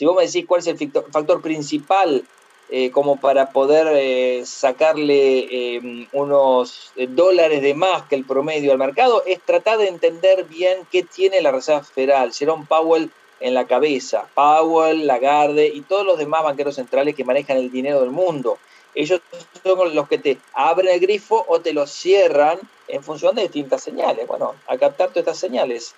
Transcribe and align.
Si 0.00 0.06
vos 0.06 0.16
me 0.16 0.24
decís 0.24 0.46
cuál 0.48 0.60
es 0.60 0.66
el 0.66 0.78
factor 1.12 1.42
principal 1.42 2.24
eh, 2.70 2.90
como 2.90 3.20
para 3.20 3.50
poder 3.50 3.86
eh, 3.90 4.44
sacarle 4.46 5.74
em, 5.76 6.06
unos 6.12 6.90
eh, 6.96 7.06
dólares 7.06 7.60
de 7.60 7.74
más 7.74 8.04
que 8.04 8.14
el 8.14 8.24
promedio 8.24 8.72
al 8.72 8.78
mercado, 8.78 9.22
es 9.26 9.42
tratar 9.42 9.76
de 9.76 9.88
entender 9.88 10.44
bien 10.44 10.78
qué 10.90 11.02
tiene 11.02 11.42
la 11.42 11.52
Reserva 11.52 11.84
Federal, 11.84 12.32
Jerome 12.32 12.64
Powell 12.66 13.10
en 13.40 13.52
la 13.52 13.66
cabeza, 13.66 14.24
Powell, 14.34 15.06
Lagarde 15.06 15.66
y 15.66 15.82
todos 15.82 16.06
los 16.06 16.16
demás 16.16 16.44
banqueros 16.44 16.76
centrales 16.76 17.14
que 17.14 17.26
manejan 17.26 17.58
el 17.58 17.70
dinero 17.70 18.00
del 18.00 18.10
mundo. 18.10 18.56
Ellos 18.94 19.20
son 19.62 19.94
los 19.94 20.08
que 20.08 20.16
te 20.16 20.38
abren 20.54 20.94
el 20.94 21.00
grifo 21.00 21.44
o 21.46 21.60
te 21.60 21.74
lo 21.74 21.86
cierran 21.86 22.58
en 22.88 23.02
función 23.02 23.34
de 23.34 23.42
distintas 23.42 23.82
señales. 23.82 24.26
Bueno, 24.26 24.54
a 24.66 24.78
captar 24.78 25.08
todas 25.08 25.18
estas 25.26 25.38
señales. 25.38 25.94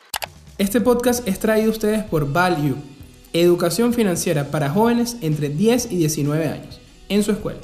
Este 0.58 0.80
podcast 0.80 1.28
es 1.28 1.38
traído 1.38 1.68
a 1.68 1.70
ustedes 1.70 2.02
por 2.02 2.26
Value 2.26 3.01
Educación 3.34 3.94
financiera 3.94 4.50
para 4.50 4.68
jóvenes 4.68 5.16
entre 5.22 5.48
10 5.48 5.90
y 5.90 5.96
19 5.96 6.48
años, 6.48 6.80
en 7.08 7.22
su 7.22 7.32
escuela, 7.32 7.60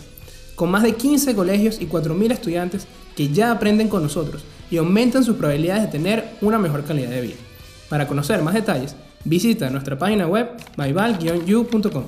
con 0.54 0.70
más 0.70 0.82
de 0.82 0.94
15 0.94 1.34
colegios 1.34 1.78
y 1.78 1.86
4.000 1.86 2.32
estudiantes 2.32 2.86
que 3.14 3.28
ya 3.28 3.50
aprenden 3.50 3.88
con 3.88 4.02
nosotros 4.02 4.46
y 4.70 4.78
aumentan 4.78 5.24
sus 5.24 5.36
probabilidades 5.36 5.82
de 5.82 5.88
tener 5.88 6.24
una 6.40 6.58
mejor 6.58 6.84
calidad 6.84 7.10
de 7.10 7.20
vida. 7.20 7.36
Para 7.90 8.08
conocer 8.08 8.42
más 8.42 8.54
detalles, 8.54 8.96
visita 9.24 9.68
nuestra 9.68 9.98
página 9.98 10.26
web 10.26 10.48
myval-u.com. 10.78 12.04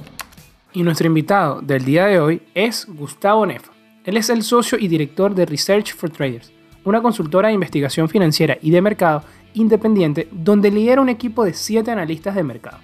Y 0.72 0.82
nuestro 0.82 1.06
invitado 1.08 1.60
del 1.60 1.84
día 1.84 2.06
de 2.06 2.18
hoy 2.18 2.40
es 2.54 2.86
Gustavo 2.88 3.44
Nefa. 3.44 3.72
Él 4.04 4.16
es 4.16 4.30
el 4.30 4.42
socio 4.42 4.78
y 4.78 4.88
director 4.88 5.34
de 5.34 5.44
Research 5.44 5.94
for 5.94 6.08
Traders, 6.08 6.50
una 6.84 7.02
consultora 7.02 7.48
de 7.48 7.54
investigación 7.54 8.08
financiera 8.08 8.56
y 8.62 8.70
de 8.70 8.80
mercado 8.80 9.22
independiente 9.52 10.28
donde 10.32 10.70
lidera 10.70 11.02
un 11.02 11.10
equipo 11.10 11.44
de 11.44 11.52
7 11.52 11.90
analistas 11.90 12.34
de 12.34 12.42
mercado. 12.42 12.78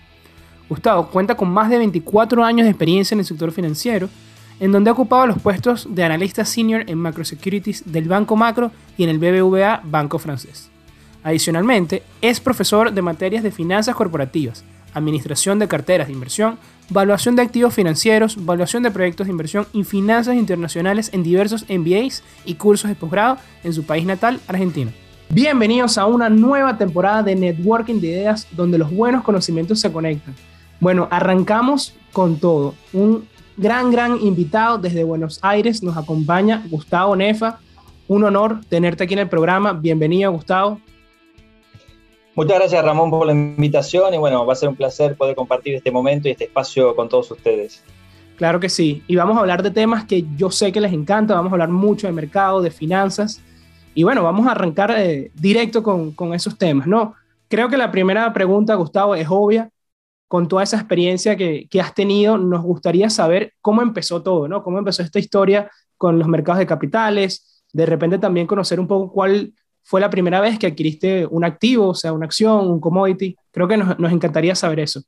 Gustavo 0.68 1.08
cuenta 1.08 1.36
con 1.36 1.48
más 1.48 1.70
de 1.70 1.78
24 1.78 2.44
años 2.44 2.64
de 2.64 2.70
experiencia 2.70 3.14
en 3.14 3.20
el 3.20 3.26
sector 3.26 3.52
financiero, 3.52 4.08
en 4.58 4.72
donde 4.72 4.90
ha 4.90 4.94
ocupado 4.94 5.26
los 5.26 5.38
puestos 5.38 5.86
de 5.90 6.02
analista 6.02 6.44
senior 6.44 6.84
en 6.86 6.98
Macro 6.98 7.24
Securities 7.24 7.84
del 7.86 8.08
Banco 8.08 8.36
Macro 8.36 8.72
y 8.96 9.04
en 9.04 9.10
el 9.10 9.18
BBVA 9.18 9.82
Banco 9.84 10.18
Francés. 10.18 10.70
Adicionalmente, 11.22 12.02
es 12.20 12.40
profesor 12.40 12.92
de 12.92 13.02
materias 13.02 13.42
de 13.42 13.50
finanzas 13.50 13.94
corporativas, 13.94 14.64
administración 14.94 15.58
de 15.58 15.68
carteras 15.68 16.06
de 16.06 16.14
inversión, 16.14 16.58
valuación 16.88 17.36
de 17.36 17.42
activos 17.42 17.74
financieros, 17.74 18.44
valuación 18.44 18.82
de 18.82 18.90
proyectos 18.90 19.26
de 19.26 19.32
inversión 19.32 19.66
y 19.72 19.84
finanzas 19.84 20.36
internacionales 20.36 21.10
en 21.12 21.22
diversos 21.22 21.66
MBAs 21.68 22.22
y 22.44 22.54
cursos 22.54 22.88
de 22.88 22.94
posgrado 22.94 23.38
en 23.62 23.72
su 23.72 23.84
país 23.84 24.06
natal, 24.06 24.40
Argentina. 24.48 24.90
Bienvenidos 25.28 25.98
a 25.98 26.06
una 26.06 26.30
nueva 26.30 26.78
temporada 26.78 27.22
de 27.24 27.34
Networking 27.34 28.00
de 28.00 28.06
Ideas 28.06 28.46
donde 28.52 28.78
los 28.78 28.92
buenos 28.92 29.24
conocimientos 29.24 29.80
se 29.80 29.92
conectan. 29.92 30.34
Bueno, 30.80 31.08
arrancamos 31.10 31.94
con 32.12 32.38
todo. 32.38 32.74
Un 32.92 33.26
gran, 33.56 33.90
gran 33.90 34.20
invitado 34.20 34.78
desde 34.78 35.04
Buenos 35.04 35.38
Aires 35.42 35.82
nos 35.82 35.96
acompaña 35.96 36.62
Gustavo 36.68 37.16
Nefa. 37.16 37.58
Un 38.08 38.24
honor 38.24 38.60
tenerte 38.68 39.04
aquí 39.04 39.14
en 39.14 39.20
el 39.20 39.28
programa. 39.28 39.72
Bienvenido, 39.72 40.30
Gustavo. 40.32 40.80
Muchas 42.34 42.58
gracias, 42.58 42.84
Ramón, 42.84 43.10
por 43.10 43.26
la 43.26 43.32
invitación 43.32 44.12
y 44.12 44.18
bueno, 44.18 44.44
va 44.44 44.52
a 44.52 44.56
ser 44.56 44.68
un 44.68 44.76
placer 44.76 45.16
poder 45.16 45.34
compartir 45.34 45.74
este 45.74 45.90
momento 45.90 46.28
y 46.28 46.32
este 46.32 46.44
espacio 46.44 46.94
con 46.94 47.08
todos 47.08 47.30
ustedes. 47.30 47.82
Claro 48.36 48.60
que 48.60 48.68
sí. 48.68 49.02
Y 49.06 49.16
vamos 49.16 49.38
a 49.38 49.40
hablar 49.40 49.62
de 49.62 49.70
temas 49.70 50.04
que 50.04 50.26
yo 50.36 50.50
sé 50.50 50.70
que 50.70 50.82
les 50.82 50.92
encanta. 50.92 51.34
Vamos 51.34 51.52
a 51.52 51.54
hablar 51.54 51.70
mucho 51.70 52.06
de 52.06 52.12
mercado, 52.12 52.60
de 52.60 52.70
finanzas. 52.70 53.40
Y 53.94 54.02
bueno, 54.02 54.22
vamos 54.22 54.46
a 54.46 54.50
arrancar 54.50 54.94
eh, 54.98 55.30
directo 55.34 55.82
con, 55.82 56.12
con 56.12 56.34
esos 56.34 56.58
temas, 56.58 56.86
¿no? 56.86 57.14
Creo 57.48 57.70
que 57.70 57.78
la 57.78 57.90
primera 57.90 58.30
pregunta, 58.34 58.74
Gustavo, 58.74 59.14
es 59.14 59.26
obvia 59.30 59.70
con 60.28 60.48
toda 60.48 60.62
esa 60.62 60.76
experiencia 60.76 61.36
que, 61.36 61.68
has 61.80 61.94
tenido, 61.94 62.36
nos 62.38 62.62
gustaría 62.62 63.10
saber 63.10 63.54
cómo 63.60 63.82
empezó 63.82 64.22
todo, 64.22 64.48
¿no? 64.48 64.62
Cómo 64.62 64.78
empezó 64.78 65.02
esta 65.02 65.18
historia 65.18 65.70
con 65.96 66.18
los 66.18 66.28
mercados 66.28 66.58
de 66.58 66.66
capitales, 66.66 67.64
de 67.72 67.86
repente 67.86 68.18
también 68.18 68.46
conocer 68.46 68.80
un 68.80 68.88
poco 68.88 69.12
cuál 69.12 69.52
fue 69.82 70.00
la 70.00 70.10
primera 70.10 70.40
vez 70.40 70.58
que 70.58 70.66
adquiriste 70.66 71.26
un 71.26 71.44
activo, 71.44 71.88
o 71.88 71.94
sea, 71.94 72.12
una 72.12 72.26
acción, 72.26 72.68
un 72.68 72.80
commodity. 72.80 73.36
Creo 73.52 73.68
que 73.68 73.76
nos, 73.76 74.12
encantaría 74.12 74.54
saber 74.56 74.80
eso. 74.80 75.02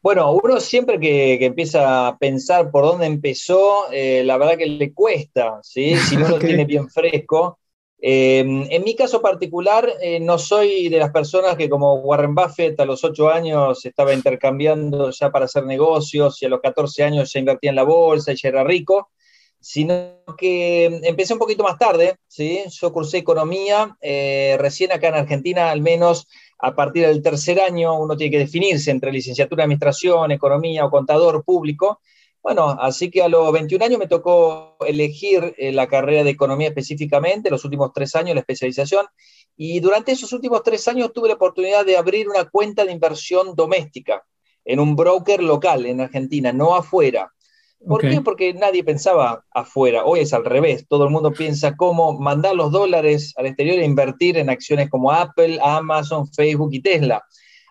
Bueno, 0.00 0.32
uno 0.32 0.60
siempre 0.60 0.98
que, 0.98 1.44
empieza 1.44 2.08
a 2.08 2.16
pensar 2.16 2.70
por 2.70 2.84
dónde 2.84 3.04
empezó, 3.04 3.92
eh, 3.92 4.22
la 4.24 4.38
verdad 4.38 4.56
que 4.56 4.66
le 4.66 4.94
cuesta, 4.94 5.58
¿sí? 5.62 5.94
Si 5.96 6.16
no 6.16 6.28
lo 6.28 6.38
tiene 6.38 6.64
bien 6.64 6.88
fresco. 6.88 7.57
Em, 8.00 8.64
en 8.70 8.84
mi 8.84 8.94
caso 8.94 9.20
particular, 9.20 9.92
eh, 10.00 10.20
no 10.20 10.38
soy 10.38 10.88
de 10.88 10.98
las 10.98 11.10
personas 11.10 11.56
que 11.56 11.68
como 11.68 11.94
Warren 11.96 12.34
Buffett 12.34 12.78
a 12.78 12.84
los 12.84 13.02
8 13.02 13.28
años 13.28 13.84
estaba 13.84 14.14
intercambiando 14.14 15.10
ya 15.10 15.30
para 15.30 15.46
hacer 15.46 15.64
negocios 15.64 16.40
y 16.40 16.46
a 16.46 16.48
los 16.48 16.60
14 16.60 17.02
años 17.02 17.32
ya 17.32 17.40
invertía 17.40 17.70
en 17.70 17.76
la 17.76 17.82
bolsa 17.82 18.32
y 18.32 18.36
ya 18.36 18.50
era 18.50 18.62
rico, 18.62 19.10
sino 19.58 20.14
que 20.36 20.84
empecé 21.02 21.32
un 21.32 21.40
poquito 21.40 21.64
más 21.64 21.76
tarde, 21.76 22.16
¿sí? 22.28 22.62
yo 22.68 22.92
cursé 22.92 23.18
economía, 23.18 23.96
eh, 24.00 24.56
recién 24.60 24.92
acá 24.92 25.08
en 25.08 25.14
Argentina 25.16 25.70
al 25.70 25.80
menos 25.80 26.28
a 26.60 26.76
partir 26.76 27.04
del 27.04 27.22
tercer 27.22 27.60
año 27.60 27.98
uno 27.98 28.16
tiene 28.16 28.30
que 28.30 28.38
definirse 28.38 28.92
entre 28.92 29.10
licenciatura 29.10 29.62
de 29.62 29.64
administración, 29.64 30.30
economía 30.30 30.84
o 30.84 30.90
contador 30.90 31.42
público, 31.44 32.00
bueno, 32.48 32.70
así 32.80 33.10
que 33.10 33.22
a 33.22 33.28
los 33.28 33.52
21 33.52 33.84
años 33.84 33.98
me 33.98 34.06
tocó 34.06 34.78
elegir 34.86 35.54
eh, 35.58 35.70
la 35.70 35.86
carrera 35.86 36.24
de 36.24 36.30
economía 36.30 36.68
específicamente, 36.68 37.50
los 37.50 37.62
últimos 37.66 37.92
tres 37.92 38.14
años 38.14 38.34
la 38.34 38.40
especialización, 38.40 39.04
y 39.54 39.80
durante 39.80 40.12
esos 40.12 40.32
últimos 40.32 40.62
tres 40.62 40.88
años 40.88 41.12
tuve 41.12 41.28
la 41.28 41.34
oportunidad 41.34 41.84
de 41.84 41.98
abrir 41.98 42.26
una 42.26 42.46
cuenta 42.46 42.86
de 42.86 42.92
inversión 42.92 43.54
doméstica 43.54 44.24
en 44.64 44.80
un 44.80 44.96
broker 44.96 45.42
local 45.42 45.84
en 45.84 46.00
Argentina, 46.00 46.50
no 46.50 46.74
afuera. 46.74 47.34
¿Por 47.86 48.00
qué? 48.00 48.22
Porque 48.22 48.54
nadie 48.54 48.82
pensaba 48.82 49.44
afuera. 49.50 50.06
Hoy 50.06 50.20
es 50.20 50.32
al 50.32 50.46
revés. 50.46 50.86
Todo 50.88 51.04
el 51.04 51.10
mundo 51.10 51.32
piensa 51.32 51.76
cómo 51.76 52.18
mandar 52.18 52.54
los 52.54 52.72
dólares 52.72 53.34
al 53.36 53.44
exterior 53.44 53.78
e 53.78 53.84
invertir 53.84 54.38
en 54.38 54.48
acciones 54.48 54.88
como 54.88 55.12
Apple, 55.12 55.58
Amazon, 55.62 56.26
Facebook 56.26 56.70
y 56.72 56.80
Tesla. 56.80 57.22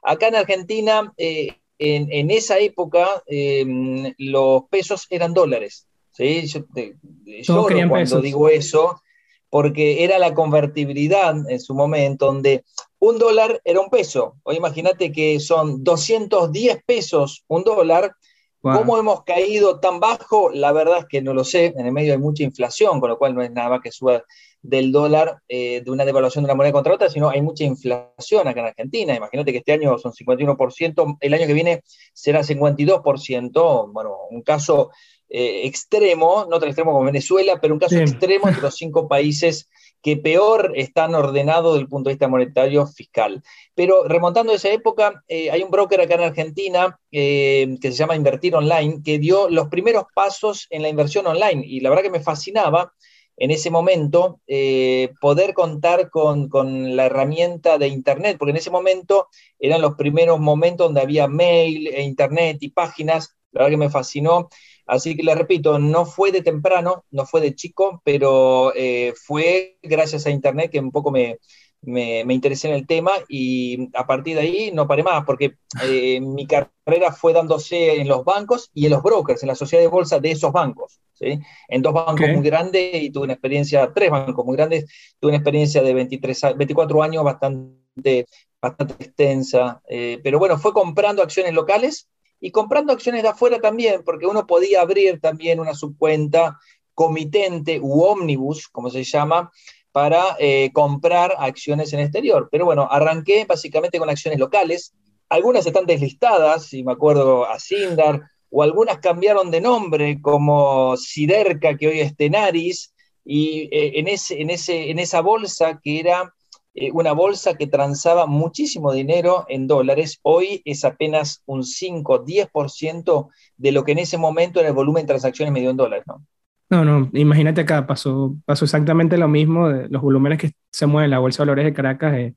Acá 0.03 0.27
en 0.27 0.35
Argentina 0.35 1.11
eh, 1.17 1.55
en, 1.79 2.31
esa 2.31 2.57
época 2.59 3.23
em, 3.27 4.13
los 4.17 4.63
pesos 4.69 5.07
eran 5.09 5.33
dólares. 5.33 5.88
¿sí? 6.11 6.47
Yo, 6.47 7.67
cuando 7.88 8.21
digo 8.21 8.49
eso, 8.49 9.01
porque 9.49 10.03
era 10.03 10.19
la 10.19 10.33
convertibilidad 10.33 11.35
en 11.49 11.59
su 11.59 11.73
momento, 11.73 12.27
donde 12.27 12.65
un 12.99 13.17
dólar 13.17 13.61
era 13.63 13.79
un 13.79 13.89
peso. 13.89 14.35
Hoy 14.43 14.57
imagínate 14.57 15.11
que 15.11 15.39
son 15.39 15.83
210 15.83 16.83
pesos 16.85 17.43
un 17.47 17.63
dólar. 17.63 18.15
¿Cómo 18.59 18.97
hemos 18.97 19.23
caído 19.23 19.79
tan 19.79 20.01
bajo? 20.01 20.49
La 20.49 20.73
verdad 20.73 20.99
es 20.99 21.05
que 21.05 21.21
no 21.21 21.33
lo 21.33 21.45
sé. 21.45 21.67
En 21.77 21.85
el 21.85 21.94
medio 21.94 22.11
hay 22.11 22.19
mucha 22.19 22.44
inflación, 22.44 22.99
con 22.99 23.09
lo 23.09 23.17
cual 23.17 23.33
no 23.33 23.41
es 23.41 23.49
nada 23.49 23.69
más 23.69 23.81
que 23.81 23.94
suba 23.94 24.25
del 24.62 24.91
dólar, 24.91 25.41
eh, 25.47 25.81
de 25.81 25.91
una 25.91 26.06
devaluación 26.06 26.44
de 26.44 26.47
una 26.47 26.56
moneda 26.56 26.73
contra 26.73 26.94
otra, 26.94 27.09
sino 27.09 27.29
hay 27.29 27.41
mucha 27.41 27.63
inflación 27.63 28.47
acá 28.47 28.59
en 28.59 28.66
Argentina. 28.68 29.16
Imagínate 29.16 29.51
que 29.51 29.59
este 29.59 29.73
año 29.73 29.97
son 29.97 30.13
51%, 30.13 31.18
el 31.22 31.34
año 31.34 31.47
que 31.47 31.53
viene 31.53 31.81
será 32.13 32.44
52%. 32.44 33.91
Bueno, 33.94 34.18
un 34.29 34.41
caso 34.41 34.91
eh, 35.29 35.62
extremo, 35.66 36.45
no 36.50 36.59
tan 36.59 36.69
extremo 36.69 36.91
como 36.91 37.06
Venezuela, 37.06 37.59
pero 37.62 37.73
un 37.73 37.79
caso 37.79 37.97
extremo 37.97 38.47
entre 38.47 38.63
los 38.63 38.75
cinco 38.75 39.07
países 39.07 39.69
que 40.01 40.16
peor 40.16 40.74
están 40.75 41.16
ordenados 41.16 41.74
desde 41.74 41.84
el 41.84 41.89
punto 41.89 42.09
de 42.09 42.13
vista 42.13 42.28
monetario 42.28 42.85
fiscal. 42.85 43.41
Pero 43.74 44.03
remontando 44.03 44.51
a 44.53 44.56
esa 44.56 44.69
época, 44.69 45.24
eh, 45.28 45.50
hay 45.50 45.63
un 45.63 45.72
broker 45.72 46.00
acá 46.01 46.16
en 46.16 46.22
Argentina 46.22 47.00
que 47.09 47.78
se 47.81 47.91
llama 47.91 48.16
Invertir 48.16 48.56
Online, 48.56 49.01
que 49.03 49.18
dio 49.18 49.50
los 49.50 49.69
primeros 49.69 50.03
pasos 50.13 50.68
en 50.69 50.84
la 50.84 50.89
inversión 50.89 51.25
online. 51.25 51.63
Y 51.66 51.79
la 51.79 51.89
verdad 51.89 52.03
que 52.03 52.12
me 52.12 52.19
fascinaba 52.19 52.94
en 53.38 53.52
ese 53.52 53.70
momento 53.70 54.42
eh, 54.48 55.14
poder 55.22 55.53
contar 55.53 56.09
con, 56.09 56.50
la 56.96 57.06
herramienta 57.06 57.78
de 57.78 57.88
Internet, 57.88 58.38
porque 58.38 58.52
en 58.52 58.58
ese 58.58 58.72
momento 58.72 59.28
eran 59.59 59.81
los 59.81 59.96
primeros 59.96 60.40
momentos 60.40 60.88
donde 60.88 61.02
había 61.02 61.28
mail, 61.28 61.88
e 61.88 62.02
Internet 62.02 62.58
y 62.62 62.70
páginas, 62.70 63.38
la 63.51 63.62
verdad 63.62 63.72
que 63.72 63.78
me 63.78 63.89
fascinó. 63.89 64.50
Así 64.88 65.16
que 65.16 65.24
le 65.24 65.36
repito, 65.36 65.80
no 65.80 66.06
fue 66.06 66.31
de 66.31 66.42
temprano, 66.42 67.06
no 67.12 67.25
fue 67.25 67.42
de 67.42 67.56
chico, 67.56 68.01
pero 68.04 68.74
eh, 68.75 69.13
fue 69.16 69.78
gracias 69.83 70.25
a 70.25 70.31
Internet 70.31 70.72
que 70.72 70.80
un 70.80 70.92
poco 70.92 71.12
me, 71.12 71.38
me, 71.81 72.33
interesé 72.33 72.69
en 72.69 72.75
el 72.75 72.88
tema 72.88 73.12
y 73.28 73.90
a 73.95 74.07
partir 74.07 74.36
de 74.36 74.42
ahí 74.42 74.72
no 74.74 74.88
paré 74.88 75.04
más, 75.04 75.25
porque 75.25 75.57
eh, 75.83 76.19
mi 76.22 76.48
carrera 76.48 77.12
fue 77.12 77.33
dándose 77.33 78.01
en 78.01 78.07
los 78.07 78.24
bancos 78.25 78.72
y 78.74 78.86
en 78.86 78.94
los 78.94 79.04
brokers, 79.04 79.44
en 79.44 79.48
la 79.50 79.56
sociedad 79.56 79.83
de 79.83 79.90
bolsa 79.90 80.19
de 80.19 80.31
esos 80.31 80.51
bancos. 80.51 81.00
¿Sí? 81.18 81.40
En 81.68 81.81
dos 81.81 81.94
bancos 81.94 82.30
muy 82.30 82.44
grandes 82.44 83.02
y 83.02 83.10
tuve 83.10 83.25
una 83.25 83.34
experiencia, 83.34 83.92
tres 83.94 84.10
bancos 84.10 84.46
muy 84.46 84.56
grandes, 84.56 84.86
tuve 85.19 85.31
una 85.31 85.38
experiencia 85.38 85.81
de 85.81 85.94
23, 85.94 86.42
24 86.58 87.04
años 87.04 87.24
bastante, 87.24 88.25
bastante 88.62 89.04
extensa. 89.04 89.81
Eh, 89.88 90.19
pero 90.24 90.40
bueno, 90.40 90.58
fue 90.58 90.74
comprando 90.74 91.24
acciones 91.24 91.54
locales 91.54 92.08
y 92.40 92.52
comprando 92.52 92.94
acciones 92.94 93.24
de 93.24 93.30
afuera 93.30 93.60
también, 93.60 94.04
porque 94.04 94.28
uno 94.28 94.46
podía 94.46 94.81
abrir 94.81 95.19
también 95.19 95.60
una 95.60 95.74
subcuenta 95.74 96.58
comitente 96.94 97.80
u 97.80 98.02
omnibus, 98.02 98.68
como 98.68 98.90
se 98.90 99.04
llama, 99.04 99.52
para 99.92 100.36
eh, 100.40 100.72
comprar 100.74 101.34
acciones 101.40 101.92
en 101.94 102.00
exterior. 102.00 102.50
Pero 102.52 102.66
bueno, 102.66 102.88
arranqué 102.90 103.46
básicamente 103.46 104.00
con 104.00 104.10
acciones 104.10 104.40
locales, 104.40 104.94
algunas 105.30 105.66
están 105.66 105.86
deslistadas, 105.86 106.72
y 106.74 106.84
me 106.84 106.94
acuerdo 106.94 107.46
a 107.48 107.60
Sindar, 107.60 108.22
o 108.49 108.63
algunas 108.63 108.99
cambiaron 108.99 109.51
de 109.51 109.61
nombre, 109.61 110.21
como 110.21 110.95
Siderca, 110.97 111.77
que 111.77 111.88
hoy 111.88 111.99
es 111.99 112.15
Tenaris, 112.15 112.94
y 113.23 113.69
eh, 113.71 113.99
en, 113.99 114.07
ese, 114.07 114.41
en, 114.41 114.49
ese, 114.49 114.89
en 114.89 114.99
esa 114.99 115.21
bolsa 115.21 115.79
que 115.83 115.99
era 115.99 116.33
eh, 116.73 116.91
una 116.94 117.11
bolsa 117.11 117.55
que 117.55 117.67
transaba 117.67 118.25
muchísimo 118.25 118.94
dinero 118.94 119.45
en 119.49 119.67
dólares, 119.67 120.19
hoy 120.21 120.61
es 120.63 120.85
apenas 120.85 121.41
un 121.45 121.63
5, 121.63 122.23
10% 122.25 123.29
de 123.57 123.71
lo 123.71 123.83
que 123.83 123.94
en 123.94 123.99
ese 123.99 124.17
momento 124.17 124.59
era 124.59 124.69
el 124.69 124.75
volumen 124.75 125.03
de 125.03 125.07
transacciones 125.07 125.53
medio 125.53 125.71
en 125.71 125.77
dólares, 125.77 126.05
¿no? 126.07 126.23
No, 126.69 127.09
imagínate 127.13 127.61
acá, 127.61 127.88
pasó, 127.88 128.35
pasó 128.45 128.65
exactamente 128.65 129.17
lo 129.17 129.29
mismo, 129.29 129.69
de 129.69 129.88
los 129.88 130.01
volúmenes 130.01 130.38
que 130.38 130.51
se 130.69 130.85
mueven 130.85 131.05
en 131.05 131.11
la 131.11 131.19
Bolsa 131.19 131.44
de 131.44 131.45
Valores 131.45 131.65
de 131.65 131.73
Caracas 131.73 132.13
eh, 132.15 132.33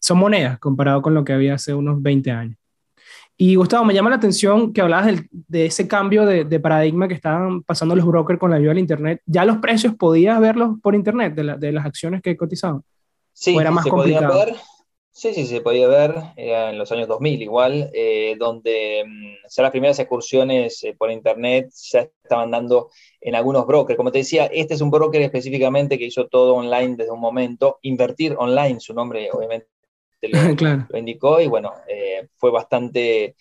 son 0.00 0.18
monedas 0.18 0.58
comparado 0.58 1.00
con 1.00 1.14
lo 1.14 1.24
que 1.24 1.32
había 1.32 1.54
hace 1.54 1.72
unos 1.72 2.02
20 2.02 2.30
años. 2.30 2.58
Y 3.36 3.56
Gustavo, 3.56 3.84
me 3.84 3.94
llama 3.94 4.10
la 4.10 4.16
atención 4.16 4.72
que 4.72 4.80
hablabas 4.80 5.20
de 5.30 5.66
ese 5.66 5.88
cambio 5.88 6.24
de, 6.24 6.60
paradigma 6.60 7.08
que 7.08 7.14
estaban 7.14 7.62
pasando 7.62 7.96
los 7.96 8.06
brokers 8.06 8.38
con 8.38 8.50
la 8.50 8.56
ayuda 8.56 8.70
del 8.70 8.78
Internet. 8.78 9.20
¿Ya 9.26 9.44
los 9.44 9.56
precios 9.58 9.94
podías 9.96 10.40
verlos 10.40 10.76
por 10.80 10.94
Internet 10.94 11.34
de, 11.34 11.56
de 11.58 11.72
las 11.72 11.84
acciones 11.84 12.22
que 12.22 12.36
cotizaban? 12.36 12.82
Sí, 13.32 13.56
era 13.56 13.72
más 13.72 13.84
se 13.84 13.90
complicado? 13.90 14.38
ver. 14.38 14.54
Sí, 15.16 15.32
sí, 15.32 15.46
se 15.46 15.60
podía 15.60 15.86
ver 15.86 16.12
en 16.34 16.76
los 16.76 16.90
años 16.90 17.06
2000 17.06 17.40
igual, 17.40 17.88
eh, 17.94 18.34
donde 18.36 19.04
mm, 19.06 19.48
ya 19.48 19.62
las 19.62 19.70
primeras 19.70 19.98
excursiones 20.00 20.82
eh, 20.82 20.92
por 20.98 21.08
internet 21.12 21.70
ya 21.92 22.08
estaban 22.24 22.50
dando 22.50 22.90
en 23.20 23.36
algunos 23.36 23.64
brokers. 23.64 23.96
Como 23.96 24.10
te 24.10 24.18
decía, 24.18 24.46
este 24.46 24.74
es 24.74 24.80
un 24.80 24.90
broker 24.90 25.22
específicamente 25.22 25.98
que 25.98 26.06
hizo 26.06 26.26
todo 26.26 26.56
online 26.56 26.96
desde 26.96 27.12
un 27.12 27.20
momento. 27.20 27.78
Invertir 27.82 28.34
online, 28.36 28.80
su 28.80 28.92
nombre 28.92 29.28
obviamente 29.32 29.68
lo, 30.90 30.98
indicó 30.98 31.40
y 31.40 31.46
bueno, 31.46 31.72
eh, 31.88 32.28
fue 32.36 32.50
bastante, 32.50 33.34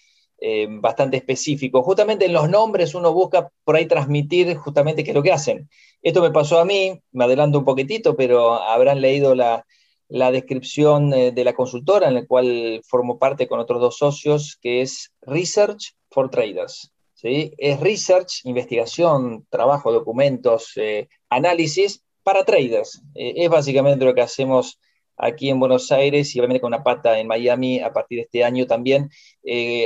bastante 0.82 1.18
específico. 1.18 1.84
Justamente 1.84 2.26
en 2.26 2.34
los 2.34 2.50
nombres 2.50 2.96
uno 2.96 3.14
busca 3.14 3.50
por 3.64 3.76
ahí 3.76 3.86
transmitir 3.86 4.56
justamente 4.58 5.04
qué 5.04 5.12
es 5.12 5.16
lo 5.16 5.24
que 5.24 5.32
hacen. 5.32 5.70
Esto 6.02 6.22
me 6.22 6.32
pasó 6.32 6.60
a 6.60 6.66
mí, 6.66 7.00
me 7.14 7.24
adelanto 7.24 7.60
un 7.60 7.66
poquitito, 7.66 8.16
pero 8.16 8.54
habrán 8.54 9.00
leído 9.00 9.36
la 9.36 9.66
la 10.14 10.32
descripción 10.32 11.12
eh, 11.12 11.32
de 11.32 11.44
la 11.44 11.54
consultora 11.54 12.08
en 12.08 12.14
la 12.14 12.26
cual 12.28 12.82
formo 12.88 13.18
parte 13.18 13.48
con 13.48 13.60
otros 13.60 13.82
dos 13.82 13.98
socios, 13.98 14.60
que 14.62 14.82
es 14.82 15.12
Research 15.22 15.96
for 16.12 16.30
Traders. 16.30 16.92
¿sí? 17.16 17.54
Es 17.58 17.80
research, 17.80 18.42
investigación, 18.44 19.48
trabajo, 19.50 19.92
documentos, 19.92 20.74
eh, 20.76 21.08
análisis 21.30 22.04
para 22.22 22.46
traders. 22.46 23.02
Eh, 23.16 23.34
es 23.38 23.50
básicamente 23.50 24.06
lo 24.06 24.14
que 24.14 24.22
hacemos 24.22 24.80
aquí 25.18 25.50
en 25.50 25.60
Buenos 25.60 25.92
Aires 25.92 26.36
y 26.36 26.40
obviamente 26.40 26.62
con 26.62 26.74
una 26.74 26.84
pata 26.84 27.20
en 27.20 27.28
Miami 27.28 27.80
a 27.80 27.94
partir 27.94 28.18
de 28.18 28.24
este 28.24 28.44
año 28.44 28.66
también, 28.66 29.10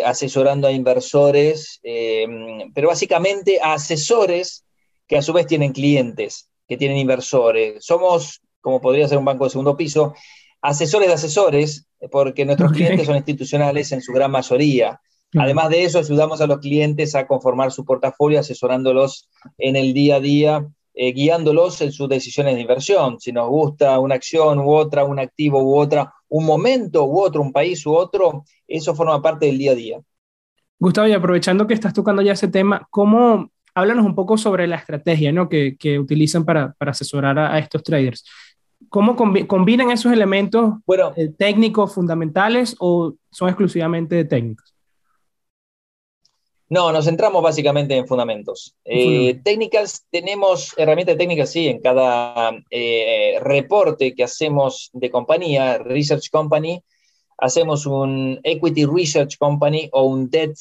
asesorando 0.05 0.67
a 0.67 0.71
inversores, 0.71 1.79
pero 2.73 2.87
básicamente 2.87 3.59
a 3.61 3.73
asesores 3.73 4.65
que 5.07 5.17
a 5.17 5.21
su 5.21 5.33
vez 5.33 5.47
tienen 5.47 5.73
clientes, 5.73 6.49
que 6.67 6.77
tienen 6.77 6.97
inversores. 6.97 7.85
Somos 7.85 8.41
como 8.61 8.81
podría 8.81 9.07
ser 9.07 9.17
un 9.17 9.25
banco 9.25 9.45
de 9.45 9.49
segundo 9.51 9.77
piso, 9.77 10.13
asesores 10.61 11.07
de 11.07 11.13
asesores, 11.13 11.87
porque 12.11 12.43
nuestros 12.43 12.71
clientes 12.71 13.05
son 13.05 13.15
institucionales 13.15 13.91
en 13.91 14.01
su 14.01 14.11
gran 14.11 14.31
mayoría. 14.31 14.99
Además 15.37 15.69
de 15.69 15.83
eso, 15.83 15.99
ayudamos 15.99 16.41
a 16.41 16.47
los 16.47 16.59
clientes 16.59 17.15
a 17.15 17.27
conformar 17.27 17.71
su 17.71 17.85
portafolio, 17.85 18.39
asesorándolos 18.39 19.29
en 19.57 19.75
el 19.75 19.93
día 19.93 20.15
a 20.15 20.19
día, 20.19 20.67
eh, 20.99 21.13
guiándolos 21.13 21.79
en 21.81 21.91
sus 21.91 22.09
decisiones 22.09 22.55
de 22.55 22.61
inversión. 22.61 23.19
Si 23.19 23.31
nos 23.31 23.47
gusta 23.49 23.99
una 23.99 24.15
acción 24.15 24.57
u 24.57 24.73
otra, 24.73 25.03
un 25.03 25.19
activo 25.19 25.61
u 25.61 25.77
otra, 25.77 26.11
un 26.27 26.43
momento 26.43 27.05
u 27.05 27.19
otro, 27.19 27.43
un 27.43 27.53
país 27.53 27.85
u 27.85 27.93
otro, 27.93 28.43
eso 28.67 28.95
forma 28.95 29.21
parte 29.21 29.45
del 29.45 29.59
día 29.59 29.73
a 29.73 29.75
día. 29.75 29.99
Gustavo, 30.79 31.07
y 31.07 31.13
aprovechando 31.13 31.67
que 31.67 31.75
estás 31.75 31.93
tocando 31.93 32.23
ya 32.23 32.31
ese 32.31 32.47
tema, 32.47 32.87
¿cómo, 32.89 33.51
háblanos 33.75 34.07
un 34.07 34.15
poco 34.15 34.39
sobre 34.39 34.65
la 34.65 34.77
estrategia 34.77 35.31
¿no? 35.31 35.47
que, 35.47 35.99
utilizan 35.99 36.43
para, 36.43 36.75
asesorar 36.79 37.37
a, 37.37 37.59
estos 37.59 37.83
traders? 37.83 38.25
¿Cómo 38.89 39.15
combinan 39.15 39.91
esos 39.91 40.11
elementos 40.11 40.77
eh, 41.15 41.29
técnicos 41.37 41.93
fundamentales 41.93 42.75
o 42.79 43.13
son 43.29 43.49
exclusivamente 43.49 44.25
técnicos? 44.25 44.73
No, 46.69 46.91
nos 46.91 47.05
centramos 47.05 47.41
básicamente 47.41 47.95
en 47.95 48.07
fundamentos. 48.07 48.75
Eh, 48.83 49.39
técnicas, 49.43 50.05
tenemos 50.09 50.73
herramientas 50.77 51.17
técnicas, 51.17 51.49
sí, 51.49 51.67
en 51.67 51.79
cada 51.79 52.51
eh, 52.69 53.37
reporte 53.41 54.13
que 54.13 54.23
hacemos 54.23 54.89
de 54.91 55.09
compañía, 55.09 55.77
Research 55.77 56.29
Company, 56.29 56.83
hacemos 57.37 57.85
un 57.85 58.39
Equity 58.43 58.85
Research 58.85 59.37
Company 59.37 59.89
o 59.93 60.03
un 60.03 60.29
Debt 60.29 60.57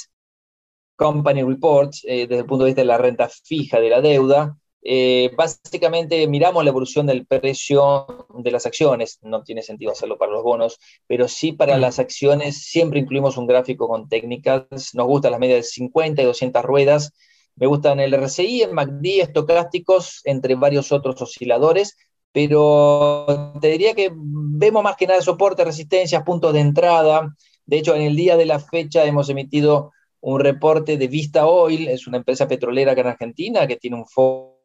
Company 0.95 1.43
Report 1.43 1.93
desde 1.93 2.39
el 2.39 2.47
punto 2.47 2.65
de 2.65 2.71
vista 2.71 2.83
de 2.83 2.87
la 2.87 2.99
renta 2.99 3.29
fija 3.29 3.81
de 3.81 3.91
la 3.91 4.01
deuda. 4.01 4.57
Eh, 4.89 5.33
básicamente 5.37 6.29
miramos 6.29 6.63
la 6.63 6.71
evolución 6.71 7.07
del 7.07 7.27
precio 7.27 8.07
de 8.39 8.53
las 8.53 8.67
acciones, 8.67 9.19
no 9.21 9.43
tiene 9.43 9.63
sentido 9.63 9.91
hacerlo 9.91 10.17
para 10.17 10.31
los 10.31 10.45
bonos, 10.45 10.79
pero 11.09 11.27
sí 11.27 11.51
para 11.51 11.77
las 11.77 11.99
acciones. 11.99 12.63
Siempre 12.63 13.01
incluimos 13.01 13.37
un 13.37 13.49
gráfico 13.49 13.89
con 13.89 14.09
técnicas, 14.09 14.95
nos 14.95 15.07
gustan 15.09 15.33
las 15.33 15.41
medias 15.41 15.59
de 15.59 15.63
50 15.65 16.23
y 16.23 16.25
200 16.25 16.63
ruedas, 16.65 17.13
me 17.57 17.67
gustan 17.67 17.99
el 17.99 18.15
RSI, 18.15 18.63
el 18.63 18.75
MACD, 18.75 19.23
estocásticos, 19.23 20.21
entre 20.23 20.55
varios 20.55 20.93
otros 20.93 21.21
osciladores, 21.21 21.97
pero 22.31 23.55
te 23.61 23.69
diría 23.73 23.95
que 23.95 24.13
vemos 24.15 24.85
más 24.85 24.95
que 24.95 25.09
nada 25.09 25.21
soporte, 25.21 25.65
resistencias, 25.65 26.23
puntos 26.23 26.53
de 26.53 26.61
entrada. 26.61 27.35
De 27.65 27.79
hecho, 27.79 27.97
en 27.97 28.03
el 28.03 28.15
día 28.15 28.37
de 28.37 28.47
la 28.47 28.61
fecha 28.61 29.05
hemos 29.05 29.29
emitido 29.31 29.91
un 30.21 30.39
reporte 30.39 30.97
de 30.97 31.09
Vista 31.09 31.47
Oil, 31.47 31.89
es 31.89 32.07
una 32.07 32.19
empresa 32.19 32.47
petrolera 32.47 32.93
acá 32.93 33.01
en 33.01 33.07
Argentina 33.09 33.67
que 33.67 33.77
tiene 33.77 33.97
un 33.97 34.07
fondo 34.07 34.56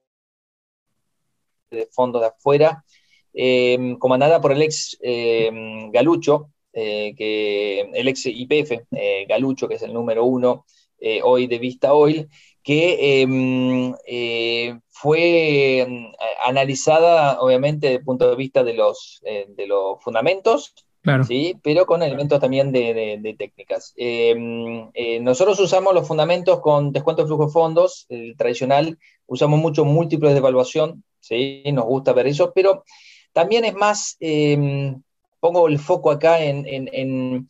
de 1.71 1.87
fondos 1.91 2.21
de 2.21 2.27
afuera, 2.27 2.83
em, 3.33 3.97
comandada 3.97 4.41
por 4.41 4.51
el 4.51 4.61
ex 4.61 4.97
em, 5.01 5.89
Galucho, 5.91 6.51
eh, 6.73 7.13
que, 7.17 7.81
el 7.93 8.07
ex 8.07 8.25
IPF, 8.25 8.85
eh, 8.91 9.25
Galucho, 9.27 9.67
que 9.67 9.75
es 9.75 9.81
el 9.81 9.93
número 9.93 10.23
uno 10.23 10.65
eh, 10.99 11.19
hoy 11.23 11.47
de 11.47 11.59
Vista 11.59 11.93
Oil, 11.93 12.29
que 12.63 13.21
em, 13.21 13.93
fue 14.89 16.13
analizada 16.45 17.41
obviamente 17.41 17.87
desde 17.87 17.99
el 17.99 18.05
punto 18.05 18.29
de 18.29 18.35
vista 18.35 18.63
de 18.63 18.73
los, 18.73 19.21
de 19.23 19.67
los 19.67 20.01
fundamentos, 20.03 20.75
¿sí? 21.27 21.55
pero 21.63 21.87
con 21.87 22.03
elementos 22.03 22.39
también 22.39 22.71
de, 22.71 23.35
técnicas. 23.37 23.95
nosotros 25.21 25.59
usamos 25.59 25.95
los 25.95 26.07
fundamentos 26.07 26.59
con 26.59 26.91
descuento 26.91 27.23
de 27.23 27.27
flujo 27.27 27.47
de 27.47 27.51
fondos, 27.51 28.05
el 28.09 28.37
tradicional, 28.37 28.99
usamos 29.25 29.59
mucho 29.59 29.83
múltiples 29.83 30.33
de 30.33 30.37
evaluación, 30.37 31.03
¿sí? 31.21 31.63
Nos 31.71 31.85
gusta 31.85 32.11
ver 32.11 32.27
eso, 32.27 32.51
pero 32.53 32.83
también 33.31 33.63
es 33.63 33.73
más, 33.73 34.17
em, 34.19 35.01
pongo 35.39 35.67
el 35.67 35.79
foco 35.79 36.11
acá 36.11 36.39
en, 36.41 37.49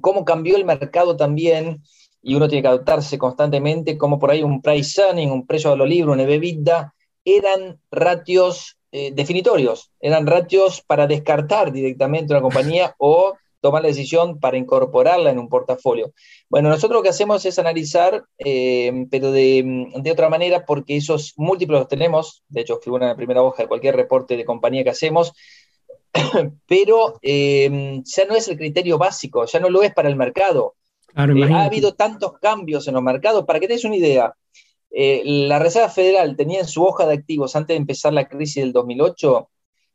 cómo 0.00 0.24
cambió 0.24 0.56
el 0.56 0.64
mercado 0.64 1.16
también, 1.16 1.82
y 2.22 2.34
uno 2.34 2.48
tiene 2.48 2.62
que 2.62 2.68
adaptarse 2.68 3.18
constantemente, 3.18 3.96
como 3.98 4.18
por 4.18 4.30
ahí 4.30 4.42
un 4.42 4.60
price 4.62 5.00
earning, 5.00 5.30
un 5.30 5.46
precio 5.46 5.70
de 5.70 5.76
lo 5.76 5.86
libre, 5.86 6.12
un 6.12 6.20
EBITDA, 6.20 6.94
eran 7.24 7.78
ratios 7.90 8.78
eh, 8.92 9.12
definitorios, 9.14 9.90
eran 10.00 10.26
ratios 10.26 10.82
para 10.82 11.06
descartar 11.06 11.72
directamente 11.72 12.32
una 12.32 12.42
compañía 12.42 12.94
o 12.98 13.34
tomar 13.60 13.82
la 13.82 13.88
decisión 13.88 14.40
para 14.40 14.56
incorporarla 14.56 15.30
en 15.30 15.38
un 15.38 15.48
portafolio. 15.48 16.12
Bueno, 16.48 16.68
nosotros 16.68 16.98
lo 16.98 17.02
que 17.02 17.10
hacemos 17.10 17.44
es 17.44 17.58
analizar, 17.58 18.24
eh, 18.38 19.06
pero 19.10 19.30
de, 19.30 19.88
otra 20.10 20.28
manera, 20.28 20.64
porque 20.64 20.96
esos 20.96 21.34
múltiplos 21.36 21.80
los 21.80 21.88
tenemos, 21.88 22.42
de 22.48 22.62
hecho 22.62 22.80
figura 22.80 23.06
en 23.06 23.10
la 23.10 23.16
primera 23.16 23.42
hoja 23.42 23.62
de 23.62 23.68
cualquier 23.68 23.96
reporte 23.96 24.36
de 24.36 24.44
compañía 24.44 24.84
que 24.84 24.90
hacemos, 24.90 25.32
pero 26.66 27.18
eh, 27.22 28.00
ya 28.04 28.24
no 28.24 28.34
es 28.34 28.48
el 28.48 28.56
criterio 28.56 28.98
básico, 28.98 29.44
ya 29.44 29.60
no 29.60 29.68
lo 29.68 29.82
es 29.82 29.92
para 29.92 30.08
el 30.08 30.16
mercado. 30.16 30.74
Eh, 31.16 31.52
ha 31.52 31.64
habido 31.64 31.94
tantos 31.94 32.38
cambios 32.38 32.86
en 32.88 32.94
los 32.94 33.02
mercados, 33.02 33.44
para 33.44 33.60
que 33.60 33.66
te 33.66 33.74
des 33.74 33.84
una 33.84 33.96
idea, 33.96 34.34
la 34.92 35.58
Reserva 35.60 35.88
Federal 35.88 36.36
tenía 36.36 36.60
en 36.60 36.66
su 36.66 36.82
hoja 36.84 37.06
de 37.06 37.14
activos, 37.14 37.54
antes 37.54 37.74
de 37.74 37.78
empezar 37.78 38.12
la 38.12 38.26
crisis 38.26 38.62
del 38.62 38.72
2008, 38.72 39.48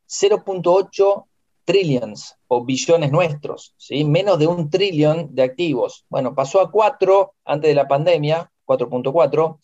0.8 0.08 1.24
trillions 1.64 2.35
o 2.48 2.64
billones 2.64 3.10
nuestros, 3.10 3.74
¿sí? 3.76 4.04
menos 4.04 4.38
de 4.38 4.46
un 4.46 4.70
trillón 4.70 5.34
de 5.34 5.42
activos. 5.42 6.04
Bueno, 6.08 6.34
pasó 6.34 6.60
a 6.60 6.70
4 6.70 7.34
antes 7.44 7.68
de 7.68 7.74
la 7.74 7.88
pandemia, 7.88 8.50
4.4, 8.64 9.58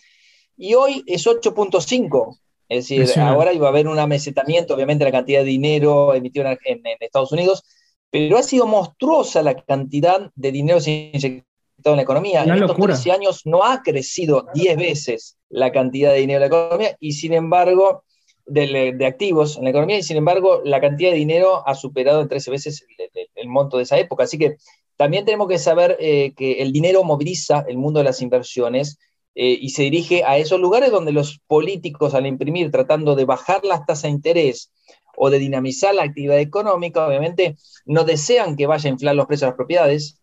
y 0.57 0.75
hoy 0.75 1.03
es 1.07 1.27
8.5. 1.27 2.39
Es 2.69 2.89
decir, 2.89 3.21
ahora 3.21 3.53
iba 3.53 3.67
a 3.67 3.71
haber 3.71 3.87
un 3.87 3.99
amesetamiento, 3.99 4.75
obviamente, 4.75 5.05
la 5.05 5.13
cantidad 5.13 5.41
de 5.41 5.47
dinero 5.47 6.15
emitido 6.15 6.47
en, 6.47 6.83
Estados 7.01 7.33
Unidos, 7.33 7.65
pero 8.11 8.39
ha 8.39 8.43
sido 8.43 8.67
monstruosa 8.67 9.43
la 9.43 9.55
cantidad 9.63 10.31
de 10.35 10.53
dinero 10.53 10.79
inyectado 10.87 11.45
en 11.85 11.97
la 11.97 12.03
economía. 12.03 12.45
en 12.45 12.55
estos 12.55 12.77
13 12.77 13.13
años 13.13 13.43
no 13.45 13.63
ha 13.65 13.83
crecido 13.83 14.47
10 14.55 14.77
veces 14.77 15.37
la 15.51 15.71
cantidad 15.71 16.13
de 16.13 16.21
dinero 16.21 16.39
en 16.39 16.51
la 16.51 16.57
economía 16.57 16.97
y, 16.99 17.13
sin 17.13 17.35
embargo, 17.35 18.05
de, 18.47 19.07
activos 19.07 19.57
en 19.57 19.65
la 19.65 19.71
economía 19.71 19.99
y 19.99 20.03
sin 20.03 20.17
embargo 20.17 20.63
la 20.65 20.81
cantidad 20.81 21.11
de 21.11 21.17
dinero 21.17 21.67
ha 21.67 21.75
superado 21.75 22.21
en 22.21 22.29
13 22.29 22.51
veces 22.51 22.85
el, 22.99 23.29
el, 23.35 23.49
monto 23.49 23.77
de 23.77 23.85
esa 23.85 23.99
época. 23.99 24.25
Así 24.25 24.39
que 24.39 24.57
también 24.97 25.25
tenemos 25.25 25.49
que 25.49 25.59
saber 25.59 25.97
eh, 26.01 26.33
que 26.37 26.63
el 26.63 26.73
dinero 26.73 27.05
moviliza 27.05 27.65
el 27.69 27.77
mundo 27.77 27.99
de 28.01 28.05
las 28.05 28.23
inversiones 28.23 28.99
eh, 29.35 29.59
y 29.61 29.71
se 29.71 29.83
dirige 29.85 30.25
a 30.25 30.37
esos 30.37 30.61
lugares 30.61 30.91
donde 30.91 31.13
los 31.13 31.41
políticos 31.47 32.15
al 32.15 32.27
imprimir, 32.27 32.71
tratando 32.71 33.15
de 33.15 33.25
bajar 33.25 33.65
las 33.65 33.87
tasas 33.87 34.05
de 34.05 34.11
interés 34.11 34.71
o 35.17 35.31
de 35.31 35.39
dinamizar 35.39 35.95
la 35.95 36.03
actividad 36.03 36.39
económica, 36.39 37.07
obviamente 37.07 37.57
no 37.87 38.05
desean 38.05 38.57
que 38.57 38.67
vaya 38.67 38.89
a 38.89 38.93
inflar 38.93 39.15
los 39.15 39.27
precios 39.27 39.47
de 39.47 39.51
las 39.51 39.57
propiedades, 39.57 40.21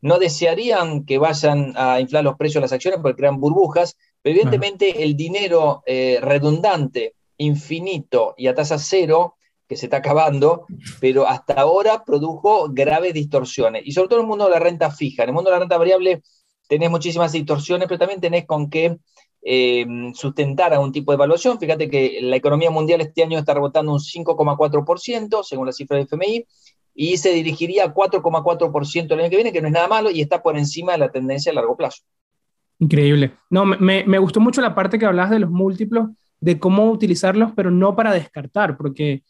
no 0.00 0.18
desearían 0.18 1.04
que 1.04 1.18
vayan 1.18 1.74
a 1.76 2.00
inflar 2.00 2.24
los 2.24 2.36
precios 2.36 2.60
de 2.60 2.62
las 2.62 2.72
acciones 2.72 3.00
porque 3.02 3.16
crean 3.16 3.40
burbujas, 3.40 3.96
pero 4.22 4.34
evidentemente 4.34 5.02
el 5.02 5.16
dinero 5.16 5.82
eh, 5.86 6.18
redundante, 6.22 7.14
infinito 7.38 8.34
y 8.36 8.48
a 8.48 8.54
tasa 8.54 8.78
cero, 8.78 9.36
que 9.68 9.76
se 9.76 9.86
está 9.86 9.98
acabando, 9.98 10.66
pero 11.00 11.26
hasta 11.26 11.54
ahora 11.54 12.04
produjo 12.04 12.68
graves 12.70 13.14
distorsiones. 13.14 13.82
Y 13.84 13.92
sobre 13.92 14.08
todo 14.08 14.20
en 14.20 14.24
el 14.24 14.28
mundo 14.28 14.44
de 14.46 14.50
la 14.52 14.58
renta 14.58 14.90
fija. 14.90 15.22
En 15.22 15.30
el 15.30 15.34
mundo 15.34 15.50
de 15.50 15.56
la 15.56 15.60
renta 15.60 15.76
variable 15.76 16.22
tenés 16.68 16.90
muchísimas 16.90 17.32
distorsiones, 17.32 17.86
pero 17.86 17.98
también 17.98 18.20
tenés 18.20 18.46
con 18.46 18.70
qué 18.70 18.98
eh, 19.42 19.86
sustentar 20.14 20.72
a 20.74 20.80
un 20.80 20.90
tipo 20.90 21.12
de 21.12 21.16
evaluación. 21.16 21.58
Fíjate 21.58 21.88
que 21.88 22.18
la 22.22 22.36
economía 22.36 22.70
mundial 22.70 23.00
este 23.02 23.22
año 23.22 23.38
está 23.38 23.54
rebotando 23.54 23.92
un 23.92 23.98
5,4%, 23.98 25.42
según 25.44 25.66
la 25.66 25.72
cifra 25.72 25.96
del 25.96 26.06
FMI, 26.06 26.46
y 26.94 27.16
se 27.18 27.32
dirigiría 27.32 27.84
a 27.84 27.94
4,4% 27.94 29.12
el 29.12 29.20
año 29.20 29.30
que 29.30 29.36
viene, 29.36 29.52
que 29.52 29.60
no 29.60 29.68
es 29.68 29.74
nada 29.74 29.86
malo 29.86 30.10
y 30.10 30.20
está 30.20 30.42
por 30.42 30.56
encima 30.56 30.92
de 30.92 30.98
la 30.98 31.10
tendencia 31.10 31.52
a 31.52 31.54
largo 31.54 31.76
plazo. 31.76 32.02
Increíble. 32.80 33.34
No, 33.50 33.64
me, 33.64 34.04
me 34.04 34.18
gustó 34.18 34.40
mucho 34.40 34.60
la 34.60 34.74
parte 34.74 34.98
que 34.98 35.06
hablas 35.06 35.30
de 35.30 35.40
los 35.40 35.50
múltiplos, 35.50 36.08
de 36.40 36.58
cómo 36.58 36.90
utilizarlos, 36.90 37.52
pero 37.56 37.70
no 37.70 37.96
para 37.96 38.12
descartar, 38.12 38.76
porque 38.76 39.22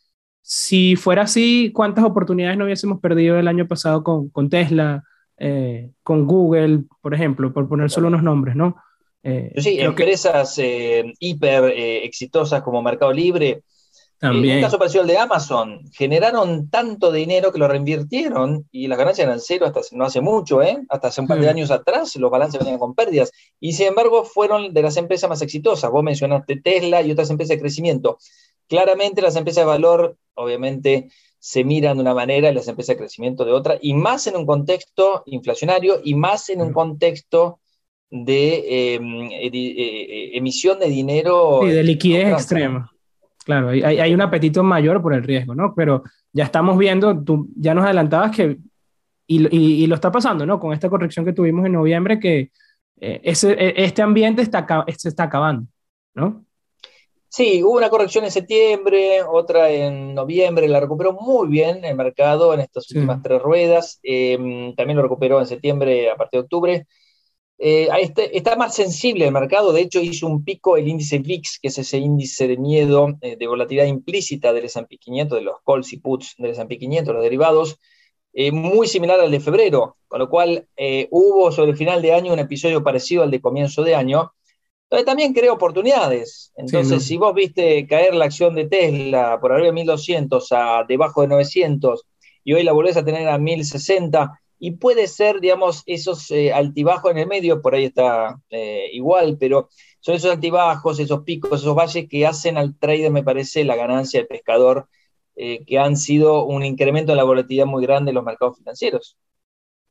si 0.42 0.96
fuera 0.96 1.22
así, 1.22 1.72
¿cuántas 1.74 2.04
oportunidades 2.04 2.56
no 2.56 2.64
hubiésemos 2.64 3.00
perdido 3.00 3.38
el 3.38 3.48
año 3.48 3.66
pasado 3.66 4.02
con, 4.02 4.30
con 4.30 4.48
Tesla, 4.48 5.04
eh, 5.36 5.90
con 6.02 6.26
Google, 6.26 6.84
por 7.00 7.14
ejemplo, 7.14 7.52
por 7.52 7.68
poner 7.68 7.90
solo 7.90 8.08
unos 8.08 8.22
nombres, 8.22 8.56
¿no? 8.56 8.76
Eh, 9.22 9.52
sí, 9.58 9.78
empresas 9.78 10.58
eh, 10.58 11.12
hiper 11.18 11.72
exitosas 11.76 12.62
como 12.62 12.82
Mercado 12.82 13.12
Libre, 13.12 13.62
también. 14.18 14.50
En 14.50 14.56
un 14.56 14.62
caso 14.64 14.78
parecido 14.78 15.02
al 15.02 15.08
de 15.08 15.18
Amazon, 15.18 15.80
generaron 15.92 16.68
tanto 16.70 17.12
dinero 17.12 17.52
que 17.52 17.58
lo 17.58 17.68
reinvirtieron 17.68 18.66
y 18.72 18.88
las 18.88 18.98
ganancias 18.98 19.26
eran 19.26 19.40
cero 19.40 19.66
hasta 19.66 19.80
no 19.92 20.04
hace 20.04 20.20
mucho, 20.20 20.60
¿eh? 20.62 20.78
hasta 20.88 21.08
hace 21.08 21.20
un 21.20 21.28
par 21.28 21.38
de 21.38 21.46
mm. 21.46 21.50
años 21.50 21.70
atrás 21.70 22.16
los 22.16 22.30
balances 22.30 22.58
venían 22.58 22.78
con 22.78 22.94
pérdidas 22.94 23.30
y 23.60 23.72
sin 23.72 23.88
embargo 23.88 24.24
fueron 24.24 24.74
de 24.74 24.82
las 24.82 24.96
empresas 24.96 25.30
más 25.30 25.42
exitosas. 25.42 25.90
Vos 25.90 26.02
mencionaste 26.02 26.60
Tesla 26.60 27.02
y 27.02 27.12
otras 27.12 27.30
empresas 27.30 27.56
de 27.56 27.60
crecimiento. 27.60 28.18
Claramente 28.66 29.22
las 29.22 29.36
empresas 29.36 29.62
de 29.62 29.68
valor, 29.68 30.16
obviamente, 30.34 31.08
se 31.38 31.64
miran 31.64 31.96
de 31.96 32.02
una 32.02 32.14
manera 32.14 32.50
y 32.50 32.54
las 32.54 32.68
empresas 32.68 32.96
de 32.96 32.98
crecimiento 32.98 33.44
de 33.44 33.52
otra, 33.52 33.78
y 33.80 33.94
más 33.94 34.26
en 34.26 34.36
un 34.36 34.44
contexto 34.44 35.22
inflacionario 35.26 36.00
y 36.02 36.14
más 36.14 36.50
en 36.50 36.60
un 36.60 36.72
contexto 36.72 37.60
de 38.10 38.94
em, 38.94 39.30
eh, 39.30 39.50
eh, 39.52 40.30
emisión 40.34 40.78
de 40.78 40.88
dinero. 40.88 41.66
Y 41.66 41.70
de 41.70 41.82
liquidez 41.84 42.32
extrema. 42.32 42.90
Claro, 43.48 43.70
hay, 43.70 43.82
hay, 43.82 44.12
un 44.12 44.20
apetito 44.20 44.62
mayor 44.62 45.00
por 45.00 45.14
el 45.14 45.22
riesgo, 45.22 45.54
¿no? 45.54 45.72
Pero 45.74 46.02
ya 46.34 46.44
estamos 46.44 46.76
viendo, 46.76 47.24
tú 47.24 47.48
ya 47.56 47.72
nos 47.72 47.82
adelantabas 47.82 48.36
que, 48.36 48.58
y, 49.26 49.56
y, 49.56 49.86
lo 49.86 49.94
está 49.94 50.12
pasando, 50.12 50.44
¿no? 50.44 50.60
Con 50.60 50.74
esta 50.74 50.90
corrección 50.90 51.24
que 51.24 51.32
tuvimos 51.32 51.64
en 51.64 51.72
noviembre, 51.72 52.20
que 52.20 52.50
eh, 53.00 53.20
ese, 53.24 53.52
e, 53.52 53.84
este 53.84 54.02
ambiente 54.02 54.42
está, 54.42 54.84
se 54.94 55.08
está 55.08 55.22
acabando, 55.22 55.66
¿no? 56.12 56.44
Sí, 57.30 57.62
hubo 57.62 57.78
una 57.78 57.88
corrección 57.88 58.24
en 58.24 58.32
septiembre, 58.32 59.22
otra 59.22 59.70
en 59.70 60.14
noviembre, 60.14 60.68
la 60.68 60.80
recuperó 60.80 61.14
muy 61.14 61.48
bien 61.48 61.82
el 61.86 61.96
mercado 61.96 62.52
en 62.52 62.60
estas 62.60 62.90
últimas 62.90 63.22
tres 63.22 63.40
ruedas, 63.40 63.98
em, 64.02 64.74
también 64.74 64.98
lo 64.98 65.04
recuperó 65.04 65.40
en 65.40 65.46
septiembre 65.46 66.10
a 66.10 66.16
partir 66.16 66.40
de 66.40 66.44
octubre. 66.44 66.86
Eh, 67.60 67.88
está, 68.32 68.54
más 68.54 68.76
sensible 68.76 69.26
el 69.26 69.32
mercado, 69.32 69.72
de 69.72 69.80
hecho 69.80 70.00
hizo 70.00 70.28
un 70.28 70.44
pico 70.44 70.76
el 70.76 70.86
índice 70.86 71.18
VIX, 71.18 71.58
que 71.60 71.68
es 71.68 71.78
ese 71.78 71.98
índice 71.98 72.46
de 72.46 72.56
miedo, 72.56 73.16
eh, 73.20 73.36
de 73.36 73.46
volatilidad 73.48 73.86
implícita 73.86 74.52
del 74.52 74.66
S&P 74.66 74.96
500, 74.96 75.38
de 75.38 75.44
los 75.44 75.56
calls 75.66 75.92
y 75.92 75.96
puts 75.96 76.36
del 76.38 76.52
S&P 76.52 76.78
500, 76.78 77.14
los 77.14 77.22
derivados, 77.22 77.80
eh, 78.32 78.52
muy 78.52 78.86
similar 78.86 79.18
al 79.18 79.32
de 79.32 79.40
febrero, 79.40 79.96
con 80.06 80.20
lo 80.20 80.30
cual 80.30 80.68
hubo 81.10 81.50
sobre 81.50 81.72
el 81.72 81.76
final 81.76 82.00
de 82.00 82.12
año 82.12 82.32
un 82.32 82.38
episodio 82.38 82.84
parecido 82.84 83.24
al 83.24 83.30
de 83.32 83.40
comienzo 83.40 83.82
de 83.82 83.96
año, 83.96 84.32
entonces 84.84 85.06
también 85.06 85.34
crea 85.34 85.52
oportunidades. 85.52 86.52
Entonces, 86.56 87.04
si 87.04 87.18
vos 87.18 87.34
viste 87.34 87.86
caer 87.86 88.14
la 88.14 88.26
acción 88.26 88.54
de 88.54 88.68
Tesla 88.68 89.38
por 89.40 89.52
arriba 89.52 89.66
de 89.66 89.72
1200 89.72 90.52
a 90.52 90.84
debajo 90.88 91.22
de 91.22 91.28
900 91.28 92.06
y 92.44 92.54
hoy 92.54 92.62
la 92.62 92.72
volvés 92.72 92.96
a 92.96 93.04
tener 93.04 93.28
a 93.28 93.36
1060, 93.36 94.40
y 94.58 94.72
puede 94.72 95.06
ser, 95.06 95.40
digamos, 95.40 95.82
esos 95.86 96.30
eh, 96.30 96.52
altibajos 96.52 97.10
en 97.12 97.18
el 97.18 97.26
medio, 97.26 97.62
por 97.62 97.74
ahí 97.74 97.84
está 97.84 98.40
eh, 98.50 98.88
igual, 98.92 99.36
pero 99.38 99.68
son 100.00 100.16
esos 100.16 100.32
altibajos, 100.32 100.98
esos 100.98 101.22
picos, 101.22 101.60
esos 101.60 101.76
valles 101.76 102.08
que 102.08 102.26
hacen 102.26 102.56
al 102.56 102.76
trader, 102.76 103.10
me 103.10 103.22
parece, 103.22 103.64
la 103.64 103.76
ganancia 103.76 104.20
del 104.20 104.26
pescador, 104.26 104.88
eh, 105.36 105.64
que 105.64 105.78
han 105.78 105.96
sido 105.96 106.44
un 106.44 106.64
incremento 106.64 107.12
de 107.12 107.16
la 107.16 107.24
volatilidad 107.24 107.66
muy 107.66 107.82
grande 107.84 108.10
en 108.10 108.16
los 108.16 108.24
mercados 108.24 108.58
financieros. 108.58 109.16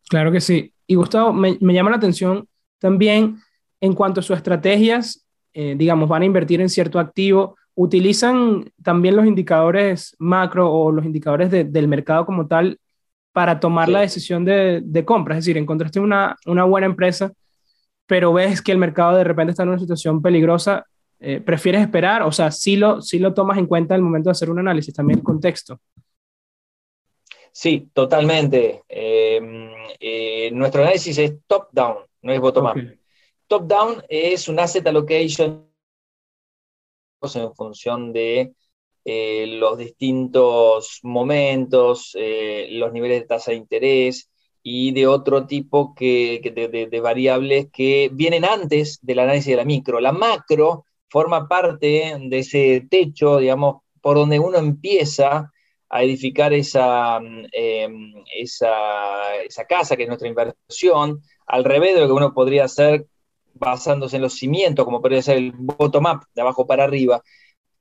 Claro 0.09 0.31
que 0.31 0.41
sí. 0.41 0.73
Y 0.85 0.95
Gustavo, 0.95 1.31
me, 1.31 1.57
llama 1.59 1.91
la 1.91 1.97
atención 1.97 2.47
también 2.79 3.39
en 3.79 3.93
cuanto 3.93 4.19
a 4.19 4.23
sus 4.23 4.37
estrategias, 4.37 5.23
digamos, 5.53 6.07
van 6.07 6.21
a 6.21 6.25
invertir 6.25 6.61
en 6.61 6.69
cierto 6.69 6.99
activo, 6.99 7.55
utilizan 7.73 8.71
también 8.83 9.15
los 9.15 9.25
indicadores 9.25 10.15
macro 10.19 10.71
o 10.71 10.91
los 10.91 11.03
indicadores 11.03 11.49
del 11.49 11.87
mercado 11.87 12.27
como 12.27 12.47
tal 12.47 12.79
para 13.37 13.59
tomar 13.59 13.87
la 13.87 13.99
decisión 14.01 14.43
de, 14.43 15.03
compra. 15.05 15.37
Es 15.37 15.45
decir, 15.45 15.59
encontraste 15.59 15.99
una, 15.99 16.35
una 16.47 16.63
buena 16.63 16.87
empresa, 16.87 17.31
pero 18.07 18.33
ves 18.33 18.63
que 18.63 18.71
el 18.71 18.79
mercado 18.79 19.15
de 19.15 19.23
repente 19.23 19.51
está 19.51 19.61
en 19.61 19.69
una 19.69 19.77
situación 19.77 20.23
peligrosa, 20.23 20.87
eh, 21.19 21.39
prefieres 21.39 21.81
esperar, 21.81 22.23
o 22.23 22.31
sea, 22.31 22.49
sí 22.49 22.77
lo, 22.77 22.99
sí 22.99 23.19
lo 23.19 23.35
tomas 23.35 23.59
en 23.59 23.67
cuenta 23.67 23.93
en 23.93 23.99
el 23.99 24.05
momento 24.05 24.29
de 24.29 24.31
hacer 24.31 24.49
un 24.49 24.57
análisis, 24.57 24.91
también 24.91 25.19
el 25.19 25.23
contexto. 25.23 25.79
Sí, 27.51 27.91
totalmente. 27.93 28.81
Eh, 28.89 30.49
nuestro 30.51 30.81
análisis 30.81 31.15
es 31.19 31.35
top-down, 31.45 31.97
no 32.23 32.33
es 32.33 32.39
bottom-up. 32.39 32.97
Top-down 33.45 34.01
es 34.09 34.47
un 34.47 34.59
asset 34.59 34.87
allocation 34.87 35.63
en 37.21 37.53
función 37.53 38.11
de 38.11 38.55
eh, 39.09 39.47
los 39.47 39.77
distintos 39.77 40.99
momentos, 41.01 42.11
eh, 42.19 42.67
los 42.71 42.91
niveles 42.91 43.21
de 43.21 43.25
tasa 43.25 43.51
de 43.51 43.57
interés 43.57 44.29
y 44.61 44.91
de 44.91 45.07
otro 45.07 45.47
tipo 45.47 45.95
que, 45.95 46.41
de, 46.43 46.99
variables 46.99 47.67
que 47.71 48.09
vienen 48.11 48.43
antes 48.43 48.99
del 49.01 49.19
análisis 49.19 49.51
de 49.51 49.55
la 49.55 49.63
micro. 49.63 50.01
La 50.01 50.11
macro 50.11 50.83
forma 51.09 51.47
parte 51.47 52.17
de 52.19 52.37
ese 52.37 52.85
techo, 52.89 53.37
digamos, 53.37 53.77
por 54.01 54.17
donde 54.17 54.39
uno 54.39 54.57
empieza 54.57 55.53
a 55.87 56.03
edificar 56.03 56.51
esa, 56.51 57.21
em, 57.53 58.13
esa, 58.35 59.41
esa 59.45 59.63
casa 59.63 59.95
que 59.95 60.03
es 60.03 60.09
nuestra 60.09 60.27
inversión, 60.27 61.21
al 61.45 61.63
revés 61.63 61.95
de 61.95 62.01
lo 62.01 62.07
que 62.07 62.13
uno 62.13 62.33
podría 62.33 62.65
hacer 62.65 63.07
basándose 63.53 64.17
en 64.17 64.23
los 64.23 64.33
cimientos, 64.33 64.83
como 64.83 65.01
podría 65.01 65.21
ser 65.21 65.37
el 65.37 65.53
bottom-up, 65.53 66.25
de 66.35 66.41
abajo 66.41 66.67
para 66.67 66.83
arriba. 66.83 67.23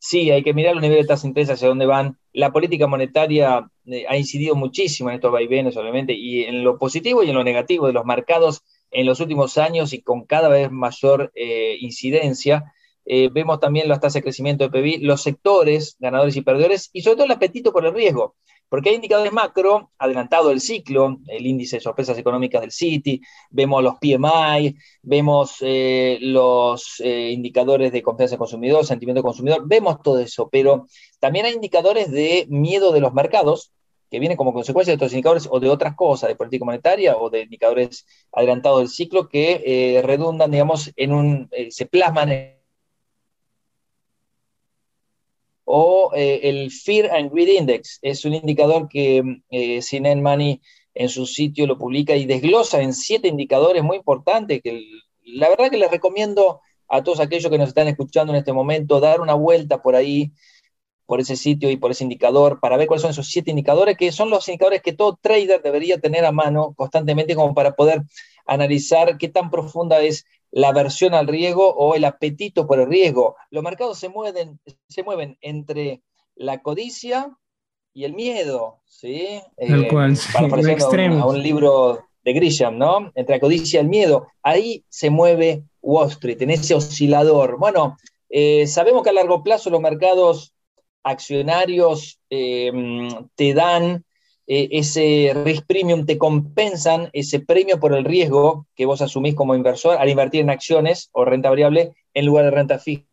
Sí, 0.08 0.30
hay 0.30 0.44
que 0.44 0.54
mirar 0.54 0.74
los 0.74 0.82
niveles 0.82 1.02
de 1.02 1.08
tasas 1.08 1.24
de 1.24 1.28
interés 1.30 1.50
hacia 1.50 1.66
dónde 1.66 1.84
van. 1.84 2.16
La 2.32 2.52
política 2.52 2.86
monetaria 2.86 3.68
eh, 3.86 4.04
ha 4.08 4.16
incidido 4.16 4.54
muchísimo 4.54 5.08
en 5.08 5.16
estos 5.16 5.32
vaivenes, 5.32 5.76
obviamente, 5.76 6.12
y 6.12 6.44
en 6.44 6.62
lo 6.62 6.78
positivo 6.78 7.24
y 7.24 7.30
en 7.30 7.34
lo 7.34 7.42
negativo 7.42 7.88
de 7.88 7.92
los 7.92 8.04
mercados 8.04 8.62
en 8.92 9.04
los 9.04 9.18
últimos 9.18 9.58
años 9.58 9.92
y 9.92 10.02
con 10.02 10.24
cada 10.24 10.48
vez 10.48 10.70
mayor 10.70 11.32
eh, 11.34 11.76
incidencia. 11.80 12.72
Eh, 13.04 13.30
vemos 13.32 13.58
también 13.58 13.88
las 13.88 13.98
tasas 13.98 14.14
de 14.14 14.22
crecimiento 14.22 14.68
de 14.68 14.80
PIB, 14.80 15.02
los 15.02 15.24
sectores 15.24 15.96
ganadores 15.98 16.36
y 16.36 16.42
perdedores, 16.42 16.88
y 16.92 17.02
sobre 17.02 17.16
todo 17.16 17.24
el 17.24 17.32
apetito 17.32 17.72
por 17.72 17.84
el 17.84 17.92
riesgo 17.92 18.36
porque 18.68 18.90
hay 18.90 18.96
indicadores 18.96 19.32
macro, 19.32 19.92
adelantado 19.98 20.50
el 20.50 20.60
ciclo, 20.60 21.18
el 21.28 21.46
índice 21.46 21.76
de 21.76 21.80
sorpresas 21.80 22.18
económicas 22.18 22.60
del 22.60 22.72
Citi, 22.72 23.20
vemos 23.50 23.82
los 23.82 23.94
PMI, 23.96 24.76
vemos 25.02 25.56
eh, 25.60 26.18
los 26.20 27.00
eh, 27.00 27.30
indicadores 27.30 27.92
de 27.92 28.02
confianza 28.02 28.32
del 28.32 28.40
consumidor, 28.40 28.84
sentimiento 28.84 29.18
del 29.18 29.26
consumidor, 29.26 29.62
vemos 29.66 30.02
todo 30.02 30.18
eso, 30.18 30.48
pero 30.50 30.86
también 31.20 31.46
hay 31.46 31.54
indicadores 31.54 32.10
de 32.10 32.46
miedo 32.48 32.92
de 32.92 33.00
los 33.00 33.12
mercados, 33.12 33.72
que 34.08 34.20
vienen 34.20 34.36
como 34.36 34.52
consecuencia 34.52 34.92
de 34.92 34.96
estos 34.96 35.12
indicadores 35.12 35.48
o 35.50 35.58
de 35.58 35.68
otras 35.68 35.96
cosas, 35.96 36.28
de 36.28 36.36
política 36.36 36.64
monetaria 36.64 37.16
o 37.16 37.28
de 37.28 37.42
indicadores 37.42 38.06
adelantados 38.32 38.78
del 38.78 38.88
ciclo 38.88 39.28
que 39.28 39.62
eh, 39.66 40.02
redundan, 40.02 40.52
digamos, 40.52 40.92
en 40.94 41.12
un, 41.12 41.50
se 41.70 41.86
plasman 41.86 42.30
en 42.30 42.55
o 45.68 46.12
eh, 46.14 46.40
el 46.44 46.70
Fear 46.70 47.10
and 47.14 47.32
Greed 47.32 47.48
Index. 47.48 47.98
Es 48.00 48.24
un 48.24 48.34
indicador 48.34 48.88
que 48.88 49.22
eh, 49.50 50.16
Money 50.16 50.60
en 50.94 51.08
su 51.08 51.26
sitio 51.26 51.66
lo 51.66 51.76
publica 51.76 52.16
y 52.16 52.24
desglosa 52.24 52.80
en 52.80 52.94
siete 52.94 53.28
indicadores 53.28 53.82
muy 53.82 53.98
importantes 53.98 54.62
que 54.62 54.82
la 55.24 55.48
verdad 55.48 55.70
que 55.70 55.76
les 55.76 55.90
recomiendo 55.90 56.60
a 56.88 57.02
todos 57.02 57.18
aquellos 57.20 57.50
que 57.50 57.58
nos 57.58 57.68
están 57.68 57.88
escuchando 57.88 58.32
en 58.32 58.38
este 58.38 58.52
momento 58.52 59.00
dar 59.00 59.20
una 59.20 59.34
vuelta 59.34 59.82
por 59.82 59.96
ahí 59.96 60.32
por 61.04 61.20
ese 61.20 61.36
sitio 61.36 61.68
y 61.70 61.76
por 61.76 61.90
ese 61.90 62.04
indicador 62.04 62.60
para 62.60 62.76
ver 62.76 62.86
cuáles 62.86 63.02
son 63.02 63.10
esos 63.10 63.28
siete 63.28 63.50
indicadores, 63.50 63.96
que 63.96 64.12
son 64.12 64.30
los 64.30 64.46
indicadores 64.48 64.82
que 64.82 64.92
todo 64.92 65.18
trader 65.20 65.62
debería 65.62 66.00
tener 66.00 66.24
a 66.24 66.32
mano 66.32 66.74
constantemente 66.76 67.34
como 67.34 67.54
para 67.54 67.74
poder 67.74 68.02
analizar 68.46 69.18
qué 69.18 69.28
tan 69.28 69.50
profunda 69.50 70.00
es 70.00 70.24
la 70.50 70.68
aversión 70.68 71.14
al 71.14 71.26
riesgo 71.26 71.74
o 71.74 71.94
el 71.94 72.04
apetito 72.04 72.66
por 72.66 72.80
el 72.80 72.88
riesgo. 72.88 73.36
Los 73.50 73.62
mercados 73.62 73.98
se 73.98 74.08
mueven, 74.08 74.58
se 74.88 75.02
mueven 75.02 75.36
entre 75.40 76.02
la 76.34 76.62
codicia 76.62 77.36
y 77.92 78.04
el 78.04 78.14
miedo, 78.14 78.80
¿sí? 78.86 79.40
Eh, 79.56 79.88
cual, 79.90 80.16
a, 80.34 81.26
un, 81.26 81.42
libro 81.42 82.06
de 82.24 82.32
Grisham, 82.32 82.78
¿no? 82.78 83.12
Entre 83.14 83.36
la 83.36 83.40
codicia 83.40 83.80
y 83.80 83.82
el 83.82 83.88
miedo. 83.88 84.28
Ahí 84.42 84.84
se 84.88 85.10
mueve 85.10 85.64
Wall 85.82 86.08
Street, 86.08 86.40
en 86.42 86.50
ese 86.50 86.74
oscilador. 86.74 87.58
Bueno, 87.58 87.96
eh, 88.28 88.66
sabemos 88.66 89.02
que 89.02 89.10
a 89.10 89.12
largo 89.12 89.42
plazo 89.42 89.68
los 89.70 89.80
mercados 89.80 90.54
accionarios 91.02 92.18
eh, 92.30 92.72
te 93.34 93.54
dan 93.54 94.05
eh, 94.46 94.68
ese 94.72 95.32
risk 95.44 95.66
premium, 95.66 96.06
te 96.06 96.18
compensan 96.18 97.10
ese 97.12 97.40
premio 97.40 97.80
por 97.80 97.94
el 97.94 98.04
riesgo 98.04 98.66
que 98.74 98.86
vos 98.86 99.02
asumís 99.02 99.34
como 99.34 99.54
inversor 99.54 99.96
al 99.98 100.08
invertir 100.08 100.40
en 100.40 100.50
acciones 100.50 101.08
o 101.12 101.24
renta 101.24 101.50
variable 101.50 101.94
en 102.14 102.26
lugar 102.26 102.44
de 102.44 102.50
renta 102.52 102.78
fija 102.78 103.04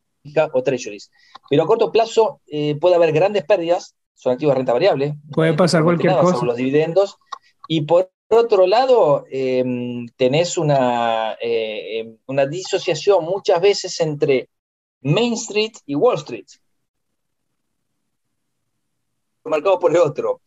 o 0.53 0.63
treasuries. 0.63 1.11
Pero 1.49 1.63
a 1.63 1.67
corto 1.67 1.91
plazo 1.91 2.41
eh, 2.47 2.75
puede 2.79 2.95
haber 2.95 3.11
grandes 3.11 3.43
pérdidas, 3.45 3.95
son 4.13 4.33
activos 4.33 4.53
de 4.53 4.59
renta 4.59 4.73
variable. 4.73 5.15
Puede 5.31 5.53
pasar 5.53 5.83
cualquier 5.83 6.13
cosa. 6.17 6.45
Los 6.45 6.55
dividendos. 6.55 7.17
Y 7.67 7.81
por 7.81 8.11
otro 8.29 8.67
lado, 8.67 9.25
tenés 10.17 10.57
una, 10.57 11.37
una 12.25 12.45
disociación 12.45 13.25
muchas 13.25 13.61
veces 13.61 13.99
entre 14.01 14.49
Main 15.01 15.33
Street 15.33 15.73
y 15.85 15.95
Wall 15.95 16.17
Street 16.17 16.45
marcado 19.49 19.79
por 19.79 19.91
el 19.91 19.97
otro. 19.97 20.41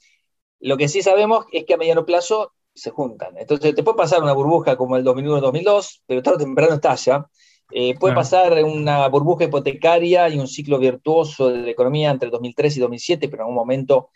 Lo 0.67 0.77
que 0.77 0.89
sí 0.89 1.01
sabemos 1.01 1.47
es 1.53 1.65
que 1.65 1.75
a 1.75 1.77
mediano 1.77 2.05
plazo 2.05 2.51
se 2.75 2.91
juntan. 2.91 3.39
Entonces, 3.39 3.73
te 3.73 3.85
puede 3.85 3.97
pasar 3.97 4.21
una 4.21 4.33
burbuja 4.33 4.77
como 4.77 4.97
el 4.97 5.05
2001-2002, 5.05 6.03
pero 6.07 6.23
tarde 6.23 6.43
o 6.43 6.45
temprano 6.45 6.75
estalla. 6.75 7.25
Eh, 7.71 7.95
puede 8.01 8.17
pasar 8.17 8.53
una 8.65 9.07
burbuja 9.07 9.45
hipotecaria 9.45 10.29
y 10.29 10.41
un 10.41 10.49
ciclo 10.49 10.81
virtuoso 10.81 11.51
de 11.51 11.59
la 11.59 11.71
economía 11.71 12.11
entre 12.11 12.31
2003 12.31 12.79
y 12.79 12.81
2007, 12.81 13.29
pero 13.29 13.43
en 13.43 13.45
algún 13.45 13.55
momento 13.55 14.09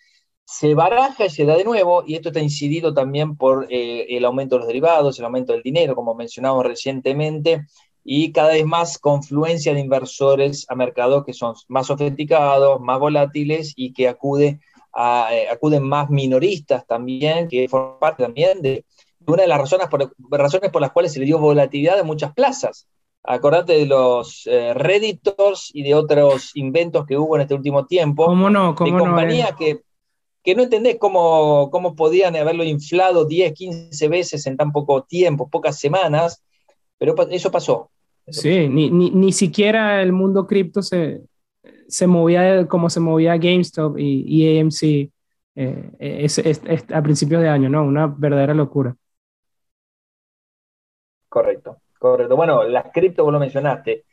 se 0.45 0.75
baraja 0.75 1.27
y 1.27 1.31
se 1.31 1.45
da 1.45 1.57
de 1.57 1.63
nuevo, 1.63 2.03
y 2.05 2.17
esto 2.17 2.31
está 2.31 2.41
incidido 2.41 2.93
también 2.93 3.37
por 3.37 3.69
eh, 3.71 4.07
el 4.09 4.25
aumento 4.25 4.57
de 4.57 4.61
los 4.61 4.67
derivados, 4.67 5.21
el 5.21 5.27
aumento 5.27 5.53
del 5.53 5.63
dinero, 5.63 5.95
como 5.95 6.17
mencionamos 6.17 6.67
recientemente, 6.67 7.65
y 8.03 8.33
cada 8.33 8.55
vez 8.55 8.67
más 8.67 8.99
confluencia 8.99 9.73
de 9.73 9.79
inversores 9.79 10.67
a 10.69 10.75
mercados 10.75 11.25
que 11.25 11.33
son 11.33 11.55
más 11.69 11.87
sofisticados, 11.87 12.81
más 12.81 12.99
volátiles 12.99 13.73
y 13.77 13.93
que 13.93 14.09
acude 14.09 14.59
eh, 14.97 15.47
acuden 15.51 15.83
más 15.83 16.11
minoristas 16.11 16.87
también, 16.87 17.49
que 17.49 17.69
forman 17.69 17.99
parte 17.99 18.23
también 18.25 18.61
de, 18.61 18.85
una 19.27 19.43
de 19.43 19.49
las 19.49 19.59
razones 19.59 19.89
por, 19.89 20.13
razones 20.31 20.71
por 20.71 20.81
las 20.81 20.93
cuales 20.93 21.13
se 21.13 21.21
le 21.21 21.27
dio 21.27 21.39
volatilidad 21.39 21.99
en 21.99 22.07
muchas 22.07 22.33
plazas. 22.33 22.89
Acordate 23.23 23.75
de 23.75 23.87
los 23.87 24.47
eh, 24.47 24.73
Redditors 24.75 25.71
y 25.75 25.83
de 25.83 25.95
otros 25.95 26.53
inventos 26.55 27.07
que 27.07 27.19
hubo 27.19 27.37
en 27.37 27.43
este 27.43 27.55
último 27.55 27.87
tiempo. 27.87 28.27
¿Cómo 28.27 28.49
no? 28.49 28.75
¿Cómo 28.75 28.93
de 28.93 28.99
compañías 28.99 29.55
que, 29.57 29.83
que 30.43 30.55
no 30.55 30.63
entendés 30.63 30.97
cómo, 30.99 31.71
cómo 31.71 31.95
podían 31.95 32.35
haberlo 32.35 32.65
inflado 32.65 33.27
10, 33.27 33.53
15 33.53 34.09
veces 34.09 34.47
en 34.47 34.57
tan 34.57 34.73
poco 34.73 35.03
tiempo, 35.03 35.51
pocas 35.51 35.79
semanas, 35.79 36.43
pero 36.99 37.15
eso 37.31 37.51
pasó. 37.51 37.91
sí, 38.27 38.69
Ni, 38.69 38.91
ni, 38.91 39.11
ni, 39.11 39.33
siquiera 39.33 40.03
el 40.03 40.13
mundo 40.13 40.47
cripto 40.47 40.83
se, 40.83 41.21
se 41.91 42.07
movía 42.07 42.67
como 42.67 42.89
se 42.89 43.01
movía 43.01 43.37
GameStop 43.37 43.99
y, 43.99 44.59
AMC 44.61 45.11
eh, 45.57 46.27
a 46.93 47.03
principios 47.03 47.43
de 47.43 47.49
año, 47.49 47.69
¿no? 47.69 47.83
Una 47.85 48.07
verdadera 48.07 48.55
locura. 48.55 48.97
Correcto, 51.29 51.79
correcto. 51.99 52.37
Bueno, 52.37 52.65
las 52.65 52.87
cripto, 52.93 53.25
vos 53.25 53.33
lo 53.33 53.39
mencionaste, 53.39 54.05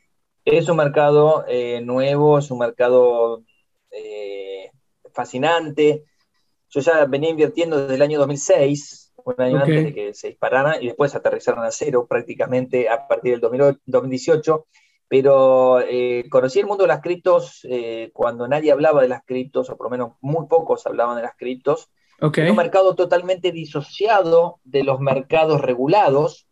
es 0.45 0.69
un 0.69 0.77
mercado 0.77 1.45
eh, 1.47 1.81
nuevo, 1.81 2.37
es 2.39 2.51
un 2.51 2.59
mercado 2.59 3.43
eh, 3.91 4.71
fascinante. 5.13 6.05
Yo 6.69 6.79
ya 6.79 7.05
venía 7.05 7.31
invirtiendo 7.31 7.79
desde 7.81 7.95
el 7.95 8.01
año 8.01 8.19
2006, 8.19 9.13
un 9.25 9.35
año 9.39 9.57
antes 9.57 9.83
de 9.83 9.93
que 9.93 10.13
se 10.13 10.29
dispararan, 10.29 10.81
y 10.81 10.87
después 10.87 11.15
aterrizaron 11.15 11.65
a 11.65 11.71
cero 11.71 12.05
prácticamente 12.07 12.87
a 12.87 13.07
partir 13.07 13.39
del 13.39 13.41
2018 13.85 14.67
pero 15.07 15.79
eh, 15.81 16.25
conocí 16.29 16.59
el 16.59 16.65
mundo 16.65 16.83
de 16.83 16.89
las 16.89 17.01
criptos 17.01 17.65
eh, 17.69 18.11
cuando 18.13 18.47
nadie 18.47 18.71
hablaba 18.71 19.01
de 19.01 19.07
las 19.07 19.23
criptos, 19.25 19.69
o 19.69 19.77
por 19.77 19.87
lo 19.87 19.91
menos 19.91 20.13
muy 20.21 20.47
pocos 20.47 20.85
hablaban 20.85 21.15
de 21.15 21.23
las 21.23 21.35
criptos. 21.35 21.89
Okay. 22.19 22.49
un 22.49 22.55
mercado 22.55 22.95
totalmente 22.95 23.51
disociado 23.51 24.59
de 24.63 24.83
los 24.83 24.99
mercados 24.99 25.61
regulados, 25.61 26.47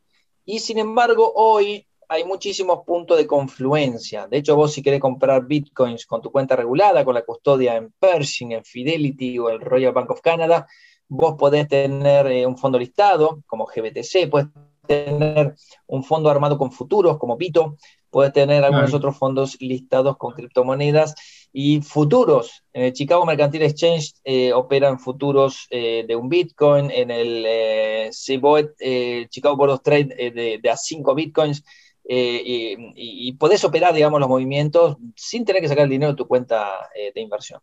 y 0.45 0.59
sin 0.59 0.77
embargo 0.77 1.31
hoy 1.35 1.87
hay 2.07 2.23
muchísimos 2.23 2.83
puntos 2.85 3.17
de 3.17 3.27
confluencia. 3.27 4.27
De 4.27 4.37
hecho, 4.37 4.55
vos 4.55 4.73
si 4.73 4.81
querés 4.81 4.99
comprar 4.99 5.45
bitcoins 5.45 6.05
con 6.05 6.21
tu 6.21 6.31
cuenta 6.31 6.55
regulada, 6.55 7.03
con 7.03 7.15
la 7.15 7.25
custodia 7.25 7.75
en 7.75 7.91
Pershing, 7.99 8.51
en 8.51 8.63
Fidelity 8.63 9.39
o 9.39 9.49
el 9.49 9.59
Royal 9.59 9.93
Bank 9.93 10.11
of 10.11 10.21
Canada, 10.21 10.67
vos 11.07 11.35
podés 11.37 11.67
tener 11.67 12.27
eh, 12.27 12.45
un 12.45 12.57
fondo 12.57 12.77
listado 12.77 13.41
como 13.45 13.65
GBTC, 13.65 14.29
puedes 14.29 14.49
tener 14.87 15.55
un 15.87 16.03
fondo 16.03 16.29
armado 16.29 16.57
con 16.57 16.71
futuros 16.71 17.17
como 17.17 17.37
Pito, 17.37 17.77
puede 18.15 18.31
tener 18.31 18.63
algunos 18.63 18.93
otros 18.93 19.17
fondos 19.17 19.57
listados 19.59 20.15
con 20.15 20.31
criptomonedas 20.31 21.15
y 21.51 21.81
futuros. 21.81 22.63
En 22.71 22.83
el 22.83 22.93
Chicago 22.93 23.25
Mercantile 23.25 23.65
Exchange 23.65 24.13
eh, 24.23 24.53
operan 24.53 24.99
futuros 24.99 25.67
eh, 25.69 26.05
de 26.07 26.15
un 26.15 26.29
Bitcoin, 26.29 26.89
en 26.91 27.11
el 27.11 27.43
eh, 27.45 28.09
eh 28.09 29.27
Chicago 29.29 29.57
Board 29.57 29.71
of 29.71 29.81
Trade 29.83 30.59
de, 30.61 30.69
a 30.69 30.77
5 30.77 31.13
Bitcoins. 31.13 31.61
Y, 32.07 32.77
y, 32.95 33.33
podés 33.33 33.65
operar, 33.65 33.93
digamos, 33.93 34.21
los 34.21 34.29
movimientos 34.29 34.95
sin 35.17 35.43
tener 35.43 35.61
que 35.61 35.67
sacar 35.67 35.83
el 35.83 35.89
dinero 35.89 36.13
de 36.13 36.17
tu 36.17 36.25
cuenta 36.25 36.69
de 37.13 37.19
inversión. 37.19 37.59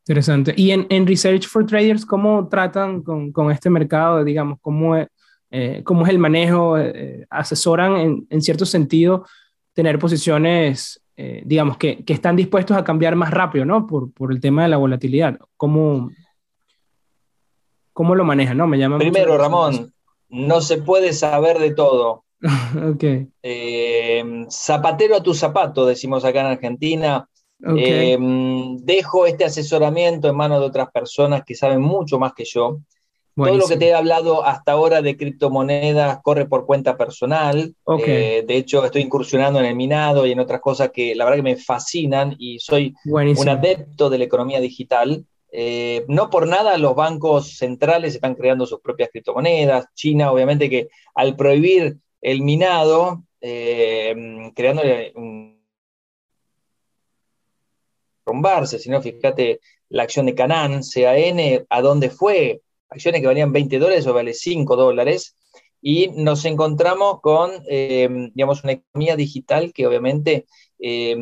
Interesante. 0.00 0.52
Y 0.56 0.72
en, 0.72 0.88
en, 0.90 1.06
Research 1.06 1.46
for 1.46 1.64
Traders, 1.64 2.04
¿cómo 2.04 2.48
tratan 2.48 3.02
con, 3.02 3.30
con 3.30 3.52
este 3.52 3.70
mercado? 3.70 4.24
Digamos, 4.24 4.58
¿cómo 4.60 4.96
es, 4.96 5.06
cómo 5.84 6.04
es 6.04 6.10
el 6.10 6.18
manejo? 6.18 6.74
¿Asesoran 7.30 7.96
en, 7.98 8.26
en, 8.30 8.42
cierto 8.42 8.66
sentido 8.66 9.26
tener 9.72 9.98
posiciones, 9.98 11.02
eh, 11.16 11.42
digamos, 11.44 11.76
que, 11.76 12.04
que, 12.04 12.12
están 12.12 12.36
dispuestos 12.36 12.76
a 12.76 12.84
cambiar 12.84 13.16
más 13.16 13.30
rápido, 13.30 13.64
¿no? 13.64 13.86
Por, 13.86 14.12
por 14.12 14.32
el 14.32 14.40
tema 14.40 14.62
de 14.62 14.68
la 14.68 14.76
volatilidad. 14.76 15.38
¿Cómo, 15.56 16.10
cómo 17.92 18.14
lo 18.14 18.24
manejan, 18.24 18.56
no? 18.56 18.66
Me 18.66 18.78
llama 18.78 18.98
Primero, 18.98 19.38
Ramón, 19.38 19.92
no 20.28 20.60
se 20.60 20.78
puede 20.78 21.12
saber 21.12 21.58
de 21.58 21.74
todo. 21.74 22.24
ok. 22.92 23.04
Eh, 23.42 24.46
zapatero 24.50 25.16
a 25.16 25.22
tu 25.22 25.34
zapato, 25.34 25.86
decimos 25.86 26.24
acá 26.24 26.40
en 26.40 26.46
Argentina. 26.46 27.28
Eh, 27.76 28.18
dejo 28.80 29.24
este 29.24 29.44
asesoramiento 29.44 30.28
en 30.28 30.36
manos 30.36 30.58
de 30.58 30.66
otras 30.66 30.90
personas 30.90 31.44
que 31.44 31.54
saben 31.54 31.80
mucho 31.80 32.18
más 32.18 32.32
que 32.34 32.44
yo. 32.44 32.80
Todo 33.34 33.56
lo 33.56 33.66
que 33.66 33.76
te 33.76 33.88
he 33.88 33.94
hablado 33.94 34.44
hasta 34.44 34.72
ahora 34.72 35.00
de 35.00 35.16
criptomonedas 35.16 36.20
corre 36.22 36.46
por 36.46 36.66
cuenta 36.66 36.98
personal. 36.98 37.74
Eh, 38.04 38.44
de 38.46 38.56
hecho, 38.56 38.84
estoy 38.84 39.02
incursionando 39.02 39.58
en 39.58 39.64
el 39.64 39.74
minado 39.74 40.26
y 40.26 40.32
en 40.32 40.40
otras 40.40 40.60
cosas 40.60 40.90
que 40.90 41.14
la 41.14 41.24
verdad 41.24 41.38
que 41.38 41.42
me 41.42 41.56
fascinan 41.56 42.36
y 42.38 42.58
soy 42.58 42.94
un 43.06 43.48
adepto 43.48 44.10
de 44.10 44.18
la 44.18 44.24
economía 44.24 44.60
digital. 44.60 45.24
Eh, 45.50 46.04
no 46.08 46.30
por 46.30 46.46
nada 46.46 46.78
los 46.78 46.94
bancos 46.94 47.56
centrales 47.56 48.14
están 48.14 48.34
creando 48.34 48.66
sus 48.66 48.80
propias 48.80 49.08
criptomonedas. 49.10 49.86
China, 49.94 50.30
obviamente, 50.30 50.68
que 50.68 50.88
al 51.14 51.34
prohibir 51.34 51.96
el 52.20 52.42
minado, 52.42 53.24
eh, 53.40 54.14
creando 54.54 54.82
un 55.14 55.62
rombarse, 58.26 58.78
sino 58.78 59.00
fíjate 59.00 59.60
la 59.88 60.02
acción 60.04 60.26
de 60.26 60.34
Canaan, 60.34 60.80
CAN, 60.82 61.66
¿a 61.68 61.80
dónde 61.80 62.10
fue? 62.10 62.60
Acciones 62.92 63.20
que 63.20 63.26
valían 63.26 63.52
20 63.52 63.78
dólares 63.78 64.06
o 64.06 64.14
vale 64.14 64.34
5 64.34 64.76
dólares, 64.76 65.36
y 65.82 66.08
nos 66.16 66.44
encontramos 66.44 67.20
con, 67.20 67.50
eh, 67.68 68.08
digamos, 68.34 68.62
una 68.62 68.74
economía 68.74 69.16
digital 69.16 69.72
que 69.72 69.86
obviamente, 69.86 70.46
eh, 70.78 71.16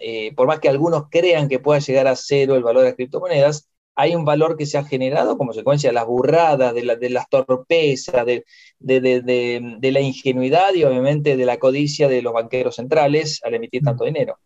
eh, 0.00 0.34
por 0.36 0.46
más 0.46 0.60
que 0.60 0.68
algunos 0.68 1.04
crean 1.10 1.48
que 1.48 1.58
pueda 1.58 1.80
llegar 1.80 2.06
a 2.06 2.14
cero 2.14 2.54
el 2.54 2.62
valor 2.62 2.82
de 2.82 2.88
las 2.90 2.96
criptomonedas, 2.96 3.70
hay 3.94 4.14
un 4.14 4.24
valor 4.24 4.56
que 4.56 4.66
se 4.66 4.76
ha 4.76 4.84
generado 4.84 5.36
como 5.38 5.48
consecuencia 5.48 5.90
de 5.90 5.94
las 5.94 6.06
burradas, 6.06 6.74
de, 6.74 6.96
de 6.96 7.10
las 7.10 7.28
torpezas, 7.28 8.24
de, 8.26 8.44
de, 8.78 9.92
la 9.92 10.00
ingenuidad 10.00 10.74
y 10.74 10.84
obviamente 10.84 11.36
de 11.36 11.46
la 11.46 11.58
codicia 11.58 12.08
de 12.08 12.22
los 12.22 12.32
banqueros 12.32 12.76
centrales 12.76 13.40
al 13.44 13.54
emitir 13.54 13.82
tanto 13.82 14.04
dinero. 14.04 14.38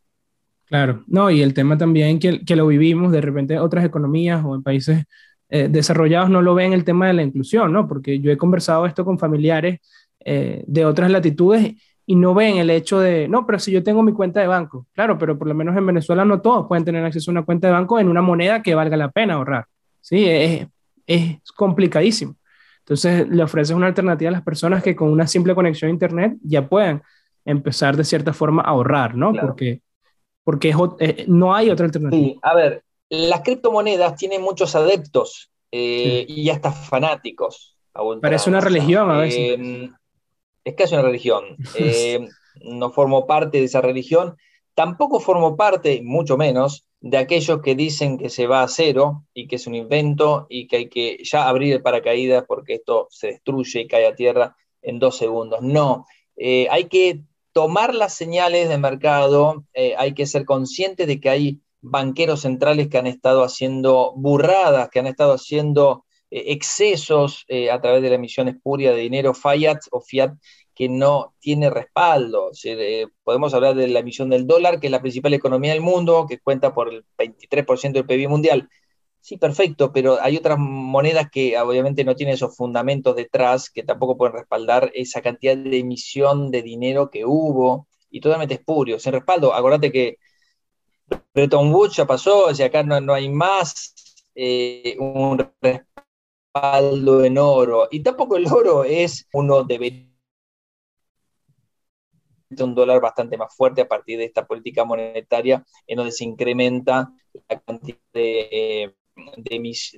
Claro, 0.65 1.05
no, 1.07 1.31
y 1.31 1.43
el 1.43 1.55
tema 1.55 1.79
también 1.79 2.19
que, 2.19 2.45
que 2.45 2.57
lo 2.57 2.67
vivimos 2.67 3.13
de 3.13 3.21
repente 3.21 3.59
otras 3.59 3.85
economías 3.85 4.45
o 4.45 4.57
en 4.57 4.65
países 4.65 5.05
eh, 5.49 5.69
desarrollados 5.71 6.31
no 6.31 6.43
lo 6.43 6.55
ven 6.55 6.73
el 6.73 6.85
tema 6.85 7.07
de 7.07 7.15
la 7.15 7.23
inclusión, 7.23 7.73
¿no? 7.73 7.87
Porque 7.87 8.21
yo 8.21 8.31
he 8.31 8.37
conversado 8.37 8.87
esto 8.87 9.05
con 9.05 9.19
familiares 9.19 9.81
eh, 10.25 10.65
de 10.67 10.85
otras 10.85 11.11
latitudes 11.11 11.75
y 12.05 12.17
no 12.17 12.35
ven 12.35 12.57
el 12.57 12.71
hecho 12.71 13.01
de, 13.01 13.29
no, 13.29 13.47
pero 13.47 13.59
si 13.59 13.73
yo 13.73 13.83
tengo 13.83 14.03
mi 14.03 14.13
cuenta 14.13 14.41
de 14.41 14.47
banco, 14.47 14.87
claro, 14.93 15.19
pero 15.19 15.37
por 15.39 15.49
lo 15.49 15.55
menos 15.55 15.77
en 15.77 15.87
Venezuela 15.87 16.25
no 16.25 16.41
todos 16.41 16.67
pueden 16.67 16.85
tener 16.85 17.05
acceso 17.05 17.31
a 17.31 17.33
una 17.33 17.45
cuenta 17.45 17.67
de 17.69 17.73
banco 17.73 17.99
en 17.99 18.09
una 18.09 18.23
moneda 18.23 18.63
que 18.63 18.75
valga 18.75 18.97
la 18.97 19.11
pena 19.11 19.35
ahorrar. 19.35 19.67
Sí, 20.01 20.25
es, 20.27 20.67
es 21.07 21.39
complicadísimo. 21.57 22.37
Entonces 22.81 23.29
le 23.29 23.43
ofreces 23.43 23.75
una 23.75 23.89
alternativa 23.89 24.29
a 24.29 24.33
las 24.33 24.43
personas 24.43 24.83
que 24.83 24.95
con 24.95 25.11
una 25.11 25.27
simple 25.27 25.57
conexión 25.57 25.89
a 25.89 25.93
Internet 25.93 26.37
ya 26.43 26.69
puedan 26.69 27.03
empezar 27.45 27.97
de 27.97 28.05
cierta 28.05 28.33
forma 28.33 28.63
a 28.63 28.67
ahorrar, 28.67 29.17
¿no? 29.17 29.33
Porque, 29.33 29.81
porque 30.45 30.73
eh, 31.01 31.25
no 31.27 31.55
hay 31.55 31.71
otra 31.71 31.87
alternativa. 31.87 32.23
Sí, 32.23 32.39
a 32.43 32.55
ver, 32.55 32.85
las 33.09 33.43
criptomonedas 33.43 34.17
tienen 34.17 34.43
muchos 34.43 34.75
adeptos 34.75 35.51
eh, 35.71 36.25
y 36.29 36.49
hasta 36.51 36.73
fanáticos. 36.73 37.77
Parece 38.21 38.51
una 38.51 38.61
religión 38.61 39.11
a 39.11 39.19
veces. 39.19 39.39
Eh, 39.39 39.91
es 40.65 40.75
casi 40.75 40.95
una 40.95 41.03
religión. 41.03 41.57
Eh, 41.79 42.29
no 42.63 42.91
formo 42.91 43.27
parte 43.27 43.59
de 43.59 43.65
esa 43.65 43.83
religión. 43.83 44.37
Tampoco 44.75 45.21
formo 45.21 45.57
parte, 45.57 46.01
mucho 46.03 46.39
menos, 46.39 46.87
de 47.01 47.19
aquellos 47.19 47.61
que 47.61 47.75
dicen 47.75 48.17
que 48.17 48.31
se 48.31 48.47
va 48.47 48.63
a 48.63 48.69
cero 48.69 49.25
y 49.35 49.47
que 49.47 49.57
es 49.57 49.67
un 49.67 49.75
invento 49.75 50.47
y 50.49 50.67
que 50.67 50.77
hay 50.77 50.89
que 50.89 51.19
ya 51.23 51.49
abrir 51.49 51.75
el 51.75 51.83
paracaídas 51.83 52.45
porque 52.49 52.75
esto 52.77 53.09
se 53.11 53.29
destruye 53.29 53.81
y 53.81 53.87
cae 53.87 54.07
a 54.07 54.15
tierra 54.15 54.57
en 54.81 54.99
dos 54.99 55.19
segundos. 55.19 55.61
No, 55.61 56.07
hay 56.39 56.85
que 56.89 57.21
tomar 57.53 57.95
las 57.95 58.15
señales 58.15 58.71
de 58.71 58.79
mercado, 58.79 59.65
hay 59.99 60.15
que 60.15 60.25
ser 60.25 60.47
conscientes 60.47 61.07
de 61.07 61.21
que 61.21 61.29
hay 61.29 61.61
banqueros 61.81 62.43
centrales 62.43 62.89
que 62.89 62.99
han 62.99 63.07
estado 63.07 63.45
haciendo 63.45 64.13
burradas, 64.17 64.89
que 64.91 64.99
han 64.99 65.07
estado 65.07 65.35
haciendo 65.35 66.05
eh, 66.31 66.45
excesos 66.49 67.45
eh, 67.49 67.71
a 67.71 67.81
través 67.81 68.03
de 68.03 68.11
la 68.11 68.17
emisión 68.17 68.49
espuria 68.49 68.93
de 68.93 68.99
dinero 68.99 69.35
fiat 69.35 69.79
o 69.91 70.01
fiat 70.01 70.33
que 70.75 70.89
no 70.89 71.35
tiene 71.41 71.71
respaldo. 71.71 72.51
podemos 73.25 73.55
hablar 73.55 73.75
de 73.75 73.89
la 73.89 74.01
emisión 74.01 74.29
del 74.29 74.47
dólar, 74.47 74.79
que 74.79 74.89
es 74.89 74.91
la 74.91 75.01
principal 75.01 75.33
economía 75.35 75.73
del 75.73 75.81
mundo, 75.81 76.27
que 76.29 76.39
cuenta 76.39 76.75
por 76.75 76.93
el 76.93 77.05
23% 77.17 77.93
del 77.93 78.07
PIB 78.07 78.29
mundial. 78.29 78.69
Sí, 79.21 79.39
perfecto, 79.39 79.93
pero 79.93 80.19
hay 80.21 80.37
otras 80.37 80.59
monedas 80.59 81.29
que 81.33 81.59
obviamente 81.59 82.05
no 82.05 82.15
tienen 82.15 82.35
esos 82.35 82.57
fundamentos 82.57 83.17
detrás, 83.17 83.71
que 83.71 83.83
tampoco 83.83 84.17
pueden 84.17 84.35
respaldar 84.35 84.93
esa 84.95 85.23
cantidad 85.23 85.57
de 85.57 85.79
emisión 85.79 86.51
de 86.51 86.63
dinero 86.63 87.11
que 87.11 87.25
hubo, 87.25 87.89
y 88.11 88.21
totalmente 88.21 88.55
espurio, 88.55 88.99
sin 88.99 89.13
respaldo. 89.13 89.53
Acordate 89.55 89.93
que 89.93 90.19
Bretton 91.35 91.73
Woods 91.73 91.97
ya 91.97 92.07
pasó, 92.07 92.55
si 92.55 92.63
acá 92.63 92.83
no, 92.83 93.01
no 93.01 93.15
hay 93.15 93.29
más 93.29 93.95
eh, 94.35 94.97
un 94.99 95.39
respaldo 95.61 97.25
en 97.25 97.39
oro. 97.39 97.89
Y 97.91 98.01
tampoco 98.01 98.37
el 98.37 98.47
oro 98.47 98.85
es 98.85 99.27
uno 99.33 99.63
de 99.65 100.09
un 102.59 102.75
dólar 102.75 103.01
bastante 103.01 103.37
más 103.37 103.55
fuerte 103.55 103.83
a 103.83 103.89
partir 103.89 104.19
de 104.19 104.25
esta 104.25 104.47
política 104.47 104.85
monetaria 104.85 105.65
en 105.87 105.97
donde 105.97 106.13
se 106.13 106.25
incrementa 106.25 107.13
la 107.49 107.61
cantidad 107.61 107.99
de, 108.13 108.95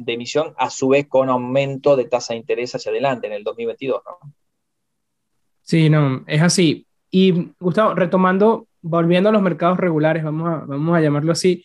emisión, 0.07 0.55
a 0.57 0.71
su 0.71 0.89
vez 0.89 1.07
con 1.09 1.29
aumento 1.29 1.97
de 1.97 2.07
tasa 2.07 2.33
de 2.33 2.41
interés 2.41 2.75
hacia 2.75 2.91
adelante 2.91 3.27
en 3.27 3.33
el 3.33 3.45
2022. 3.45 4.03
¿no? 4.05 4.33
Sí, 5.63 5.91
no, 5.91 6.25
es 6.27 6.43
así. 6.43 6.87
Y 7.11 7.53
Gustavo, 7.59 7.95
retomando, 7.95 8.68
volviendo 8.83 9.29
a 9.29 9.33
los 9.33 9.43
mercados 9.43 9.79
regulares, 9.79 10.25
vamos 10.25 10.49
a, 10.49 10.65
vamos 10.67 10.97
a 10.97 11.01
llamarlo 11.01 11.33
así, 11.33 11.65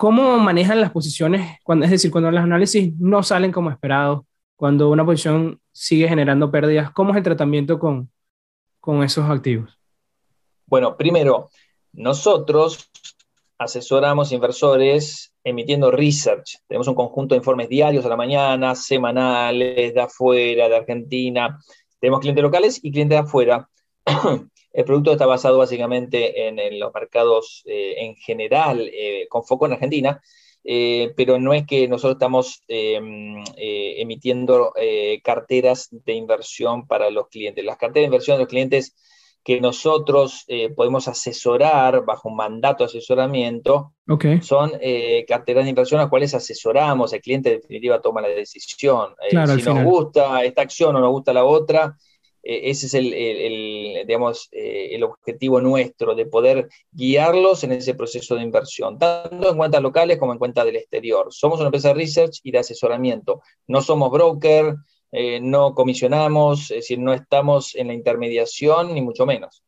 ¿Cómo 0.00 0.38
manejan 0.38 0.80
las 0.80 0.92
posiciones? 0.92 1.58
Cuando, 1.62 1.84
es 1.84 1.90
decir, 1.90 2.10
cuando 2.10 2.30
los 2.30 2.42
análisis 2.42 2.98
no 2.98 3.22
salen 3.22 3.52
como 3.52 3.70
esperado, 3.70 4.24
cuando 4.56 4.88
una 4.88 5.04
posición 5.04 5.60
sigue 5.72 6.08
generando 6.08 6.50
pérdidas, 6.50 6.90
¿cómo 6.92 7.10
es 7.10 7.18
el 7.18 7.22
tratamiento 7.22 7.78
con, 7.78 8.10
con 8.80 9.02
esos 9.02 9.28
activos? 9.28 9.78
Bueno, 10.64 10.96
primero, 10.96 11.50
nosotros 11.92 12.90
asesoramos 13.58 14.32
inversores 14.32 15.34
emitiendo 15.44 15.90
research. 15.90 16.60
Tenemos 16.66 16.88
un 16.88 16.94
conjunto 16.94 17.34
de 17.34 17.40
informes 17.40 17.68
diarios 17.68 18.06
a 18.06 18.08
la 18.08 18.16
mañana, 18.16 18.74
semanales, 18.74 19.92
de 19.92 20.00
afuera, 20.00 20.66
de 20.70 20.76
Argentina. 20.76 21.60
Tenemos 21.98 22.20
clientes 22.20 22.42
locales 22.42 22.80
y 22.82 22.90
clientes 22.90 23.16
de 23.16 23.22
afuera. 23.22 23.68
El 24.72 24.84
producto 24.84 25.12
está 25.12 25.26
basado 25.26 25.58
básicamente 25.58 26.46
en, 26.46 26.78
los 26.78 26.92
mercados 26.94 27.62
eh, 27.66 27.94
en 27.98 28.16
general, 28.16 28.88
eh, 28.92 29.26
con 29.28 29.44
foco 29.44 29.66
en 29.66 29.72
Argentina, 29.72 30.22
eh, 30.62 31.12
pero 31.16 31.38
no 31.38 31.52
es 31.52 31.66
que 31.66 31.88
nosotros 31.88 32.16
estamos 32.16 32.62
em, 32.68 33.42
emitiendo 33.56 34.72
carteras 35.24 35.88
de 35.90 36.12
inversión 36.12 36.86
para 36.86 37.10
los 37.10 37.28
clientes. 37.28 37.64
Las 37.64 37.78
carteras 37.78 38.02
de 38.02 38.14
inversión 38.14 38.36
de 38.36 38.44
los 38.44 38.48
clientes 38.48 38.94
que 39.42 39.58
nosotros 39.58 40.44
podemos 40.76 41.08
asesorar 41.08 42.04
bajo 42.04 42.28
un 42.28 42.36
mandato 42.36 42.84
de 42.84 42.88
asesoramiento 42.88 43.94
son 44.42 44.72
carteras 45.26 45.64
de 45.64 45.70
inversión 45.70 45.98
a 45.98 46.02
las 46.04 46.10
cuales 46.10 46.34
asesoramos, 46.34 47.14
el 47.14 47.22
cliente 47.22 47.54
en 47.54 47.60
definitiva 47.62 48.02
toma 48.02 48.20
la 48.20 48.28
decisión. 48.28 49.14
si 49.30 49.36
nos 49.36 49.82
gusta 49.82 50.44
esta 50.44 50.60
acción 50.60 50.94
o 50.94 51.00
nos 51.00 51.10
gusta 51.10 51.32
la 51.32 51.44
otra, 51.44 51.96
eh, 51.96 52.09
ese 52.42 52.86
es 52.86 52.94
el, 52.94 54.06
digamos, 54.06 54.48
eh, 54.52 54.90
el 54.92 55.02
objetivo 55.02 55.60
nuestro, 55.60 56.14
de 56.14 56.26
poder 56.26 56.68
guiarlos 56.90 57.64
en 57.64 57.72
ese 57.72 57.94
proceso 57.94 58.34
de 58.34 58.42
inversión, 58.42 58.98
tanto 58.98 59.50
en 59.50 59.56
cuentas 59.56 59.82
locales 59.82 60.18
como 60.18 60.32
en 60.32 60.38
cuentas 60.38 60.64
del 60.64 60.76
exterior. 60.76 61.26
Somos 61.30 61.58
una 61.58 61.66
empresa 61.66 61.88
de 61.88 61.94
research 61.94 62.40
y 62.42 62.50
de 62.50 62.58
asesoramiento. 62.58 63.42
No 63.66 63.82
somos 63.82 64.10
broker, 64.10 64.76
eh, 65.12 65.40
no 65.40 65.74
comisionamos, 65.74 66.70
es 66.70 66.78
decir, 66.78 66.98
no 66.98 67.12
estamos 67.12 67.74
en 67.74 67.88
la 67.88 67.94
intermediación, 67.94 68.94
ni 68.94 69.02
mucho 69.02 69.26
menos. 69.26 69.62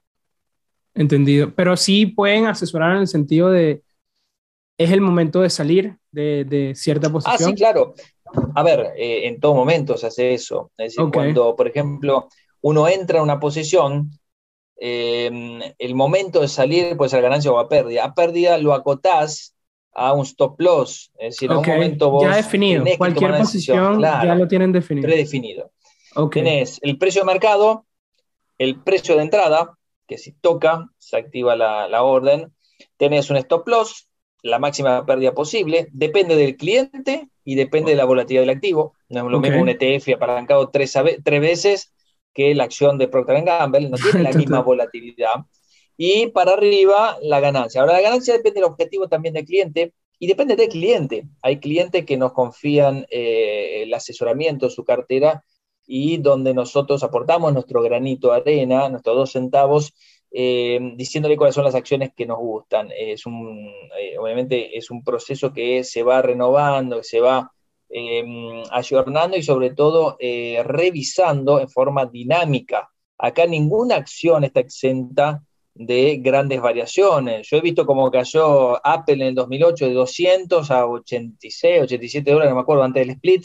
Entendido. 0.95 1.53
Pero 1.55 1.77
sí 1.77 2.07
pueden 2.07 2.47
asesorar 2.47 2.93
en 2.93 3.03
el 3.03 3.09
sentido 3.09 3.51
de, 3.51 3.83
es 4.79 4.91
el 4.91 5.01
momento 5.01 5.43
de 5.43 5.51
salir 5.51 5.97
de, 6.11 6.73
cierta 6.75 7.11
posición. 7.11 7.37
Ah, 7.39 7.45
sí, 7.45 7.55
claro. 7.55 7.95
A 8.55 8.63
ver, 8.63 8.95
en 8.97 9.41
todo 9.41 9.55
momento 9.55 9.97
se 9.99 10.07
hace 10.07 10.33
eso. 10.33 10.71
Es 10.79 10.95
decir, 10.95 11.11
cuando, 11.13 11.55
por 11.55 11.69
ejemplo, 11.69 12.29
uno 12.63 12.89
entra 12.89 13.19
en 13.19 13.25
una 13.25 13.39
posición, 13.39 14.11
em, 14.77 15.61
el 15.79 15.95
momento 15.95 16.41
de 16.41 16.49
salir 16.49 16.97
puede 16.97 17.11
ser 17.11 17.23
ganancia 17.23 17.53
o 17.53 17.59
a 17.59 17.69
pérdida. 17.69 18.05
A 18.05 18.15
pérdida 18.15 18.57
lo 18.59 18.73
acotás 18.73 19.55
a 19.93 20.13
un 20.13 20.23
stop 20.25 20.59
loss. 20.61 21.13
Es 21.19 21.35
decir, 21.35 21.51
a 21.51 21.59
un 21.59 21.67
momento 21.67 22.11
vos. 22.11 22.25
Ya 22.25 22.37
definido. 22.37 22.85
Cualquier 22.97 23.37
posición 23.37 24.01
ya 24.01 24.35
lo 24.35 24.49
tienen 24.49 24.73
definido. 24.73 25.07
Predefinido. 25.07 25.71
Tenés 26.31 26.79
el 26.83 26.99
precio 26.99 27.23
de 27.23 27.27
mercado, 27.27 27.87
el 28.59 28.81
precio 28.81 29.17
de 29.17 29.23
entrada, 29.23 29.77
que 30.07 30.19
si 30.19 30.33
toca, 30.33 30.89
se 30.99 31.17
activa 31.17 31.57
la, 31.57 32.03
orden. 32.03 32.53
Tenés 32.97 33.31
un 33.31 33.37
stop 33.39 33.67
loss, 33.69 34.09
la 34.43 34.59
máxima 34.59 35.05
pérdida 35.05 35.33
posible. 35.33 35.89
Depende 35.93 36.37
del 36.37 36.57
cliente 36.57 37.29
y 37.45 37.57
depende 37.57 37.93
de 37.93 37.97
la 37.97 38.05
volatilidad 38.05 38.43
del 38.43 38.57
activo. 38.57 38.95
No 39.09 39.25
es 39.25 39.33
lo 39.33 39.41
mismo 39.41 39.63
un 39.63 39.69
ETF 39.69 40.15
apalancado 40.15 40.69
tres, 40.69 40.97
tres 41.25 41.41
veces 41.41 41.93
que 42.33 42.55
la 42.55 42.65
acción 42.65 42.99
de 42.99 43.09
Procter 43.09 43.43
Gamble, 43.45 43.89
no 43.89 43.97
tiene 43.97 44.23
la 44.31 44.33
misma 44.33 44.61
volatilidad. 44.61 45.45
Y 45.97 46.29
para 46.29 46.55
arriba, 46.55 47.19
la 47.23 47.41
ganancia. 47.41 47.81
Ahora, 47.81 47.95
la 47.95 48.01
ganancia 48.01 48.35
depende 48.35 48.61
del 48.61 48.71
objetivo 48.71 49.09
también 49.09 49.35
del 49.35 49.45
cliente 49.45 49.93
y 50.19 50.27
depende 50.27 50.57
del 50.57 50.69
cliente. 50.69 51.27
Hay 51.43 51.59
clientes 51.61 52.05
que 52.05 52.17
nos 52.17 52.33
confían 52.33 53.07
eh, 53.11 53.83
el 53.83 53.93
asesoramiento 53.93 54.71
su 54.71 54.85
cartera 54.85 55.45
y 55.87 56.19
donde 56.19 56.55
nosotros 56.55 57.03
aportamos 57.03 57.53
nuestro 57.53 57.83
granito 57.83 58.31
de 58.31 58.37
arena, 58.37 58.89
nuestros 58.89 59.17
dos 59.17 59.33
centavos, 59.33 59.93
eh, 60.31 60.79
diciéndole 60.97 61.37
cuáles 61.37 61.55
son 61.55 61.65
las 61.65 61.75
acciones 61.75 62.13
que 62.17 62.25
nos 62.25 62.39
gustan. 62.39 62.91
Es 62.97 63.27
un, 63.27 63.69
eh, 64.01 64.17
obviamente 64.19 64.77
es 64.79 64.91
un 64.91 65.05
proceso 65.05 65.53
que 65.53 65.85
se 65.85 66.03
va 66.03 66.23
renovando, 66.23 66.99
que 66.99 67.05
se 67.05 67.21
va 67.21 67.53
eh, 67.95 68.63
ayornando 68.71 69.37
y 69.37 69.43
sobre 69.43 69.75
todo 69.75 70.17
eh, 70.19 70.63
revisando 70.65 71.61
en 71.61 71.69
forma 71.69 72.07
dinámica. 72.07 72.91
Acá 73.19 73.47
ninguna 73.47 73.97
acción 73.97 74.45
está 74.45 74.61
exenta 74.61 75.43
de 75.75 76.17
grandes 76.17 76.61
variaciones. 76.61 77.49
Yo 77.51 77.59
he 77.59 77.61
visto 77.61 77.85
cómo 77.85 78.11
cayó 78.11 78.85
Apple 78.87 79.15
en 79.15 79.23
el 79.23 79.35
2008 79.35 79.87
de 79.87 79.93
200 79.93 80.71
a 80.71 80.87
86, 80.87 81.83
87 81.83 82.31
dólares, 82.31 82.51
no 82.51 82.57
me 82.57 82.63
acuerdo, 82.63 82.83
antes 82.83 83.07
del 83.07 83.17
split. 83.17 83.45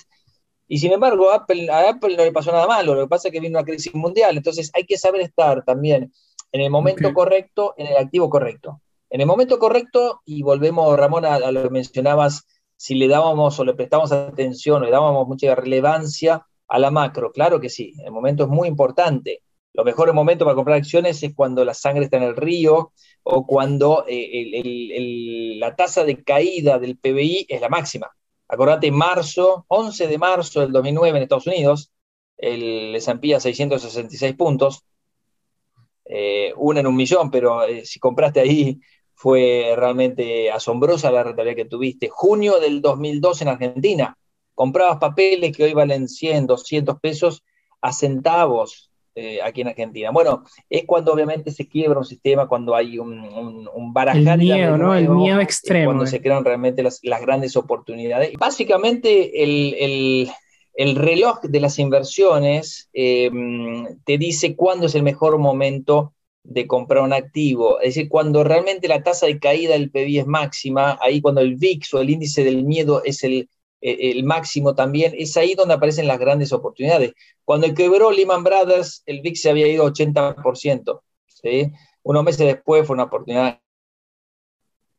Y 0.70 0.80
sin 0.80 0.94
embargo, 0.94 1.32
Apple, 1.32 1.70
a 1.70 1.90
Apple 1.90 2.16
no 2.16 2.24
le 2.24 2.32
pasó 2.32 2.52
nada 2.52 2.68
malo, 2.68 2.96
lo 2.96 3.02
que 3.02 3.10
pasa 3.10 3.28
es 3.28 3.34
que 3.34 3.40
vino 3.40 3.58
una 3.58 3.66
crisis 3.66 3.94
mundial. 3.94 4.36
Entonces 4.38 4.72
hay 4.74 4.86
que 4.86 4.98
saber 4.98 5.22
estar 5.22 5.64
también 5.64 6.12
en 6.52 6.62
el 6.62 6.70
momento 6.70 7.14
correcto, 7.14 7.74
en 7.78 7.88
el 7.88 7.98
activo 7.98 8.30
correcto. 8.30 8.82
En 9.10 9.22
el 9.22 9.28
momento 9.28 9.60
correcto, 9.60 10.22
y 10.26 10.42
volvemos, 10.42 10.98
Ramón, 10.98 11.26
a, 11.26 11.36
a 11.36 11.52
lo 11.52 11.64
que 11.64 11.70
mencionabas 11.70 12.46
si 12.78 12.96
le 12.96 13.08
dábamos 13.08 13.60
o 13.60 13.66
le 13.66 13.74
prestamos 13.74 14.12
atención 14.12 14.82
o 14.82 14.86
le 14.86 14.92
dábamos 14.92 15.28
mucha 15.28 15.54
relevancia 15.56 16.46
a 16.68 16.80
la 16.80 16.92
macro. 16.92 17.32
Claro 17.32 17.60
que 17.60 17.70
sí, 17.70 17.94
el 18.06 18.12
momento 18.12 18.44
es 18.44 18.50
muy 18.50 18.68
importante. 18.68 19.42
Lo 19.74 19.84
mejor 19.84 20.14
momento 20.14 20.46
para 20.46 20.56
comprar 20.56 20.78
acciones 20.78 21.22
es 21.22 21.34
cuando 21.36 21.66
la 21.66 21.74
sangre 21.74 22.06
está 22.06 22.18
en 22.18 22.24
el 22.24 22.36
río 22.36 22.94
o 23.24 23.46
cuando 23.46 24.06
eh, 24.08 25.56
la 25.60 25.76
tasa 25.76 26.04
de 26.04 26.24
caída 26.24 26.80
del 26.80 26.98
PBI 26.98 27.48
es 27.50 27.62
la 27.62 27.70
máxima. 27.70 28.12
Acordate, 28.48 28.92
marzo, 28.92 29.66
11 29.68 30.08
de 30.08 30.18
marzo 30.18 30.62
del 30.62 30.72
2009 30.72 31.18
en 31.18 31.24
Estados 31.24 31.48
Unidos, 31.48 31.92
el 32.38 32.96
S&P 32.96 33.36
a 33.36 33.40
666 33.40 34.36
puntos, 34.36 34.86
eh, 36.06 36.54
una 36.56 36.80
en 36.80 36.88
un 36.88 36.96
millón, 36.96 37.30
pero 37.30 37.64
eh, 37.64 37.86
si 37.86 38.00
compraste 38.00 38.40
ahí 38.40 38.80
fue 39.18 39.74
realmente 39.76 40.52
asombrosa 40.52 41.10
la 41.10 41.24
rentabilidad 41.24 41.56
que 41.56 41.66
tuviste. 41.66 42.08
Junio 42.08 42.60
del 42.60 42.84
2002 42.84 43.42
en 43.42 43.48
Argentina, 43.48 44.16
comprabas 44.54 44.98
papeles 45.00 45.58
que 45.58 45.64
hoy 45.64 45.74
valen 45.74 46.08
100, 46.08 46.46
200 46.46 47.00
pesos 47.00 47.44
a 47.82 47.94
centavos 47.94 48.92
eh, 49.16 49.40
aquí 49.42 49.62
en 49.62 49.70
Argentina. 49.70 50.12
Bueno, 50.12 50.44
es 50.70 50.84
cuando 50.86 51.12
obviamente 51.12 51.50
se 51.50 51.68
quiebra 51.68 51.98
un 51.98 52.06
sistema, 52.06 52.48
cuando 52.48 52.76
hay 52.76 53.00
un, 53.00 53.68
un, 53.74 53.92
barajar. 53.92 54.40
El 54.40 54.46
miedo, 54.46 54.78
¿no? 54.78 54.94
el 54.94 55.10
miedo 55.10 55.42
extremo. 55.42 55.88
Cuando 55.88 56.06
se 56.06 56.22
crean 56.22 56.46
realmente 56.46 56.84
las, 56.84 57.02
grandes 57.02 57.56
oportunidades. 57.56 58.34
Básicamente, 58.38 59.42
el, 59.42 60.30
reloj 60.96 61.42
de 61.42 61.60
las 61.60 61.80
inversiones 61.80 62.88
eh, 62.94 63.32
te 64.06 64.20
dice 64.20 64.56
cuándo 64.56 64.86
es 64.86 64.94
el 64.94 65.02
mejor 65.02 65.40
momento 65.40 66.14
de 66.48 66.66
comprar 66.66 67.04
un 67.04 67.14
activo. 67.14 67.80
Es 67.82 67.96
decir, 67.96 68.10
cuando 68.10 68.44
realmente 68.44 68.88
la 68.88 69.04
tasa 69.04 69.26
de 69.26 69.38
caída 69.38 69.74
del 69.74 69.92
PBI 69.92 70.20
es 70.20 70.28
máxima, 70.28 70.98
ahí 71.02 71.22
cuando 71.22 71.42
el 71.42 71.56
VIX 71.56 71.94
o 71.94 72.00
el 72.00 72.10
índice 72.10 72.44
del 72.44 72.64
miedo 72.64 73.04
es 73.04 73.24
el, 73.24 73.50
eh, 73.82 74.12
el 74.12 74.24
máximo 74.24 74.74
también, 74.74 75.14
es 75.18 75.36
ahí 75.36 75.56
donde 75.56 75.74
aparecen 75.74 76.08
las 76.08 76.20
grandes 76.20 76.54
oportunidades. 76.54 77.14
Cuando 77.44 77.74
quebró 77.74 78.12
Lehman 78.12 78.46
Brothers, 78.46 79.04
el 79.06 79.22
VIX 79.22 79.42
se 79.42 79.50
había 79.50 79.68
ido 79.68 79.86
80%. 79.86 81.02
¿sí? 81.26 81.72
Unos 82.04 82.24
meses 82.24 82.48
después 82.48 82.88
fue 82.88 82.94
una 82.94 83.04
oportunidad. 83.04 83.60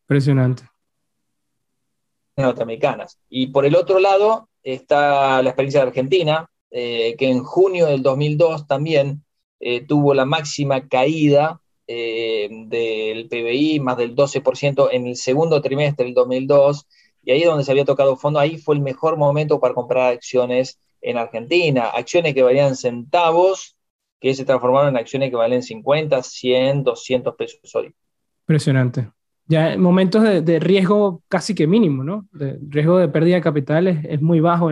Impresionante. 0.03 0.65
Norteamericanas. 2.37 3.19
Y 3.31 3.49
por 3.49 3.65
el 3.65 3.75
otro 3.75 3.99
lado 3.99 4.51
está 4.63 5.43
la 5.43 5.49
experiencia 5.49 5.81
de 5.81 5.89
Argentina, 5.89 6.51
eh, 6.71 7.17
que 7.17 7.31
en 7.31 7.43
junio 7.43 7.87
del 7.87 8.03
2002 8.03 8.67
también 8.67 9.25
eh, 9.61 9.85
tuvo 9.87 10.15
la 10.15 10.25
máxima 10.25 10.87
caída 10.89 11.61
del 11.87 13.29
PBI, 13.31 13.81
más 13.81 13.97
del 13.97 14.15
12% 14.15 14.91
en 14.93 15.07
el 15.07 15.17
segundo 15.17 15.63
trimestre 15.63 16.05
del 16.05 16.13
2002 16.13 16.87
y 17.29 17.33
ahí 17.33 17.45
donde 17.45 17.63
se 17.63 17.71
había 17.71 17.85
tocado 17.85 18.17
fondo, 18.17 18.39
ahí 18.39 18.57
fue 18.57 18.75
el 18.75 18.81
mejor 18.81 19.17
momento 19.17 19.61
para 19.61 19.75
comprar 19.75 20.15
acciones 20.15 20.79
en 21.03 21.19
Argentina, 21.19 21.85
acciones 21.85 22.35
que 22.35 22.43
valían 22.43 22.75
centavos, 22.75 23.77
que 24.21 24.35
se 24.35 24.47
transformaron 24.47 24.89
en 24.89 24.97
acciones 24.97 25.29
que 25.31 25.37
valen 25.37 25.63
50, 25.63 26.23
100, 26.23 26.85
200 26.85 27.35
pesos 27.37 27.75
hoy. 27.75 27.95
Impresionante. 28.45 29.11
Ya 29.47 29.75
en 29.75 29.81
momentos 29.83 30.23
de, 30.23 30.59
riesgo 30.59 31.23
casi 31.29 31.55
que 31.55 31.67
mínimo, 31.67 32.03
¿no? 32.03 32.27
De 32.33 32.59
riesgo 32.67 32.99
de 32.99 33.09
pérdida 33.09 33.37
de 33.37 33.43
capital 33.43 33.87
es, 33.87 34.21
muy 34.21 34.41
bajo 34.41 34.71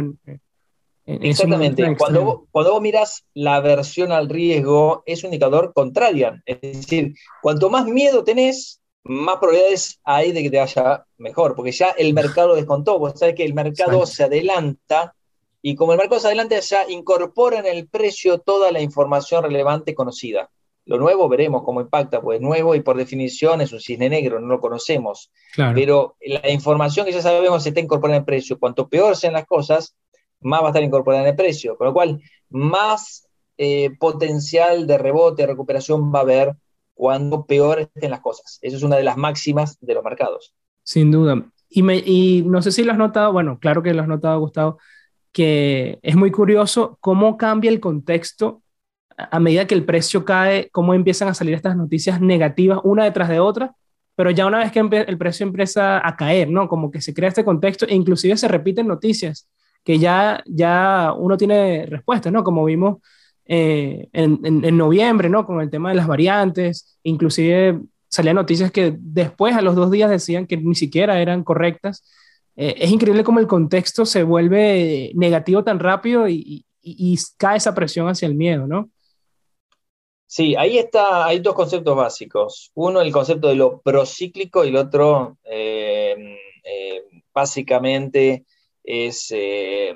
Exactamente. 1.07 1.97
Cuando 1.97 2.25
vos, 2.25 2.40
cuando 2.51 2.73
vos 2.73 2.83
miras 2.83 3.25
la 3.33 3.57
aversión 3.57 4.11
al 4.11 4.29
riesgo, 4.29 5.03
es 5.07 5.23
un 5.23 5.29
indicador 5.29 5.73
contrario. 5.73 6.35
Es 6.45 6.61
decir, 6.61 7.14
cuanto 7.40 7.71
más 7.71 7.87
miedo 7.87 8.25
tenés, 8.25 8.81
más 9.05 9.37
probabilidades 9.37 10.01
hay 10.03 10.33
de 10.33 10.42
que 10.42 10.51
te 10.51 10.59
vaya 10.59 11.07
mejor, 11.19 11.55
porque 11.55 11.73
ya 11.73 11.90
el 11.90 12.12
mercado 12.12 12.57
descontó. 12.57 12.99
Vos 12.99 13.19
sabés 13.19 13.37
que 13.37 13.45
el 13.45 13.55
mercado 13.55 14.05
se 14.05 14.25
adelanta 14.25 15.14
y 15.62 15.75
como 15.75 15.92
el 15.92 15.99
mercado 15.99 16.21
se 16.21 16.27
adelanta, 16.29 16.59
ya 16.61 16.88
incorpora 16.88 17.59
en 17.59 17.66
el 17.66 17.88
precio 17.88 18.38
toda 18.38 18.73
la 18.73 18.81
información 18.81 19.45
relevante 19.45 19.95
conocida. 19.95 20.51
Lo 20.85 20.99
nuevo 20.99 21.29
veremos 21.29 21.64
cómo 21.64 21.81
impacta, 21.81 22.21
pues 22.21 22.40
nuevo 22.40 22.77
y 22.77 22.81
por 22.81 22.97
definición 22.97 23.61
es 23.61 23.73
un 23.73 23.81
cisne 23.81 24.09
negro, 24.09 24.38
no 24.38 24.47
lo 24.47 24.61
conocemos. 24.61 25.33
Pero 25.75 26.14
la 26.21 26.49
información 26.51 27.05
que 27.05 27.11
ya 27.11 27.21
sabemos 27.21 27.64
se 27.64 27.71
está 27.71 27.81
incorporando 27.81 28.16
en 28.16 28.21
el 28.21 28.25
precio. 28.25 28.59
Cuanto 28.61 28.88
peor 28.88 29.16
sean 29.16 29.33
las 29.33 29.47
cosas, 29.47 29.97
más 30.40 30.62
va 30.62 30.66
a 30.66 30.70
estar 30.70 30.83
incorporada 30.83 31.22
en 31.22 31.31
el 31.31 31.37
precio. 31.37 31.77
Con 31.77 31.88
lo 31.88 31.92
cual, 31.92 32.20
más 32.51 33.29
eh, 33.59 33.90
potencial 33.99 34.87
de 34.87 34.99
rebote, 34.99 35.42
de 35.42 35.49
recuperación 35.49 36.12
va 36.12 36.20
a 36.20 36.22
haber 36.22 36.57
cuando 36.94 37.44
peor 37.44 37.81
estén 37.81 38.11
las 38.11 38.20
cosas. 38.20 38.59
Eso 38.62 38.77
es 38.77 38.83
una 38.83 38.96
de 38.96 39.05
las 39.05 39.16
máximas 39.16 39.79
de 39.81 39.94
los 39.94 40.05
mercados. 40.05 40.55
Sin 40.83 41.11
duda. 41.11 41.44
Y, 41.68 41.83
y 41.90 42.42
no 42.42 42.62
sé 42.62 42.72
si 42.72 42.85
lo 42.85 42.92
has 42.92 42.99
notado, 42.99 43.33
bueno, 43.33 43.59
claro 43.59 43.83
que 43.83 43.92
lo 43.92 44.03
has 44.03 44.09
notado, 44.09 44.40
Gustavo, 44.40 44.79
que 45.33 45.99
es 46.03 46.16
muy 46.16 46.31
curioso 46.31 46.96
cómo 47.01 47.37
cambia 47.37 47.70
el 47.70 47.81
contexto 47.81 48.62
a 49.16 49.40
medida 49.40 49.66
que 49.66 49.75
el 49.75 49.85
precio 49.85 50.25
cae, 50.25 50.68
cómo 50.70 50.94
empiezan 50.94 51.29
a 51.29 51.35
salir 51.35 51.55
estas 51.55 51.77
noticias 51.77 52.20
negativas 52.20 52.81
una 52.85 53.05
detrás 53.05 53.29
de 53.29 53.40
otra, 53.40 53.75
pero 54.14 54.31
ya 54.31 54.46
una 54.46 54.59
vez 54.59 54.72
que 54.72 54.81
el 54.81 55.18
precio 55.18 55.46
empieza 55.46 56.07
a 56.07 56.16
caer, 56.16 56.51
¿no? 56.51 56.68
Como 56.68 56.90
que 56.90 57.01
se 57.01 57.14
crea 57.14 57.29
este 57.29 57.44
contexto 57.44 57.87
e 57.87 57.94
inclusive 57.94 58.37
se 58.37 58.49
repiten 58.49 58.87
noticias 58.87 59.49
que 59.87 60.01
ya, 60.01 60.42
ya 60.46 61.14
uno 61.16 61.37
tiene 61.37 61.87
respuestas, 61.87 62.33
¿no? 62.33 62.42
Como 62.42 62.64
vimos 62.64 62.99
eh, 63.44 64.09
en, 64.12 64.77
noviembre, 64.77 65.31
¿no? 65.31 65.46
Con 65.46 65.61
el 65.61 65.70
tema 65.70 65.90
de 65.90 65.94
las 65.94 66.09
variantes, 66.09 66.99
inclusive 67.05 67.81
salían 68.09 68.35
noticias 68.35 68.72
que 68.72 68.96
después 68.99 69.55
a 69.55 69.62
los 69.62 69.77
dos 69.77 69.92
días 69.92 70.11
decían 70.11 70.49
que 70.49 70.57
ni 70.57 70.75
siquiera 70.75 71.20
eran 71.20 71.44
correctas. 71.44 72.03
Eh, 72.57 72.75
es 72.79 72.90
increíble 72.90 73.22
cómo 73.22 73.38
el 73.38 73.46
contexto 73.46 74.05
se 74.05 74.25
vuelve 74.25 75.12
negativo 75.14 75.62
tan 75.62 75.79
rápido 75.79 76.29
y, 76.29 76.64
cae 77.37 77.59
esa 77.59 77.75
presión 77.75 78.09
hacia 78.09 78.27
el 78.27 78.35
miedo, 78.35 78.66
¿no? 78.66 78.90
Sí, 80.27 80.57
ahí 80.57 80.79
está, 80.79 81.27
hay 81.27 81.38
dos 81.38 81.55
conceptos 81.55 81.96
básicos. 81.96 82.72
Uno, 82.75 83.01
el 83.01 83.12
concepto 83.12 83.46
de 83.46 83.55
lo 83.55 83.81
procíclico 83.83 84.64
y 84.64 84.68
el 84.68 84.77
otro, 84.77 85.38
eh, 85.44 86.16
básicamente, 87.33 88.44
es 88.87 89.33
eh, 89.33 89.92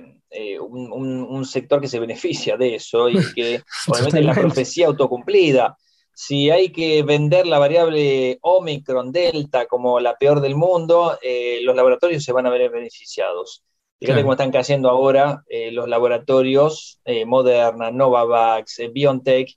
un, 0.61 1.45
sector 1.45 1.81
que 1.81 1.89
se 1.89 2.01
beneficia 2.01 2.57
de 2.57 2.75
eso 2.75 3.09
y 3.09 3.19
que 3.35 3.63
obviamente 3.89 4.19
es 4.19 4.27
la 4.27 4.35
profecía 4.35 4.89
autocumplida. 4.89 5.79
Si 6.13 6.51
hay 6.51 6.71
que 6.71 7.03
vender 7.03 7.47
la 7.47 7.59
variable 7.59 8.39
Omicron, 8.43 9.13
Delta 9.13 9.67
como 9.67 10.01
la 10.01 10.17
peor 10.17 10.41
del 10.41 10.57
mundo, 10.57 11.19
eh, 11.23 11.61
los 11.63 11.75
laboratorios 11.75 12.25
se 12.25 12.33
van 12.33 12.47
a 12.47 12.51
ver 12.51 12.69
beneficiados. 12.71 13.65
Fíjate 13.99 14.23
cómo 14.23 14.33
están 14.33 14.51
cayendo 14.51 14.91
ahora 14.91 15.45
eh, 15.49 15.71
los 15.71 15.89
laboratorios 15.89 17.01
Moderna, 17.27 17.91
Novavax, 17.91 18.81
BioNTech, 18.93 19.57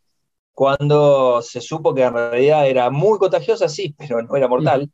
cuando 0.54 1.42
se 1.42 1.60
supo 1.62 1.94
que 1.96 2.04
en 2.04 2.14
realidad 2.14 2.68
era 2.68 2.90
muy 2.90 3.18
contagiosa, 3.18 3.68
sí, 3.68 3.96
pero 3.98 4.22
no 4.22 4.36
era 4.36 4.48
mortal. 4.48 4.90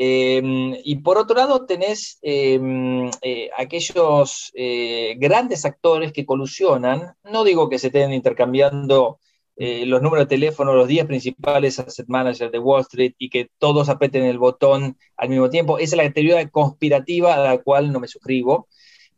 Em, 0.00 0.76
y 0.84 0.96
por 1.00 1.18
otro 1.18 1.34
lado, 1.34 1.66
tenés 1.66 2.18
em, 2.22 3.10
eh, 3.20 3.50
aquellos 3.58 4.52
eh, 4.54 5.16
grandes 5.18 5.64
actores 5.64 6.12
que 6.12 6.24
colusionan. 6.24 7.16
No 7.24 7.42
digo 7.42 7.68
que 7.68 7.80
se 7.80 7.88
estén 7.88 8.12
intercambiando 8.12 9.18
eh, 9.56 9.86
los 9.86 10.00
números 10.00 10.26
de 10.28 10.36
teléfono, 10.36 10.72
los 10.72 10.86
10 10.86 11.06
principales 11.06 11.80
asset 11.80 12.06
managers 12.06 12.52
de 12.52 12.60
Wall 12.60 12.82
Street 12.82 13.14
y 13.18 13.28
que 13.28 13.50
todos 13.58 13.88
aprieten 13.88 14.22
el 14.22 14.38
botón 14.38 14.96
al 15.16 15.30
mismo 15.30 15.50
tiempo. 15.50 15.78
Esa 15.78 15.96
es 15.96 16.04
la 16.04 16.12
teoría 16.12 16.48
conspirativa 16.48 17.34
a 17.34 17.38
la 17.38 17.58
cual 17.58 17.90
no 17.90 17.98
me 17.98 18.06
suscribo. 18.06 18.68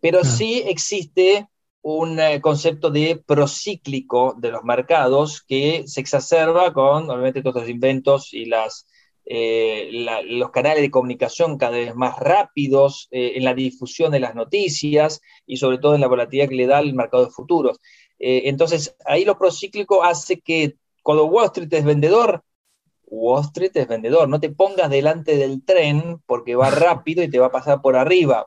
Pero 0.00 0.24
sí 0.24 0.62
existe 0.66 1.46
un 1.82 2.18
concepto 2.40 2.90
de 2.90 3.22
procíclico 3.26 4.34
de 4.38 4.50
los 4.50 4.64
mercados 4.64 5.42
que 5.42 5.84
se 5.86 6.00
exacerba 6.00 6.72
con, 6.72 7.10
obviamente, 7.10 7.42
todos 7.42 7.62
los 7.62 7.70
inventos 7.70 8.32
y 8.32 8.46
las 8.46 8.86
eh, 9.32 9.90
los 10.24 10.50
canales 10.50 10.82
de 10.82 10.90
comunicación 10.90 11.56
cada 11.56 11.76
vez 11.76 11.94
más 11.94 12.18
rápidos 12.18 13.06
eh, 13.12 13.34
en 13.36 13.44
la 13.44 13.54
difusión 13.54 14.10
de 14.10 14.18
las 14.18 14.34
noticias 14.34 15.20
y 15.46 15.58
sobre 15.58 15.78
todo 15.78 15.94
en 15.94 16.00
la 16.00 16.08
volatilidad 16.08 16.48
que 16.48 16.56
le 16.56 16.66
da 16.66 16.80
el 16.80 16.94
mercado 16.94 17.26
de 17.26 17.30
futuros. 17.30 17.78
Eh, 18.18 18.42
entonces, 18.46 18.96
ahí 19.06 19.24
lo 19.24 19.38
procíclico 19.38 20.02
hace 20.02 20.40
que 20.40 20.74
cuando 21.04 21.26
Wall 21.26 21.46
Street 21.46 21.72
es 21.72 21.84
vendedor, 21.84 22.42
Wall 23.06 23.44
Street 23.44 23.70
es 23.74 23.86
vendedor, 23.86 24.28
no 24.28 24.40
te 24.40 24.50
pongas 24.50 24.90
delante 24.90 25.36
del 25.36 25.64
tren 25.64 26.20
porque 26.26 26.56
va 26.56 26.70
rápido 26.72 27.22
y 27.22 27.30
te 27.30 27.38
va 27.38 27.46
a 27.46 27.52
pasar 27.52 27.80
por 27.80 27.94
arriba. 27.94 28.46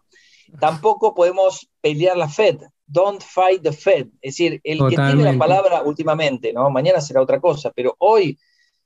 Tampoco 0.59 1.13
podemos 1.15 1.65
pelear 1.79 2.17
la 2.17 2.27
Fed. 2.27 2.57
Don't 2.85 3.21
fight 3.21 3.63
the 3.63 3.71
Fed. 3.71 4.07
Es 4.19 4.35
decir, 4.35 4.59
el 4.65 4.79
que 4.89 4.97
tiene 4.97 5.23
la 5.23 5.37
palabra 5.37 5.81
últimamente, 5.83 6.51
¿no? 6.51 6.69
Mañana 6.69 6.99
será 6.99 7.21
otra 7.21 7.39
cosa, 7.39 7.71
pero 7.73 7.95
hoy 7.99 8.37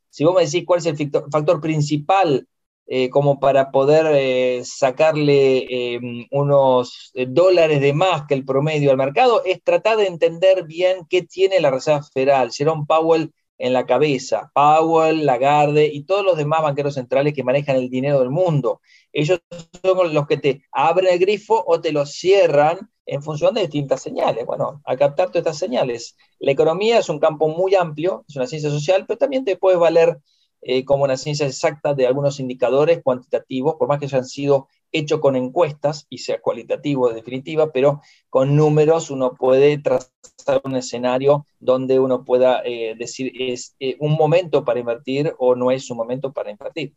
si 0.09 0.23
vos 0.23 0.35
me 0.35 0.45
decís 0.45 0.63
cuál 0.65 0.79
es 0.79 0.85
el 0.85 0.97
factor 1.31 1.61
principal 1.61 2.47
eh, 2.89 3.09
como 3.09 3.39
para 3.41 3.69
poder 3.71 4.05
eh, 4.15 4.61
sacarle 4.63 5.95
em, 5.95 6.25
unos 6.31 7.11
eh, 7.15 7.25
dólares 7.27 7.81
de 7.81 7.91
más 7.91 8.25
que 8.27 8.33
el 8.33 8.45
promedio 8.45 8.91
al 8.91 8.97
mercado, 8.97 9.43
es 9.43 9.61
tratar 9.61 9.97
de 9.97 10.07
entender 10.07 10.63
bien 10.65 11.05
qué 11.09 11.21
tiene 11.21 11.59
la 11.59 11.69
Reserva 11.69 12.01
Federal, 12.03 12.51
Jerome 12.53 12.85
Powell 12.87 13.33
en 13.57 13.73
la 13.73 13.85
cabeza, 13.85 14.51
Powell, 14.53 15.25
Lagarde 15.25 15.87
y 15.91 16.03
todos 16.03 16.23
los 16.23 16.37
demás 16.37 16.61
banqueros 16.61 16.93
centrales 16.93 17.33
que 17.33 17.43
manejan 17.43 17.75
el 17.75 17.89
dinero 17.89 18.19
del 18.19 18.29
mundo. 18.29 18.79
Ellos 19.11 19.41
son 19.83 20.13
los 20.13 20.27
que 20.27 20.37
te 20.37 20.63
abren 20.71 21.13
el 21.13 21.19
grifo 21.19 21.63
o 21.67 21.81
te 21.81 21.91
lo 21.91 22.05
cierran 22.05 22.89
en 23.07 23.23
función 23.23 23.55
de 23.55 23.61
distintas 23.61 24.01
señales. 24.01 24.45
Bueno, 24.45 24.81
a 24.85 24.95
captar 24.95 25.27
todas 25.27 25.37
estas 25.37 25.57
señales. 25.57 26.15
La 26.39 26.51
economía 26.51 26.99
es 26.99 27.09
un 27.09 27.19
campo 27.19 27.47
muy 27.47 27.73
amplio, 27.73 28.25
es 28.27 28.35
una 28.35 28.45
ciencia 28.45 28.69
social, 28.69 29.05
pero 29.07 29.17
también 29.17 29.45
te 29.45 29.55
puedes 29.55 29.79
valer 29.79 30.19
eh, 30.61 30.83
como 30.83 31.05
una 31.05 31.17
ciencia 31.17 31.45
exacta 31.45 31.93
de 31.93 32.05
algunos 32.05 32.39
indicadores 32.39 33.01
cuantitativos, 33.01 33.75
por 33.75 33.87
más 33.87 33.99
que 33.99 34.05
hayan 34.05 34.25
sido 34.25 34.67
hecho 34.91 35.21
con 35.21 35.35
encuestas 35.35 36.05
y 36.09 36.17
sea 36.19 36.41
cualitativo, 36.41 37.09
en 37.09 37.15
definitiva, 37.15 37.71
pero 37.71 38.01
con 38.29 38.55
números 38.55 39.09
uno 39.09 39.33
puede 39.35 39.77
trazar 39.77 40.61
un 40.63 40.75
escenario 40.75 41.45
donde 41.59 41.99
uno 41.99 42.25
pueda 42.25 42.61
eh, 42.65 42.95
decir 42.97 43.31
es 43.39 43.75
eh, 43.79 43.95
un 43.99 44.13
momento 44.13 44.65
para 44.65 44.79
invertir 44.79 45.33
o 45.37 45.55
no 45.55 45.71
es 45.71 45.89
un 45.89 45.97
momento 45.97 46.33
para 46.33 46.51
invertir. 46.51 46.93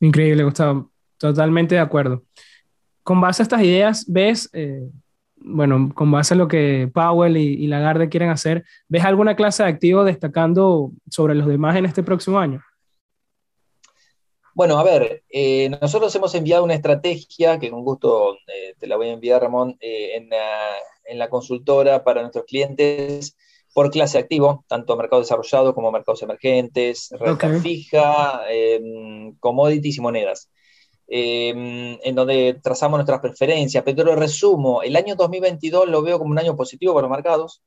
Increíble, 0.00 0.44
Gustavo. 0.44 0.90
Totalmente 1.16 1.76
de 1.76 1.80
acuerdo. 1.80 2.24
Con 3.02 3.20
base 3.20 3.42
a 3.42 3.44
estas 3.44 3.62
ideas, 3.62 4.04
¿ves, 4.08 4.50
bueno, 5.44 5.90
con 5.94 6.10
base 6.10 6.34
a 6.34 6.36
lo 6.36 6.48
que 6.48 6.90
Powell 6.92 7.36
y, 7.36 7.64
y 7.64 7.66
Lagarde 7.66 8.08
quieren 8.08 8.30
hacer, 8.30 8.64
¿ves 8.88 9.04
alguna 9.04 9.36
clase 9.36 9.62
de 9.62 9.68
activo 9.68 10.04
destacando 10.04 10.92
sobre 11.10 11.34
los 11.34 11.46
demás 11.46 11.76
en 11.76 11.86
este 11.86 12.02
próximo 12.02 12.38
año? 12.38 12.62
Bueno, 14.54 14.78
a 14.78 14.84
ver, 14.84 15.24
eh, 15.30 15.70
nosotros 15.80 16.14
hemos 16.14 16.34
enviado 16.34 16.62
una 16.64 16.74
estrategia 16.74 17.58
que 17.58 17.70
con 17.70 17.84
gusto 17.84 18.34
eh, 18.46 18.74
te 18.78 18.86
la 18.86 18.96
voy 18.96 19.08
a 19.08 19.12
enviar, 19.12 19.40
Ramón, 19.40 19.78
eh, 19.80 20.14
en, 20.16 20.28
la, 21.18 21.30
consultora 21.30 22.04
para 22.04 22.20
nuestros 22.20 22.44
clientes 22.44 23.36
por 23.72 23.90
clase 23.90 24.18
activo, 24.18 24.64
tanto 24.68 24.96
mercado 24.96 25.22
desarrollado 25.22 25.74
como 25.74 25.90
mercados 25.90 26.22
emergentes, 26.22 27.08
renta 27.18 27.48
fija, 27.60 28.42
commodities 29.40 29.96
y 29.96 30.00
monedas, 30.02 30.50
em, 31.14 31.98
en 32.02 32.14
donde 32.14 32.58
trazamos 32.62 32.96
nuestras 32.96 33.20
preferencias. 33.20 33.84
Pero 33.84 34.02
lo 34.02 34.16
resumo, 34.16 34.82
el 34.82 34.96
año 34.96 35.14
2022 35.14 35.86
lo 35.86 36.00
veo 36.00 36.18
como 36.18 36.30
un 36.30 36.38
año 36.38 36.56
positivo 36.56 36.94
para 36.94 37.06
los 37.06 37.14
mercados. 37.14 37.62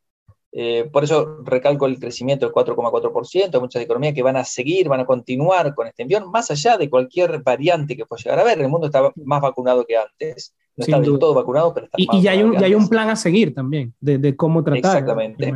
Eh, 0.52 0.90
por 0.92 1.04
eso 1.04 1.44
recalco 1.44 1.86
el 1.86 2.00
crecimiento 2.00 2.48
del 2.48 2.56
4,4%, 2.56 3.60
muchas 3.60 3.84
economías 3.84 4.16
que 4.16 4.24
van 4.24 4.38
a 4.38 4.44
seguir, 4.44 4.90
van 4.90 5.02
a 5.02 5.06
continuar 5.06 5.76
con 5.76 5.86
este 5.86 6.02
envión, 6.02 6.32
más 6.32 6.50
allá 6.50 6.76
de 6.78 6.90
cualquier 6.90 7.44
variante 7.44 7.96
que 7.96 8.08
pueda 8.08 8.24
llegar 8.24 8.40
a 8.40 8.42
haber. 8.42 8.62
El 8.62 8.70
mundo 8.70 8.88
está 8.88 9.12
más 9.16 9.42
vacunado 9.42 9.86
que 9.86 9.96
antes. 9.96 10.56
No 10.76 10.84
está 10.84 11.00
del 11.00 11.20
todo 11.20 11.36
vacunado, 11.36 11.72
pero 11.72 11.86
está 11.86 12.02
y, 12.02 12.08
más 12.08 12.24
y 12.24 12.28
hay, 12.28 12.42
un, 12.42 12.58
hay 12.64 12.74
un 12.74 12.90
plan 12.90 13.10
a 13.10 13.16
seguir 13.16 13.54
también 13.54 13.94
de, 14.00 14.36
cómo 14.36 14.64
tratar. 14.64 14.98
Exactamente. 14.98 15.54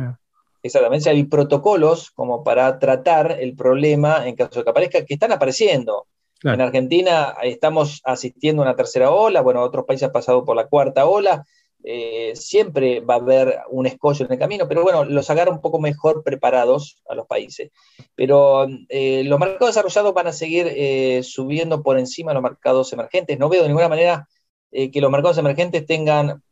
Exactamente, 0.62 1.10
hay 1.10 1.24
protocolos 1.24 2.10
como 2.12 2.44
para 2.44 2.78
tratar 2.78 3.38
el 3.40 3.56
problema 3.56 4.28
en 4.28 4.36
caso 4.36 4.60
de 4.60 4.64
que 4.64 4.70
aparezca, 4.70 5.04
que 5.04 5.14
están 5.14 5.32
apareciendo. 5.32 6.06
En 6.42 6.60
Argentina 6.60 7.34
estamos 7.42 8.00
asistiendo 8.04 8.62
a 8.62 8.66
una 8.66 8.76
tercera 8.76 9.10
ola, 9.10 9.42
bueno, 9.42 9.62
otros 9.62 9.84
países 9.84 10.06
han 10.06 10.12
pasado 10.12 10.44
por 10.44 10.56
la 10.56 10.68
cuarta 10.68 11.06
ola, 11.06 11.44
eh, 11.82 12.32
siempre 12.34 13.00
va 13.00 13.14
a 13.14 13.18
haber 13.18 13.60
un 13.70 13.86
escollo 13.86 14.26
en 14.26 14.32
el 14.32 14.38
camino, 14.38 14.68
pero 14.68 14.82
bueno, 14.82 15.04
los 15.04 15.30
agarra 15.30 15.50
un 15.50 15.60
poco 15.60 15.80
mejor 15.80 16.22
preparados 16.22 17.02
a 17.08 17.14
los 17.14 17.26
países. 17.26 17.70
Pero 18.14 18.66
eh, 18.88 19.22
los 19.24 19.38
mercados 19.38 19.68
desarrollados 19.68 20.14
van 20.14 20.26
a 20.28 20.32
seguir 20.32 20.66
eh, 20.70 21.22
subiendo 21.22 21.82
por 21.82 21.98
encima 21.98 22.30
de 22.30 22.34
los 22.34 22.42
mercados 22.42 22.92
emergentes. 22.92 23.38
No 23.38 23.48
veo 23.48 23.62
de 23.62 23.68
ninguna 23.68 23.88
manera 23.88 24.28
que 24.70 25.00
los 25.00 25.10
mercados 25.10 25.36
emergentes 25.38 25.84
tengan, 25.84 26.44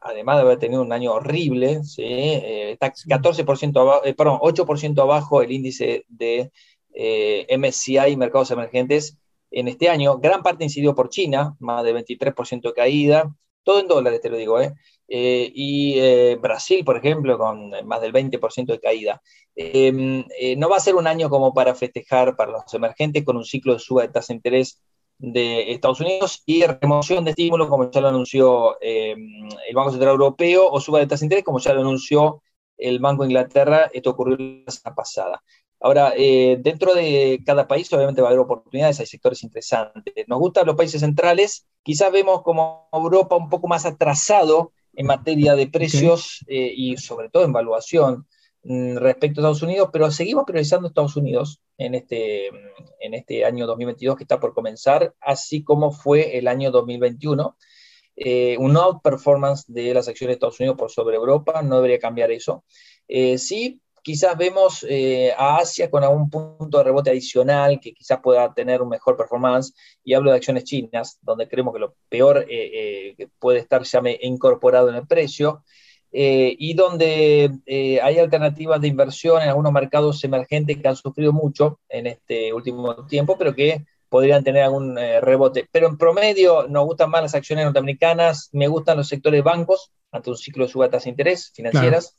además 0.00 0.36
de 0.36 0.42
haber 0.42 0.58
tenido 0.58 0.80
un 0.80 0.92
año 0.92 1.12
horrible, 1.12 1.80
está 1.98 2.94
14% 2.94 3.78
abajo, 3.78 4.02
perdón, 4.16 4.38
8% 4.40 4.98
abajo 5.02 5.42
el 5.42 5.52
índice 5.52 6.06
de 6.08 6.50
MSCI, 7.50 8.16
mercados 8.16 8.50
emergentes, 8.50 9.18
en 9.50 9.68
este 9.68 9.88
año. 9.88 10.18
Gran 10.18 10.42
parte 10.42 10.64
incidió 10.64 10.94
por 10.94 11.08
China, 11.08 11.56
más 11.60 11.84
de 11.84 11.94
23% 11.94 12.68
de 12.68 12.74
caída 12.74 13.34
todo 13.66 13.80
en 13.80 13.88
dólares 13.88 14.20
te 14.20 14.30
lo 14.30 14.36
digo, 14.36 14.60
¿eh? 14.60 14.74
eh 15.08 15.50
y 15.52 15.98
eh, 15.98 16.36
Brasil, 16.40 16.84
por 16.84 16.96
ejemplo, 16.96 17.36
con 17.36 17.70
más 17.84 18.00
del 18.00 18.12
20% 18.12 18.66
de 18.66 18.80
caída. 18.80 19.20
Em, 19.56 20.24
eh, 20.38 20.54
no 20.56 20.68
va 20.68 20.76
a 20.76 20.80
ser 20.80 20.94
un 20.94 21.06
año 21.08 21.28
como 21.28 21.52
para 21.52 21.74
festejar 21.74 22.36
para 22.36 22.52
los 22.52 22.74
emergentes 22.74 23.24
con 23.24 23.36
un 23.36 23.44
ciclo 23.44 23.72
de 23.74 23.80
suba 23.80 24.02
de 24.02 24.08
tasa 24.10 24.32
de 24.32 24.36
interés 24.36 24.80
de 25.18 25.72
Estados 25.72 26.00
Unidos 26.00 26.42
y 26.46 26.64
remoción 26.64 27.24
de 27.24 27.30
estímulos, 27.30 27.68
como 27.68 27.90
ya 27.90 28.00
lo 28.00 28.08
anunció 28.08 28.76
em, 28.80 29.48
el 29.68 29.74
Banco 29.74 29.90
Central 29.90 30.12
Europeo, 30.12 30.68
o 30.70 30.80
suba 30.80 31.00
de 31.00 31.06
tasa 31.08 31.20
de 31.20 31.26
interés, 31.26 31.44
como 31.44 31.58
ya 31.58 31.74
lo 31.74 31.80
anunció 31.80 32.42
el 32.78 33.00
Banco 33.00 33.24
de 33.24 33.30
Inglaterra. 33.30 33.90
Esto 33.92 34.10
ocurrió 34.10 34.36
la 34.38 34.70
semana 34.72 34.94
pasada. 34.94 35.42
Ahora, 35.86 36.12
dentro 36.16 36.94
de 36.94 37.40
cada 37.46 37.68
país 37.68 37.92
obviamente 37.92 38.20
va 38.20 38.28
a 38.28 38.30
haber 38.30 38.40
oportunidades, 38.40 39.00
hay 39.00 39.06
sectores 39.06 39.42
interesantes. 39.44 40.12
Nos 40.26 40.38
gustan 40.38 40.66
los 40.66 40.74
países 40.74 41.00
centrales 41.00 41.66
Quizás 41.86 42.10
vemos 42.10 42.42
como 42.42 42.88
Europa 42.92 43.36
un 43.36 43.48
poco 43.48 43.68
más 43.68 43.86
atrasado 43.86 44.72
en 44.92 45.06
materia 45.06 45.54
de 45.54 45.68
precios 45.68 46.44
eh, 46.48 46.72
y 46.74 46.96
sobre 46.96 47.28
todo 47.28 47.44
en 47.44 47.52
valuación 47.52 48.26
mm, 48.64 48.96
respecto 48.96 49.38
a 49.38 49.42
Estados 49.42 49.62
Unidos, 49.62 49.90
pero 49.92 50.10
seguimos 50.10 50.42
priorizando 50.46 50.88
Estados 50.88 51.14
Unidos 51.14 51.60
en 51.78 51.94
este, 51.94 52.48
en 52.48 53.14
este 53.14 53.44
año 53.44 53.68
2022 53.68 54.16
que 54.16 54.24
está 54.24 54.40
por 54.40 54.52
comenzar, 54.52 55.14
así 55.20 55.62
como 55.62 55.92
fue 55.92 56.36
el 56.36 56.48
año 56.48 56.72
2021. 56.72 57.56
Eh, 58.16 58.56
un 58.58 58.76
outperformance 58.76 59.66
de 59.68 59.94
las 59.94 60.08
acciones 60.08 60.32
de 60.32 60.34
Estados 60.38 60.58
Unidos 60.58 60.76
por 60.76 60.90
sobre 60.90 61.14
Europa, 61.14 61.62
no 61.62 61.76
debería 61.76 62.00
cambiar 62.00 62.32
eso. 62.32 62.64
Eh, 63.06 63.38
sí, 63.38 63.80
quizás 64.06 64.38
vemos 64.38 64.86
eh, 64.88 65.32
a 65.36 65.56
Asia 65.56 65.90
con 65.90 66.04
algún 66.04 66.30
punto 66.30 66.78
de 66.78 66.84
rebote 66.84 67.10
adicional 67.10 67.80
que 67.80 67.92
quizás 67.92 68.20
pueda 68.22 68.54
tener 68.54 68.80
un 68.80 68.88
mejor 68.88 69.16
performance, 69.16 69.74
y 70.04 70.14
hablo 70.14 70.30
de 70.30 70.36
acciones 70.36 70.62
chinas, 70.62 71.18
donde 71.22 71.48
creemos 71.48 71.74
que 71.74 71.80
lo 71.80 71.96
peor 72.08 72.46
eh, 72.48 73.16
eh, 73.18 73.28
puede 73.40 73.58
estar 73.58 73.82
ya 73.82 74.00
incorporado 74.22 74.90
en 74.90 74.94
el 74.94 75.08
precio, 75.08 75.64
y 76.12 76.72
donde 76.74 77.50
hay 78.00 78.18
alternativas 78.18 78.80
de 78.80 78.88
inversión 78.88 79.42
en 79.42 79.48
algunos 79.48 79.72
mercados 79.72 80.22
emergentes 80.24 80.78
que 80.78 80.88
han 80.88 80.96
sufrido 80.96 81.32
mucho 81.32 81.80
en 81.88 82.06
este 82.06 82.54
último 82.54 83.06
tiempo, 83.06 83.36
pero 83.36 83.54
que 83.54 83.84
podrían 84.08 84.42
tener 84.42 84.62
algún 84.62 84.96
rebote. 84.96 85.68
Pero 85.70 85.88
en 85.88 85.98
promedio 85.98 86.68
nos 86.68 86.86
gustan 86.86 87.10
más 87.10 87.22
las 87.22 87.34
acciones 87.34 87.64
norteamericanas, 87.66 88.48
me 88.52 88.68
gustan 88.68 88.96
los 88.96 89.08
sectores 89.08 89.42
bancos 89.42 89.90
ante 90.10 90.30
un 90.30 90.38
ciclo 90.38 90.64
de 90.64 90.72
suba 90.72 90.88
de 90.88 91.08
interés 91.10 91.52
financieras. 91.54 92.16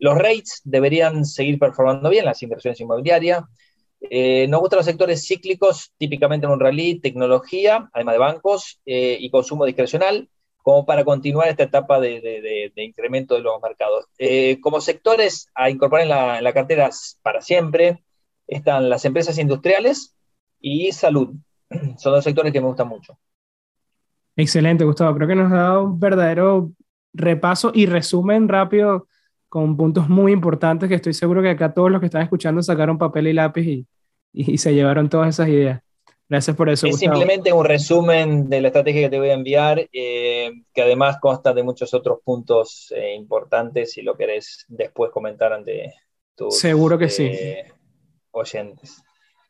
Los 0.00 0.16
rates 0.16 0.62
deberían 0.64 1.26
seguir 1.26 1.58
performando 1.58 2.08
bien, 2.08 2.24
las 2.24 2.42
inversiones 2.42 2.80
inmobiliarias. 2.80 3.44
Eh, 4.00 4.46
nos 4.48 4.60
gustan 4.60 4.78
los 4.78 4.86
sectores 4.86 5.26
cíclicos, 5.26 5.92
típicamente 5.98 6.46
en 6.46 6.52
un 6.52 6.58
rally, 6.58 7.00
tecnología, 7.00 7.90
además 7.92 8.14
de 8.14 8.18
bancos, 8.18 8.80
eh, 8.86 9.18
y 9.20 9.30
consumo 9.30 9.66
discrecional, 9.66 10.30
como 10.62 10.86
para 10.86 11.04
continuar 11.04 11.48
esta 11.48 11.64
etapa 11.64 12.00
de, 12.00 12.72
incremento 12.76 13.34
de 13.34 13.42
los 13.42 13.60
mercados. 13.60 14.06
Eh, 14.16 14.58
como 14.62 14.80
sectores 14.80 15.50
a 15.54 15.68
incorporar 15.68 16.04
en 16.04 16.44
la, 16.44 16.52
cartera 16.54 16.88
para 17.20 17.42
siempre 17.42 18.02
están 18.46 18.88
las 18.88 19.04
empresas 19.04 19.36
industriales 19.36 20.16
y 20.60 20.92
salud. 20.92 21.34
Son 21.98 22.12
dos 22.14 22.24
sectores 22.24 22.54
que 22.54 22.60
me 22.60 22.68
gustan 22.68 22.88
mucho. 22.88 23.18
Excelente, 24.34 24.84
Gustavo. 24.84 25.14
Creo 25.14 25.28
que 25.28 25.34
nos 25.34 25.52
ha 25.52 25.56
dado 25.56 25.84
un 25.84 26.00
verdadero 26.00 26.72
repaso 27.12 27.70
y 27.74 27.84
resumen 27.84 28.48
rápido 28.48 29.08
con 29.50 29.76
puntos 29.76 30.08
muy 30.08 30.32
importantes 30.32 30.88
que 30.88 30.94
estoy 30.94 31.12
seguro 31.12 31.42
que 31.42 31.50
acá 31.50 31.74
todos 31.74 31.90
los 31.90 31.98
que 31.98 32.06
están 32.06 32.22
escuchando 32.22 32.62
sacaron 32.62 32.96
papel 32.96 33.26
y 33.26 33.32
lápiz 33.32 33.66
y, 33.66 33.86
y, 34.32 34.58
se 34.58 34.72
llevaron 34.72 35.10
todas 35.10 35.28
esas 35.28 35.48
ideas. 35.48 35.82
Gracias 36.28 36.56
por 36.56 36.68
eso. 36.70 36.86
Es 36.86 36.98
simplemente 36.98 37.52
un 37.52 37.64
resumen 37.64 38.48
de 38.48 38.60
la 38.60 38.68
estrategia 38.68 39.02
que 39.02 39.10
te 39.10 39.18
voy 39.18 39.30
a 39.30 39.34
enviar, 39.34 39.88
eh, 39.92 40.52
que 40.72 40.82
además 40.82 41.18
consta 41.20 41.52
de 41.52 41.64
muchos 41.64 41.92
otros 41.92 42.20
puntos 42.24 42.94
eh, 42.96 43.16
importantes, 43.16 43.90
si 43.92 44.02
lo 44.02 44.16
querés 44.16 44.64
después 44.68 45.10
comentar 45.10 45.52
ante 45.52 45.92
tus 46.36 46.56
Seguro 46.56 46.96
que 46.96 47.08
sí. 47.08 47.24
Eh, 47.24 47.72
oyentes. 48.30 49.02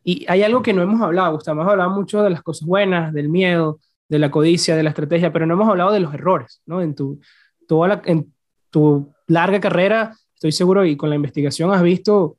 Y 0.03 0.25
hay 0.27 0.43
algo 0.43 0.63
que 0.63 0.73
no 0.73 0.81
hemos 0.81 1.03
hablado, 1.03 1.35
Gustavo, 1.35 1.61
hemos 1.61 1.71
hablado 1.71 1.91
mucho 1.91 2.23
de 2.23 2.31
las 2.31 2.43
cosas 2.43 2.67
buenas, 2.67 3.13
del 3.13 3.29
miedo, 3.29 3.81
de 4.09 4.19
la 4.19 4.31
codicia, 4.31 4.75
de 4.75 4.83
la 4.83 4.89
estrategia, 4.89 5.31
pero 5.31 5.45
no 5.45 5.53
hemos 5.53 5.69
hablado 5.69 5.93
de 5.93 6.01
los 6.01 6.15
errores, 6.15 6.63
¿no? 6.65 6.81
En 6.81 6.95
tu, 6.95 7.21
toda 7.69 7.89
la, 7.89 8.03
en 8.07 8.33
tu 8.71 9.13
larga 9.31 9.61
carrera, 9.61 10.17
estoy 10.35 10.53
seguro, 10.53 10.85
y 10.85 10.97
con 10.97 11.09
la 11.09 11.17
investigación 11.17 11.73
has 11.73 11.83
visto 11.83 12.37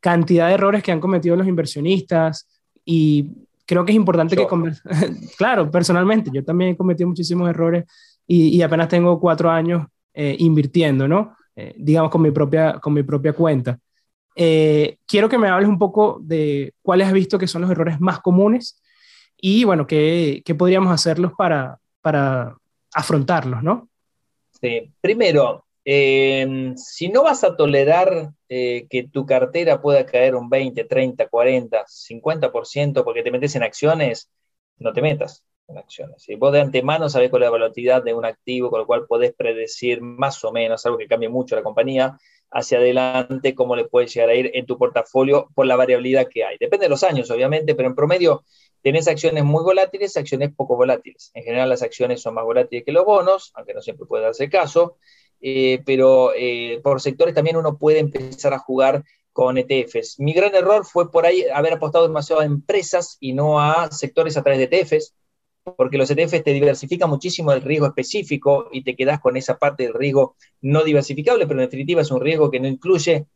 cantidad 0.00 0.48
de 0.48 0.54
errores 0.54 0.82
que 0.82 0.92
han 0.92 1.00
cometido 1.00 1.36
los 1.36 1.46
inversionistas 1.46 2.48
y 2.84 3.30
creo 3.66 3.84
que 3.84 3.92
es 3.92 3.96
importante 3.96 4.36
que 4.36 4.46
claro, 5.38 5.70
personalmente, 5.70 6.30
yo 6.32 6.44
también 6.44 6.70
he 6.70 6.76
cometido 6.76 7.08
muchísimos 7.08 7.48
errores 7.48 7.84
y, 8.26 8.60
apenas 8.60 8.88
tengo 8.88 9.18
cuatro 9.18 9.50
años 9.50 9.86
eh, 10.12 10.36
invirtiendo, 10.38 11.08
¿no? 11.08 11.34
Eh, 11.56 11.74
digamos 11.78 12.10
con 12.10 12.20
mi 12.20 12.30
propia, 12.30 12.74
con 12.74 12.92
mi 12.92 13.02
propia 13.02 13.32
cuenta. 13.32 13.78
Eh, 14.36 14.98
quiero 15.06 15.28
que 15.28 15.38
me 15.38 15.48
hables 15.48 15.68
un 15.68 15.78
poco 15.78 16.20
de 16.22 16.74
cuáles 16.82 17.06
has 17.06 17.12
visto 17.12 17.38
que 17.38 17.46
son 17.46 17.62
los 17.62 17.70
errores 17.70 18.00
más 18.00 18.20
comunes 18.20 18.82
y, 19.36 19.64
bueno, 19.64 19.86
qué, 19.86 20.42
qué 20.44 20.54
podríamos 20.54 20.92
hacerlos 20.92 21.32
para, 21.36 21.78
para 22.02 22.56
afrontarlos, 22.92 23.62
¿no? 23.62 23.88
Sí. 24.60 24.92
Primero, 25.00 25.64
Em, 25.90 26.76
si 26.76 27.08
no 27.08 27.22
vas 27.22 27.44
a 27.44 27.56
tolerar 27.56 28.32
eh, 28.50 28.86
que 28.90 29.08
tu 29.08 29.24
cartera 29.24 29.80
pueda 29.80 30.04
caer 30.04 30.34
un 30.34 30.50
20, 30.50 30.84
30, 30.84 31.28
40, 31.28 31.86
50% 31.86 33.04
porque 33.04 33.22
te 33.22 33.30
metes 33.30 33.56
en 33.56 33.62
acciones, 33.62 34.30
no 34.76 34.92
te 34.92 35.00
metas 35.00 35.44
en 35.66 35.78
acciones. 35.78 36.22
Si 36.22 36.34
vos 36.34 36.52
de 36.52 36.60
antemano 36.60 37.08
sabés 37.08 37.30
cuál 37.30 37.42
es 37.42 37.46
la 37.46 37.52
volatilidad 37.52 38.02
de 38.02 38.12
un 38.12 38.26
activo, 38.26 38.68
con 38.68 38.80
lo 38.80 38.86
cual 38.86 39.06
podés 39.06 39.32
predecir 39.34 40.02
más 40.02 40.44
o 40.44 40.52
menos 40.52 40.84
algo 40.84 40.98
que 40.98 41.06
cambie 41.08 41.30
mucho 41.30 41.56
la 41.56 41.62
compañía, 41.62 42.18
hacia 42.50 42.76
adelante, 42.78 43.54
cómo 43.54 43.74
le 43.74 43.86
puede 43.86 44.08
llegar 44.08 44.28
a 44.28 44.34
ir 44.34 44.50
en 44.52 44.66
tu 44.66 44.76
portafolio 44.76 45.48
por 45.54 45.64
la 45.64 45.76
variabilidad 45.76 46.28
que 46.28 46.44
hay. 46.44 46.58
Depende 46.60 46.84
de 46.84 46.90
los 46.90 47.02
años, 47.02 47.30
obviamente, 47.30 47.74
pero 47.74 47.88
en 47.88 47.94
promedio 47.94 48.44
tenés 48.82 49.08
acciones 49.08 49.42
muy 49.42 49.62
volátiles, 49.62 50.16
acciones 50.18 50.50
poco 50.54 50.76
volátiles. 50.76 51.30
En 51.32 51.44
general 51.44 51.70
las 51.70 51.82
acciones 51.82 52.20
son 52.20 52.34
más 52.34 52.44
volátiles 52.44 52.84
que 52.84 52.92
los 52.92 53.06
bonos, 53.06 53.52
aunque 53.54 53.72
no 53.72 53.80
siempre 53.80 54.06
puede 54.06 54.24
darse 54.24 54.50
caso, 54.50 54.98
eh, 55.40 55.82
pero 55.84 56.32
eh, 56.34 56.80
por 56.82 57.00
sectores 57.00 57.34
también 57.34 57.56
uno 57.56 57.76
puede 57.76 57.98
empezar 57.98 58.54
a 58.54 58.58
jugar 58.58 59.04
con 59.32 59.56
ETFs. 59.56 60.18
Mi 60.18 60.32
gran 60.32 60.54
error 60.54 60.84
fue 60.84 61.10
por 61.10 61.24
ahí 61.24 61.44
haber 61.54 61.74
apostado 61.74 62.06
demasiado 62.06 62.42
a 62.42 62.44
empresas 62.44 63.16
y 63.20 63.32
no 63.32 63.60
a 63.60 63.90
sectores 63.92 64.36
a 64.36 64.42
través 64.42 64.58
de 64.58 64.76
ETFs, 64.76 65.14
porque 65.76 65.98
los 65.98 66.10
ETFs 66.10 66.42
te 66.42 66.52
diversifican 66.52 67.10
muchísimo 67.10 67.52
el 67.52 67.62
riesgo 67.62 67.86
específico 67.86 68.68
y 68.72 68.82
te 68.82 68.96
quedas 68.96 69.20
con 69.20 69.36
esa 69.36 69.58
parte 69.58 69.84
del 69.84 69.94
riesgo 69.94 70.34
no 70.60 70.82
diversificable, 70.82 71.46
pero 71.46 71.60
en 71.60 71.66
definitiva 71.66 72.02
es 72.02 72.10
un 72.10 72.20
riesgo 72.20 72.50
que 72.50 72.60
no 72.60 72.68
incluye 72.68 73.26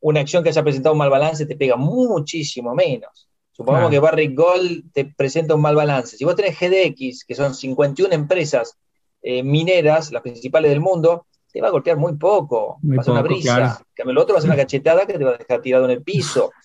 una 0.00 0.20
acción 0.20 0.42
que 0.42 0.50
haya 0.50 0.62
presentado 0.62 0.94
un 0.94 0.98
mal 0.98 1.10
balance, 1.10 1.46
te 1.46 1.56
pega 1.56 1.76
muchísimo 1.76 2.74
menos. 2.74 3.28
Supongamos 3.52 3.90
que 3.90 3.98
Barrick 3.98 4.34
Gold 4.34 4.92
te 4.92 5.04
presenta 5.04 5.54
un 5.54 5.60
mal 5.60 5.76
balance. 5.76 6.16
Si 6.16 6.24
vos 6.24 6.34
tenés 6.34 6.58
GDX, 6.58 7.24
que 7.24 7.34
son 7.34 7.54
51 7.54 8.12
empresas 8.14 8.78
eh, 9.20 9.42
mineras, 9.42 10.10
las 10.10 10.22
principales 10.22 10.70
del 10.70 10.80
mundo, 10.80 11.26
te 11.52 11.60
va 11.60 11.68
a 11.68 11.70
golpear 11.70 11.98
muy 11.98 12.14
poco, 12.14 12.78
va 12.82 13.00
a 13.00 13.04
ser 13.04 13.12
una 13.12 13.22
brisa. 13.22 13.84
Claro. 13.94 14.12
Lo 14.12 14.22
otro 14.22 14.34
va 14.34 14.38
a 14.38 14.42
ser 14.42 14.50
una 14.50 14.56
cachetada 14.56 15.06
que 15.06 15.18
te 15.18 15.24
va 15.24 15.32
a 15.32 15.36
dejar 15.36 15.60
tirado 15.60 15.84
en 15.84 15.90
el 15.92 16.02
piso. 16.02 16.50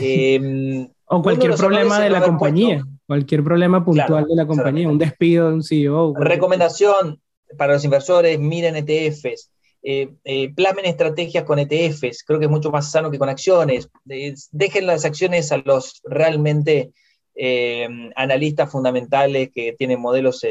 Em, 0.00 0.88
o 1.06 1.20
cualquier 1.20 1.54
problema 1.56 2.00
de 2.00 2.08
la 2.08 2.22
compañía, 2.22 2.82
cualquier 3.06 3.44
problema 3.44 3.84
puntual 3.84 4.24
de 4.26 4.34
la 4.34 4.46
compañía, 4.46 4.88
un 4.88 4.96
despido 4.96 5.48
de 5.48 5.54
un 5.54 5.62
CEO. 5.62 6.14
Recomendación 6.14 7.20
para 7.58 7.74
los 7.74 7.84
inversores, 7.84 8.38
miren 8.38 8.76
ETFs. 8.76 9.50
Eh, 9.82 10.08
eh, 10.24 10.54
plasmen 10.54 10.86
estrategias 10.86 11.44
con 11.44 11.58
ETFs, 11.58 12.24
creo 12.24 12.38
que 12.38 12.46
es 12.46 12.50
mucho 12.50 12.70
más 12.70 12.90
sano 12.90 13.10
que 13.10 13.18
con 13.18 13.28
acciones. 13.28 13.90
dejen 14.04 14.86
las 14.86 15.04
acciones 15.04 15.52
a 15.52 15.58
los 15.58 16.00
realmente 16.04 16.92
eh, 17.34 17.86
analistas 18.16 18.70
fundamentales 18.70 19.50
que 19.52 19.74
tienen 19.74 20.00
modelos 20.00 20.42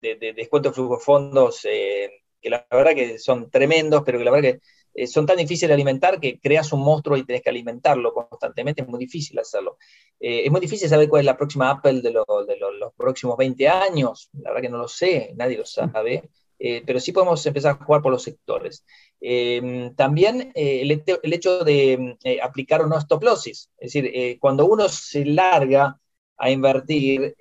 de, 0.00 0.32
descuento 0.34 0.70
de 0.70 0.74
flujo 0.74 0.96
de 0.96 1.02
fondos 1.02 1.60
que 1.62 2.48
la 2.48 2.66
verdad 2.70 2.94
que 2.94 3.18
son 3.18 3.50
tremendos, 3.50 4.02
pero 4.04 4.18
que 4.18 4.24
la 4.24 4.30
verdad 4.30 4.58
que 4.94 5.06
son 5.06 5.26
tan 5.26 5.36
difíciles 5.36 5.68
de 5.68 5.74
alimentar 5.74 6.18
que 6.18 6.40
creas 6.40 6.72
un 6.72 6.80
monstruo 6.80 7.16
y 7.16 7.24
tenés 7.24 7.42
que 7.42 7.50
alimentarlo 7.50 8.12
constantemente, 8.14 8.82
es 8.82 8.88
muy 8.88 8.98
difícil 8.98 9.38
hacerlo. 9.38 9.76
es 10.18 10.50
muy 10.50 10.60
difícil 10.60 10.88
saber 10.88 11.08
cuál 11.08 11.20
es 11.20 11.26
la 11.26 11.36
próxima 11.36 11.70
Apple 11.70 12.00
de, 12.00 12.10
de 12.10 12.56
los 12.56 12.94
próximos 12.96 13.36
20 13.36 13.68
años, 13.68 14.30
la 14.32 14.50
verdad 14.50 14.62
que 14.62 14.68
no 14.70 14.78
lo 14.78 14.88
sé, 14.88 15.32
nadie 15.36 15.58
lo 15.58 15.66
sabe. 15.66 16.30
Eh, 16.62 16.82
pero 16.86 17.00
sí 17.00 17.10
podemos 17.12 17.44
empezar 17.46 17.72
a 17.80 17.84
jugar 17.84 18.02
por 18.02 18.12
los 18.12 18.22
sectores. 18.22 18.84
Eh, 19.20 19.92
también 19.96 20.52
eh, 20.54 20.82
el, 20.82 21.32
hecho 21.32 21.64
de 21.64 22.16
aplicar 22.42 22.82
o 22.82 22.86
no 22.86 22.98
stop 22.98 23.22
losses, 23.24 23.70
es 23.78 23.92
decir, 23.92 24.38
cuando 24.38 24.66
uno 24.66 24.88
se 24.88 25.24
larga 25.24 25.98
a 26.36 26.50
invertir, 26.50 27.34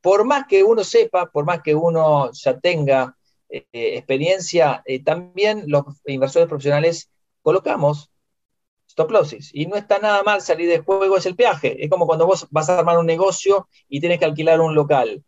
por 0.00 0.24
más 0.24 0.46
que 0.46 0.64
uno 0.64 0.84
sepa, 0.84 1.26
por 1.26 1.44
más 1.44 1.62
que 1.62 1.74
uno 1.74 2.30
ya 2.32 2.58
tenga 2.58 3.16
experiencia, 3.48 4.82
también 5.04 5.64
los 5.66 5.84
inversores 6.06 6.48
profesionales 6.48 7.10
colocamos 7.42 8.10
stop 8.88 9.10
losses. 9.10 9.50
Y 9.54 9.66
no 9.66 9.76
está 9.76 9.98
nada 9.98 10.22
mal 10.22 10.40
salir 10.40 10.68
de 10.68 10.80
juego, 10.80 11.16
es 11.16 11.26
el 11.26 11.36
peaje. 11.36 11.82
Es 11.82 11.90
como 11.90 12.06
cuando 12.06 12.26
vos 12.26 12.46
vas 12.50 12.68
a 12.68 12.78
armar 12.78 12.98
un 12.98 13.06
negocio 13.06 13.68
y 13.88 14.00
tienes 14.00 14.18
que 14.18 14.24
alquilar 14.24 14.60
un 14.60 14.74
local 14.74 15.24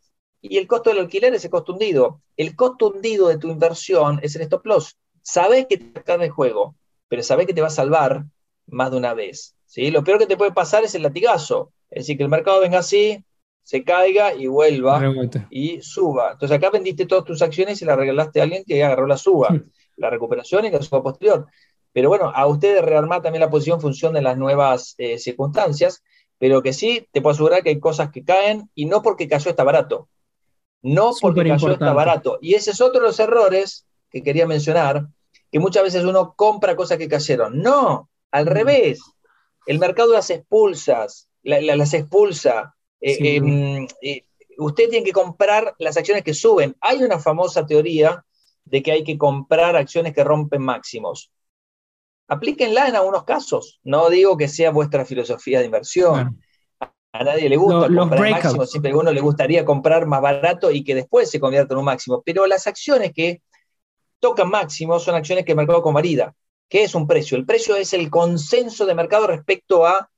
y 0.47 0.59
el 0.59 0.67
costo 0.67 0.91
del 0.91 0.99
alquiler 0.99 1.35
es 1.35 1.43
el 1.47 1.51
costo 1.51 1.73
hundido. 1.73 2.21
El 2.37 2.55
costo 2.55 2.89
hundido 2.89 3.29
de 3.29 3.39
tu 3.39 3.49
inversión 3.49 4.21
es 4.23 4.37
el 4.37 4.43
stop 4.43 4.67
loss. 4.67 4.99
Sabes 5.23 5.67
que 5.67 5.79
te 5.79 5.99
está 5.99 6.23
en 6.23 6.31
juego, 6.31 6.77
pero 7.09 7.23
sabes 7.23 7.47
que 7.47 7.55
te 7.55 7.63
va 7.63 7.69
a 7.69 7.71
salvar 7.71 8.27
más 8.67 8.91
de 8.91 8.99
una 8.99 9.15
vez. 9.15 9.57
¿sí? 9.65 9.91
Lo 9.91 10.05
peor 10.05 10.19
que 10.19 10.27
te 10.27 10.37
puede 10.37 10.53
pasar 10.53 10.85
es 10.85 10.95
el 10.95 11.03
latigazo. 11.03 11.73
Es 11.89 12.03
decir, 12.03 12.19
que 12.19 12.25
el 12.25 12.29
mercado 12.29 12.61
venga 12.61 12.81
así, 12.81 13.25
se 13.65 13.83
caiga 13.83 14.33
y 14.35 14.47
vuelva 14.47 15.03
y 15.51 15.81
suba. 15.83 16.33
Entonces 16.33 16.57
acá 16.57 16.71
vendiste 16.71 17.07
todas 17.07 17.25
tus 17.25 17.43
acciones 17.43 17.83
y 17.83 17.85
las 17.85 17.97
regalaste 17.97 18.39
a 18.39 18.45
alguien 18.45 18.63
que 18.65 18.85
agarró 18.85 19.09
la 19.09 19.17
suba, 19.17 19.49
la 19.97 20.11
recuperación 20.11 20.67
y 20.67 20.71
la 20.71 20.81
suba 20.81 21.03
posterior. 21.03 21.47
Pero 21.93 22.09
bueno, 22.09 22.31
a 22.33 22.47
ustedes 22.47 22.85
rearmar 22.85 23.23
también 23.23 23.41
la 23.41 23.51
posición 23.51 23.79
en 23.79 23.83
función 23.83 24.15
de 24.15 24.23
las 24.23 24.39
nuevas 24.39 24.95
eh, 24.99 25.19
circunstancias, 25.19 26.05
pero 26.39 26.63
que 26.63 26.73
sí, 26.73 27.09
te 27.11 27.21
puedo 27.21 27.35
asegurar 27.35 27.65
que 27.65 27.71
hay 27.71 27.81
cosas 27.81 28.11
que 28.13 28.23
caen 28.23 28.71
y 28.75 28.87
no 28.87 29.03
porque 29.03 29.27
cayó 29.27 29.51
está 29.51 29.65
barato 29.65 30.09
no 30.85 31.13
porque 31.19 31.49
cayó 31.49 31.73
está 31.73 31.93
barato. 31.95 32.39
Y 32.43 32.55
ese 32.55 32.71
es 32.71 32.81
otro 32.81 33.01
de 33.01 33.07
los 33.07 33.19
errores 33.19 33.87
que 34.11 34.23
quería 34.23 34.47
mencionar, 34.47 35.09
que 35.51 35.59
muchas 35.59 35.83
veces 35.83 36.05
uno 36.05 36.35
compra 36.37 36.77
cosas 36.77 36.99
que 36.99 37.09
cayeron. 37.09 37.61
No, 37.61 38.11
al 38.31 38.47
revés. 38.47 39.01
El 39.67 39.79
mercado 39.79 40.13
las 40.13 40.29
expulsa, 40.29 41.07
las 41.43 41.95
expulsa. 41.95 42.77
Eh, 43.01 43.37
em, 43.37 43.87
eh, 44.03 44.25
usted 44.59 44.89
tiene 44.89 45.05
que 45.05 45.13
comprar 45.13 45.75
las 45.79 45.97
acciones 45.97 46.25
que 46.25 46.35
suben. 46.35 46.77
Hay 46.81 47.03
una 47.03 47.19
famosa 47.19 47.67
teoría 47.67 48.25
de 48.65 48.83
que 48.83 48.93
hay 48.93 49.05
que 49.05 49.19
comprar 49.19 49.77
acciones 49.77 50.15
que 50.15 50.25
rompen 50.25 50.63
máximos. 50.63 51.31
Aplíquenla 52.29 52.89
en 52.89 52.97
algunos 52.97 53.25
casos. 53.25 53.81
No 53.83 54.09
digo 54.09 54.37
que 54.37 54.49
sea 54.49 54.71
vuestra 54.71 55.05
filosofía 55.05 55.59
de 55.59 55.67
inversión 55.67 56.39
a 57.15 57.23
nadie 57.23 57.49
le 57.49 57.57
gusta 57.57 57.87
comprar 57.95 58.29
máximo, 58.29 58.67
siempre 58.67 58.91
a 58.91 58.97
uno 58.97 59.13
le 59.13 59.21
gustaría 59.21 59.65
comprar 59.65 60.05
más 60.05 60.21
barato 60.21 60.73
y 60.73 60.83
que 60.83 60.97
después 60.97 61.31
se 61.31 61.39
convierta 61.39 61.73
en 61.73 61.79
un 61.79 61.85
máximo. 61.85 62.25
Pero 62.27 62.45
las 62.49 62.67
acciones 62.67 63.13
que 63.15 63.41
tocan 64.19 64.51
máximo 64.51 64.99
son 64.99 65.15
acciones 65.15 65.45
que 65.45 65.53
el 65.53 65.57
mercado 65.57 65.81
convalida. 65.81 66.35
¿Qué 66.69 66.83
es 66.83 66.93
un 66.97 67.07
precio? 67.07 67.37
El 67.37 67.47
precio 67.47 67.77
es 67.77 67.93
el 67.93 68.11
consenso 68.11 68.85
de 68.85 68.97
mercado 68.97 69.29
respecto 69.29 69.87
a 69.87 70.11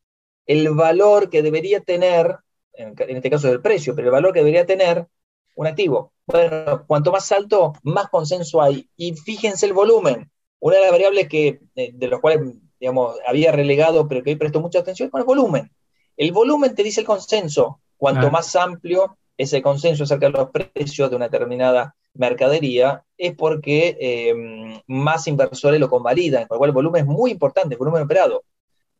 el 0.46 0.70
valor 0.70 1.28
que 1.28 1.42
debería 1.42 1.80
tener, 1.80 2.38
en 2.76 3.16
este 3.16 3.30
caso 3.30 3.48
es 3.48 3.54
el 3.54 3.62
precio, 3.62 3.94
pero 3.94 4.08
el 4.08 4.12
valor 4.12 4.32
que 4.32 4.40
debería 4.40 4.66
tener 4.66 5.06
un 5.54 5.66
activo. 5.66 6.12
Bueno, 6.26 6.84
cuanto 6.86 7.12
más 7.12 7.30
alto, 7.32 7.72
más 7.82 8.08
consenso 8.08 8.60
hay. 8.60 8.88
Y 8.96 9.14
fíjense 9.14 9.66
el 9.66 9.72
volumen. 9.72 10.30
Una 10.60 10.76
de 10.76 10.82
las 10.82 10.90
variables 10.90 11.28
que, 11.28 11.60
de, 11.74 11.92
de 11.94 12.08
los 12.08 12.20
cuales 12.20 12.40
digamos, 12.80 13.16
había 13.26 13.52
relegado, 13.52 14.08
pero 14.08 14.22
que 14.22 14.30
hoy 14.30 14.36
presto 14.36 14.60
mucha 14.60 14.80
atención, 14.80 15.06
es 15.06 15.12
con 15.12 15.20
el 15.20 15.26
volumen. 15.26 15.70
El 16.16 16.32
volumen 16.32 16.74
te 16.74 16.82
dice 16.82 17.00
el 17.00 17.06
consenso. 17.06 17.80
Cuanto 17.96 18.30
más 18.30 18.54
amplio 18.56 19.16
es 19.38 19.52
el 19.52 19.62
consenso 19.62 20.04
acerca 20.04 20.26
de 20.26 20.32
los 20.32 20.50
precios 20.50 21.08
de 21.08 21.16
una 21.16 21.28
determinada 21.28 21.96
mercadería, 22.14 23.04
es 23.16 23.34
porque 23.34 23.96
em, 24.00 24.80
más 24.86 25.26
inversores 25.26 25.80
lo 25.80 25.88
convalidan, 25.88 26.46
con 26.46 26.56
lo 26.56 26.58
cual 26.58 26.70
el 26.70 26.74
volumen 26.74 27.02
es 27.02 27.06
muy 27.06 27.30
importante, 27.30 27.74
el 27.74 27.78
volumen 27.78 28.02
operado. 28.02 28.44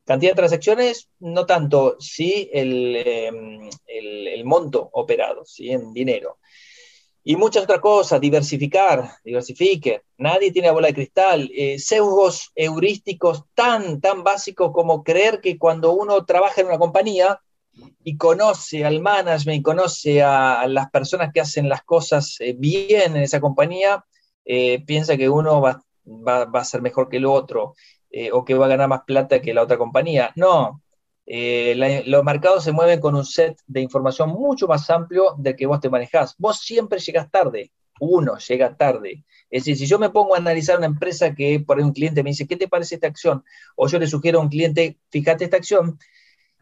Cantidad 0.07 0.33
de 0.33 0.37
transacciones, 0.37 1.11
no 1.19 1.45
tanto, 1.45 1.97
sí 2.01 2.49
el, 2.53 2.97
em, 2.97 3.69
el 3.87 4.45
monto 4.47 4.89
operado, 4.93 5.45
¿sí? 5.45 5.71
en 5.71 5.93
dinero 5.93 6.39
y 7.29 7.35
muchas 7.35 7.65
otras 7.65 7.81
cosas, 7.81 8.21
diversificar, 8.21 9.11
diversifique. 9.25 10.03
Nadie 10.17 10.53
tiene 10.53 10.69
la 10.69 10.75
bola 10.75 10.87
de 10.87 10.95
cristal. 10.95 11.51
Eh, 11.53 11.77
sesgos 11.77 12.53
heurísticos 12.55 13.43
tan, 13.53 14.01
tan 14.01 14.23
básicos 14.23 14.71
como 14.73 15.03
creer 15.03 15.41
que 15.41 15.59
cuando 15.59 15.93
uno 15.93 16.25
trabaja 16.25 16.61
en 16.61 16.69
una 16.69 16.79
compañía 16.79 17.41
y 18.05 18.17
conoce 18.17 18.85
al 18.85 19.01
management, 19.01 19.59
y 19.59 19.63
conoce 19.63 20.23
a, 20.23 20.69
las 20.69 20.89
personas 20.93 21.33
que 21.33 21.41
hacen 21.41 21.69
las 21.69 21.83
cosas 21.83 22.37
eh, 22.39 22.55
bien 22.57 23.17
en 23.17 23.23
esa 23.23 23.41
compañía, 23.41 24.05
eh, 24.45 24.85
piensa 24.87 25.17
que 25.17 25.29
uno 25.29 25.61
va, 25.61 25.83
va, 26.07 26.45
va, 26.45 26.61
a 26.61 26.65
ser 26.65 26.81
mejor 26.81 27.09
que 27.09 27.17
el 27.17 27.27
otro 27.27 27.75
o 28.33 28.45
que 28.45 28.55
va 28.55 28.67
a 28.67 28.71
ganar 28.71 28.89
más 28.89 29.03
plata 29.03 29.41
que 29.41 29.53
la 29.53 29.63
otra 29.63 29.77
compañía. 29.77 30.33
No, 30.37 30.83
eh, 31.27 32.05
los 32.07 32.25
mercados 32.25 32.63
se 32.63 32.71
mueven 32.71 33.01
con 33.01 33.17
un 33.17 33.25
set 33.25 33.59
de 33.67 33.81
información 33.81 34.31
mucho 34.31 34.69
más 34.69 34.89
amplio 34.91 35.35
del 35.37 35.57
que 35.57 35.67
vos 35.67 35.81
te 35.81 35.91
manejás. 35.91 36.37
Vos 36.39 36.61
siempre 36.61 37.01
llegas 37.01 37.31
tarde, 37.31 37.73
uno 37.99 38.39
llega 38.39 38.77
tarde. 38.77 39.25
Es 39.51 39.65
decir, 39.65 39.77
si 39.77 39.87
yo 39.87 39.99
me 39.99 40.11
pongo 40.11 40.35
a 40.35 40.39
analizar 40.39 40.79
una 40.79 40.87
empresa 40.87 41.35
que 41.35 41.61
por 41.61 41.79
ahí 41.79 41.85
un 41.85 41.93
cliente 41.93 42.23
me 42.23 42.31
dice, 42.31 42.47
¿qué 42.47 42.57
te 42.57 42.69
parece 42.69 42.95
esta 42.95 43.09
acción? 43.09 43.45
O 43.75 43.89
yo 43.89 43.99
le 43.99 44.07
sugiero 44.07 44.39
a 44.39 44.43
un 44.43 44.49
cliente, 44.49 44.99
fíjate 45.11 45.45
esta 45.45 45.57
acción, 45.57 45.99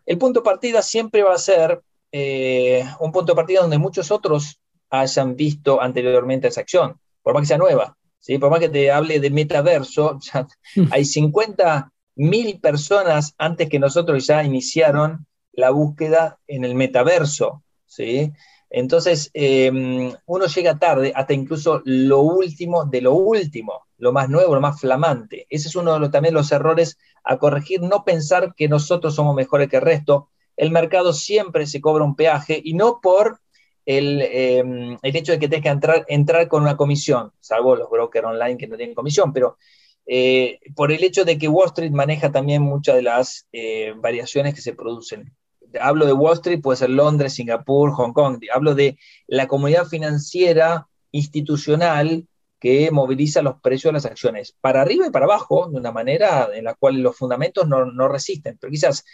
el 0.06 0.18
punto 0.18 0.40
de 0.40 0.44
partida 0.44 0.80
siempre 0.82 1.22
va 1.22 1.34
a 1.34 1.38
ser 1.38 1.82
eh, 2.12 2.84
un 3.00 3.12
punto 3.12 3.32
de 3.32 3.36
partida 3.36 3.60
donde 3.60 3.78
muchos 3.78 4.10
otros 4.10 4.60
hayan 4.90 5.36
visto 5.36 5.80
anteriormente 5.80 6.48
esa 6.48 6.62
acción, 6.62 6.98
por 7.22 7.34
más 7.34 7.42
que 7.42 7.48
sea 7.48 7.58
nueva. 7.58 7.96
¿Sí? 8.24 8.38
Por 8.38 8.50
más 8.50 8.60
que 8.60 8.70
te 8.70 8.90
hable 8.90 9.20
de 9.20 9.28
metaverso, 9.28 10.18
hay 10.90 11.04
50 11.04 11.92
mil 12.16 12.58
personas 12.58 13.34
antes 13.36 13.68
que 13.68 13.78
nosotros 13.78 14.26
ya 14.26 14.42
iniciaron 14.42 15.26
la 15.52 15.70
búsqueda 15.70 16.38
en 16.46 16.64
el 16.64 16.74
metaverso, 16.74 17.62
¿sí? 17.86 18.32
Entonces, 18.70 19.30
em, 19.34 20.10
uno 20.24 20.46
llega 20.46 20.78
tarde 20.78 21.12
hasta 21.14 21.34
incluso 21.34 21.82
lo 21.84 22.22
último 22.22 22.86
de 22.86 23.02
lo 23.02 23.12
último, 23.12 23.86
lo 23.98 24.12
más 24.12 24.30
nuevo, 24.30 24.54
lo 24.54 24.60
más 24.60 24.80
flamante. 24.80 25.46
Ese 25.50 25.68
es 25.68 25.76
uno 25.76 25.92
de 25.92 26.00
los, 26.00 26.10
también 26.10 26.34
los 26.34 26.50
errores 26.50 26.96
a 27.24 27.36
corregir, 27.36 27.82
no 27.82 28.04
pensar 28.04 28.54
que 28.56 28.68
nosotros 28.68 29.14
somos 29.14 29.36
mejores 29.36 29.68
que 29.68 29.76
el 29.76 29.82
resto. 29.82 30.30
El 30.56 30.70
mercado 30.70 31.12
siempre 31.12 31.66
se 31.66 31.80
cobra 31.80 32.04
un 32.04 32.16
peaje 32.16 32.60
y 32.64 32.72
no 32.72 33.00
por 33.02 33.40
el, 33.86 34.22
em, 34.22 34.98
hecho 35.02 35.32
de 35.32 35.38
que 35.38 35.48
tengas 35.48 35.62
que 35.62 35.68
entrar, 35.68 36.04
entrar 36.08 36.48
con 36.48 36.62
una 36.62 36.76
comisión, 36.76 37.32
salvo 37.40 37.76
los 37.76 37.90
brokers 37.90 38.26
online 38.26 38.56
que 38.56 38.66
no 38.66 38.76
tienen 38.76 38.94
comisión, 38.94 39.32
pero 39.32 39.58
eh, 40.06 40.58
por 40.74 40.92
el 40.92 41.02
hecho 41.02 41.24
de 41.24 41.38
que 41.38 41.48
Wall 41.48 41.68
Street 41.68 41.92
maneja 41.92 42.30
también 42.30 42.62
muchas 42.62 42.96
de 42.96 43.02
las 43.02 43.46
eh, 43.52 43.94
variaciones 43.96 44.54
que 44.54 44.60
se 44.60 44.74
producen. 44.74 45.34
Hablo 45.80 46.06
de 46.06 46.12
Wall 46.12 46.34
Street, 46.34 46.60
puede 46.62 46.76
ser 46.76 46.90
Londres, 46.90 47.34
Singapur, 47.34 47.92
Hong 47.92 48.12
Kong, 48.12 48.38
hablo 48.52 48.74
de 48.74 48.98
la 49.26 49.48
comunidad 49.48 49.86
financiera 49.86 50.86
institucional 51.10 52.26
que 52.60 52.90
moviliza 52.90 53.42
los 53.42 53.60
precios 53.60 53.90
de 53.90 53.94
las 53.94 54.06
acciones 54.06 54.56
para 54.60 54.82
arriba 54.82 55.06
y 55.06 55.10
para 55.10 55.26
abajo, 55.26 55.68
de 55.70 55.78
una 55.78 55.92
manera 55.92 56.48
en 56.54 56.64
la 56.64 56.74
cual 56.74 57.00
los 57.00 57.16
fundamentos 57.16 57.68
no, 57.68 57.84
no 57.84 58.08
resisten, 58.08 58.56
pero 58.58 58.70
quizás 58.70 59.04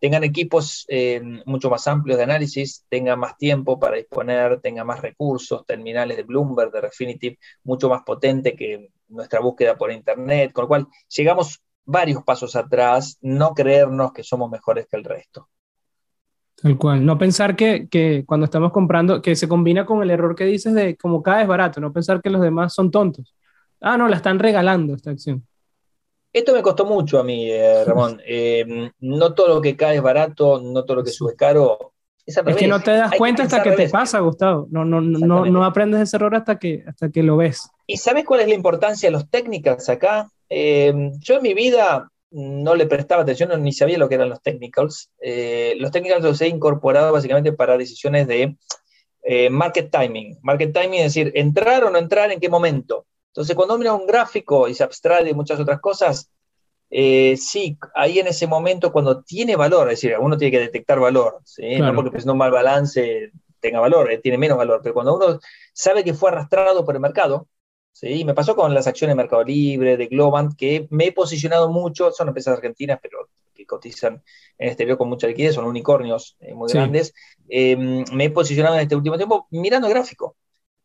tengan 0.00 0.24
equipos 0.24 0.84
eh, 0.88 1.20
mucho 1.44 1.70
más 1.70 1.86
amplios 1.88 2.18
de 2.18 2.24
análisis, 2.24 2.84
tengan 2.88 3.18
más 3.18 3.36
tiempo 3.36 3.78
para 3.78 3.96
disponer, 3.96 4.60
tengan 4.60 4.86
más 4.86 5.02
recursos, 5.02 5.64
terminales 5.66 6.16
de 6.16 6.22
Bloomberg, 6.22 6.70
de 6.72 6.80
Refinitiv, 6.80 7.38
mucho 7.64 7.88
más 7.88 8.02
potente 8.02 8.54
que 8.54 8.90
nuestra 9.08 9.40
búsqueda 9.40 9.76
por 9.76 9.90
Internet, 9.90 10.52
con 10.52 10.64
lo 10.64 10.68
cual 10.68 10.86
llegamos 11.08 11.62
varios 11.84 12.22
pasos 12.22 12.54
atrás, 12.54 13.18
no 13.22 13.54
creernos 13.54 14.12
que 14.12 14.22
somos 14.22 14.50
mejores 14.50 14.86
que 14.86 14.96
el 14.96 15.04
resto. 15.04 15.48
Tal 16.60 16.76
cual, 16.76 17.06
no 17.06 17.16
pensar 17.16 17.54
que, 17.56 17.88
que 17.88 18.24
cuando 18.26 18.44
estamos 18.44 18.72
comprando, 18.72 19.22
que 19.22 19.36
se 19.36 19.48
combina 19.48 19.86
con 19.86 20.02
el 20.02 20.10
error 20.10 20.34
que 20.34 20.44
dices 20.44 20.74
de 20.74 20.96
como 20.96 21.22
cada 21.22 21.42
es 21.42 21.48
barato, 21.48 21.80
no 21.80 21.92
pensar 21.92 22.20
que 22.20 22.30
los 22.30 22.42
demás 22.42 22.74
son 22.74 22.90
tontos. 22.90 23.34
Ah, 23.80 23.96
no, 23.96 24.08
la 24.08 24.16
están 24.16 24.38
regalando 24.38 24.94
esta 24.94 25.12
acción. 25.12 25.46
Esto 26.38 26.54
me 26.54 26.62
costó 26.62 26.84
mucho 26.84 27.18
a 27.18 27.24
mí, 27.24 27.50
eh, 27.50 27.84
Ramón. 27.86 28.22
Eh, 28.24 28.90
no 29.00 29.34
todo 29.34 29.56
lo 29.56 29.60
que 29.60 29.76
cae 29.76 29.96
es 29.96 30.02
barato, 30.02 30.60
no 30.60 30.84
todo 30.84 30.98
lo 30.98 31.04
que 31.04 31.10
sube 31.10 31.32
es 31.32 31.36
caro. 31.36 31.92
Es, 32.24 32.38
que 32.56 32.68
no 32.68 32.80
te 32.80 32.90
das 32.90 33.12
cuenta 33.16 33.44
hasta 33.44 33.62
que 33.62 33.72
te 33.72 33.88
pasa, 33.88 34.20
Gustavo. 34.20 34.68
No, 34.70 34.84
no, 34.84 35.00
no, 35.00 35.46
no 35.46 35.64
aprendes 35.64 36.02
ese 36.02 36.18
error 36.18 36.34
hasta 36.36 36.58
que, 36.58 36.84
hasta 36.86 37.10
que 37.10 37.22
lo 37.22 37.38
ves. 37.38 37.70
¿Y 37.86 37.96
sabes 37.96 38.26
cuál 38.26 38.40
es 38.40 38.48
la 38.48 38.54
importancia 38.54 39.08
de 39.08 39.12
los 39.12 39.30
técnicos 39.30 39.88
acá? 39.88 40.30
Eh, 40.50 40.92
yo 41.20 41.36
en 41.36 41.42
mi 41.42 41.54
vida 41.54 42.10
no 42.30 42.74
le 42.74 42.84
prestaba 42.84 43.22
atención, 43.22 43.50
ni 43.62 43.72
sabía 43.72 43.96
lo 43.96 44.10
que 44.10 44.16
eran 44.16 44.28
los 44.28 44.42
technicals. 44.42 45.10
los 45.78 45.90
technicals 45.90 46.22
los 46.22 46.40
he 46.42 46.48
incorporado 46.48 47.12
básicamente 47.14 47.54
para 47.54 47.78
decisiones 47.78 48.28
de 48.28 48.56
market 49.50 49.90
timing. 49.90 50.38
Market 50.42 50.74
timing 50.74 51.00
es 51.00 51.14
decir, 51.14 51.32
entrar 51.34 51.82
o 51.84 51.90
no 51.90 51.98
entrar, 51.98 52.30
en 52.30 52.40
qué 52.40 52.50
momento. 52.50 53.06
Entonces, 53.38 53.54
cuando 53.54 53.74
uno 53.74 53.78
mira 53.78 53.94
un 53.94 54.04
gráfico 54.04 54.66
y 54.66 54.74
se 54.74 54.82
abstrae 54.82 55.22
de 55.22 55.32
muchas 55.32 55.60
otras 55.60 55.78
cosas, 55.78 56.28
eh, 56.90 57.36
sí, 57.36 57.78
ahí 57.94 58.18
en 58.18 58.26
ese 58.26 58.48
momento 58.48 58.90
cuando 58.90 59.22
tiene 59.22 59.54
valor, 59.54 59.92
es 59.92 60.00
decir, 60.00 60.18
uno 60.18 60.36
tiene 60.36 60.50
que 60.50 60.58
detectar 60.58 60.98
valor, 60.98 61.40
no 61.78 61.94
porque 61.94 62.10
pues, 62.10 62.26
un 62.26 62.36
mal 62.36 62.50
balance 62.50 63.30
tenga 63.60 63.78
valor, 63.78 64.10
eh, 64.10 64.18
tiene 64.18 64.38
menos 64.38 64.58
valor, 64.58 64.80
pero 64.82 64.92
cuando 64.92 65.14
uno 65.14 65.38
sabe 65.72 66.02
que 66.02 66.14
fue 66.14 66.30
arrastrado 66.30 66.84
por 66.84 66.96
el 66.96 67.00
mercado, 67.00 67.46
¿sí? 67.92 68.24
me 68.24 68.34
pasó 68.34 68.56
con 68.56 68.74
las 68.74 68.88
acciones 68.88 69.14
de 69.14 69.22
Mercado 69.22 69.44
Libre, 69.44 69.96
de 69.96 70.08
Globant, 70.08 70.56
que 70.56 70.88
me 70.90 71.06
he 71.06 71.12
posicionado 71.12 71.70
mucho, 71.70 72.10
son 72.10 72.26
empresas 72.26 72.56
argentinas, 72.56 72.98
pero 73.00 73.28
que 73.54 73.64
cotizan 73.66 74.14
en 74.58 74.66
el 74.66 74.68
exterior 74.70 74.98
con 74.98 75.08
mucha 75.08 75.28
liquidez, 75.28 75.54
son 75.54 75.64
unicornios 75.64 76.36
eh, 76.40 76.54
muy 76.54 76.72
grandes, 76.72 77.14
me 77.48 78.24
he 78.24 78.30
posicionado 78.30 78.74
en 78.74 78.80
este 78.80 78.96
último 78.96 79.16
tiempo 79.16 79.46
mirando 79.52 79.86
el 79.86 79.94
gráfico 79.94 80.34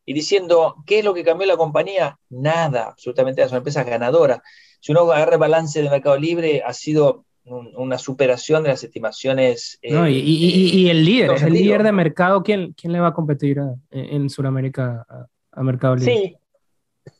y 0.06 0.12
diciendo, 0.12 0.76
¿qué 0.86 1.00
es 1.00 1.04
lo 1.04 1.14
que 1.14 1.24
cambió 1.24 1.46
la 1.46 1.56
compañía? 1.56 2.18
Nada, 2.30 2.88
absolutamente 2.88 3.46
son 3.48 3.58
empresas 3.58 3.86
ganadoras. 3.86 4.40
Si 4.80 4.92
uno 4.92 5.10
agarra 5.12 5.34
el 5.34 5.38
balance 5.38 5.82
de 5.82 5.90
Mercado 5.90 6.16
Libre, 6.16 6.62
ha 6.64 6.72
sido 6.72 7.24
una 7.46 7.98
superación 7.98 8.62
de 8.62 8.70
las 8.70 8.84
estimaciones. 8.84 9.78
y, 9.82 9.88
y, 9.90 10.88
el 10.88 11.04
líder, 11.04 11.32
es 11.32 11.42
el 11.42 11.52
líder 11.52 11.82
de 11.82 11.92
mercado, 11.92 12.42
¿quién, 12.42 12.72
quién 12.72 12.92
le 12.92 13.00
va 13.00 13.08
a 13.08 13.14
competir 13.14 13.60
en 13.90 14.30
Sudamérica 14.30 15.06
a, 15.52 15.62
Mercado 15.62 15.96
Libre? 15.96 16.14
Sí, 16.14 16.36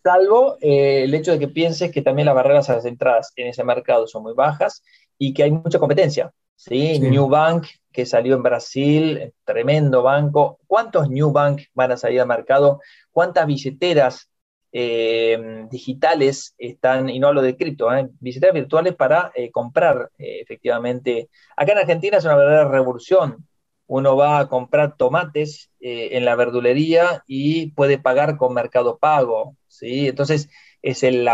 salvo 0.03 0.57
eh, 0.61 1.05
el 1.05 1.15
hecho 1.15 1.33
de 1.33 1.39
que 1.39 1.49
pienses 1.49 1.91
que 1.91 2.03
también 2.03 2.27
las 2.27 2.35
barreras 2.35 2.71
a 2.71 2.77
las 2.77 2.87
entradas 2.87 3.33
en 3.37 3.49
ese 3.49 3.65
mercado 3.65 4.07
son 4.07 4.23
muy 4.23 4.33
bajas 4.33 4.83
y 5.19 5.35
que 5.35 5.43
hay 5.43 5.51
mucha 5.51 5.79
competencia. 5.79 6.33
¿sí? 6.57 6.99
New 6.99 7.29
Bank, 7.29 7.67
que 7.95 8.05
salió 8.07 8.35
en 8.35 8.43
Brasil, 8.43 9.33
tremendo 9.45 10.03
banco. 10.03 10.59
¿Cuántos 10.67 11.09
New 11.09 11.31
Bank 11.31 11.63
van 11.75 11.93
a 11.93 11.97
salir 11.97 12.21
al 12.21 12.27
mercado? 12.27 12.81
¿Cuántas 13.13 13.47
billeteras 13.47 14.29
eh, 14.73 15.67
digitales 15.71 16.57
están, 16.59 17.09
y 17.09 17.21
no 17.21 17.29
hablo 17.29 17.41
de 17.41 17.57
cripto, 17.57 17.95
¿eh? 17.95 18.11
billeteras 18.19 18.55
virtuales 18.55 18.95
para 18.97 19.31
eh, 19.37 19.53
comprar 19.53 20.11
efectivamente? 20.19 21.31
Acá 21.57 21.73
en 21.73 21.79
Argentina 21.79 22.19
es 22.19 22.25
una 22.25 22.37
verdadera 22.37 22.69
revolución. 22.69 23.47
Uno 23.87 24.17
va 24.17 24.41
a 24.41 24.49
comprar 24.49 24.97
tomates 24.97 25.71
en 25.79 26.25
la 26.25 26.35
verdulería 26.37 27.23
y 27.27 27.71
puede 27.73 27.99
pagar 27.99 28.39
con 28.39 28.55
Mercado 28.55 28.99
Pago. 28.99 29.57
¿sí? 29.69 30.09
Entonces, 30.09 30.49
es 30.85 31.03
el, 31.03 31.29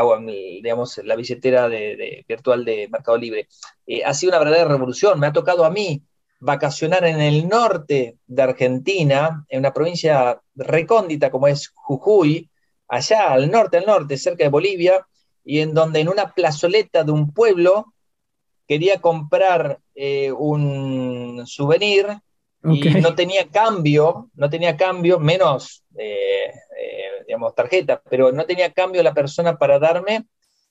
digamos, 0.62 0.98
la 1.04 1.16
billetera 1.16 1.68
virtual 2.28 2.64
de 2.64 2.88
Mercado 2.88 3.18
Libre. 3.18 3.48
Eh, 3.86 4.04
ha 4.04 4.14
sido 4.14 4.30
una 4.30 4.38
verdadera 4.38 4.68
revolución. 4.68 5.18
Me 5.18 5.26
ha 5.26 5.32
tocado 5.32 5.64
a 5.64 5.70
mí 5.70 6.04
vacacionar 6.40 7.04
en 7.04 7.20
el 7.20 7.48
norte 7.48 8.16
de 8.26 8.42
Argentina, 8.42 9.44
en 9.48 9.60
una 9.60 9.72
provincia 9.72 10.40
recóndita 10.54 11.30
como 11.30 11.46
es 11.46 11.68
Jujuy, 11.74 12.50
allá 12.88 13.32
al 13.32 13.50
norte, 13.50 13.78
al 13.78 13.86
norte, 13.86 14.16
cerca 14.16 14.44
de 14.44 14.50
Bolivia, 14.50 15.06
y 15.44 15.60
en 15.60 15.74
donde 15.74 16.00
en 16.00 16.08
una 16.08 16.32
plazoleta 16.32 17.04
de 17.04 17.12
un 17.12 17.32
pueblo 17.32 17.92
quería 18.66 19.00
comprar 19.00 19.78
eh, 19.94 20.32
un 20.32 21.42
souvenir 21.46 22.06
y 22.62 22.80
no 23.00 23.14
tenía 23.14 23.48
cambio, 23.48 24.30
no 24.34 24.50
tenía 24.50 24.76
cambio, 24.76 25.18
menos 25.18 25.82
eh, 25.96 26.52
digamos, 27.26 27.54
tarjeta, 27.54 28.02
pero 28.10 28.32
no 28.32 28.44
tenía 28.44 28.72
cambio 28.72 29.02
la 29.02 29.14
persona 29.14 29.56
para 29.56 29.78
darme 29.78 30.26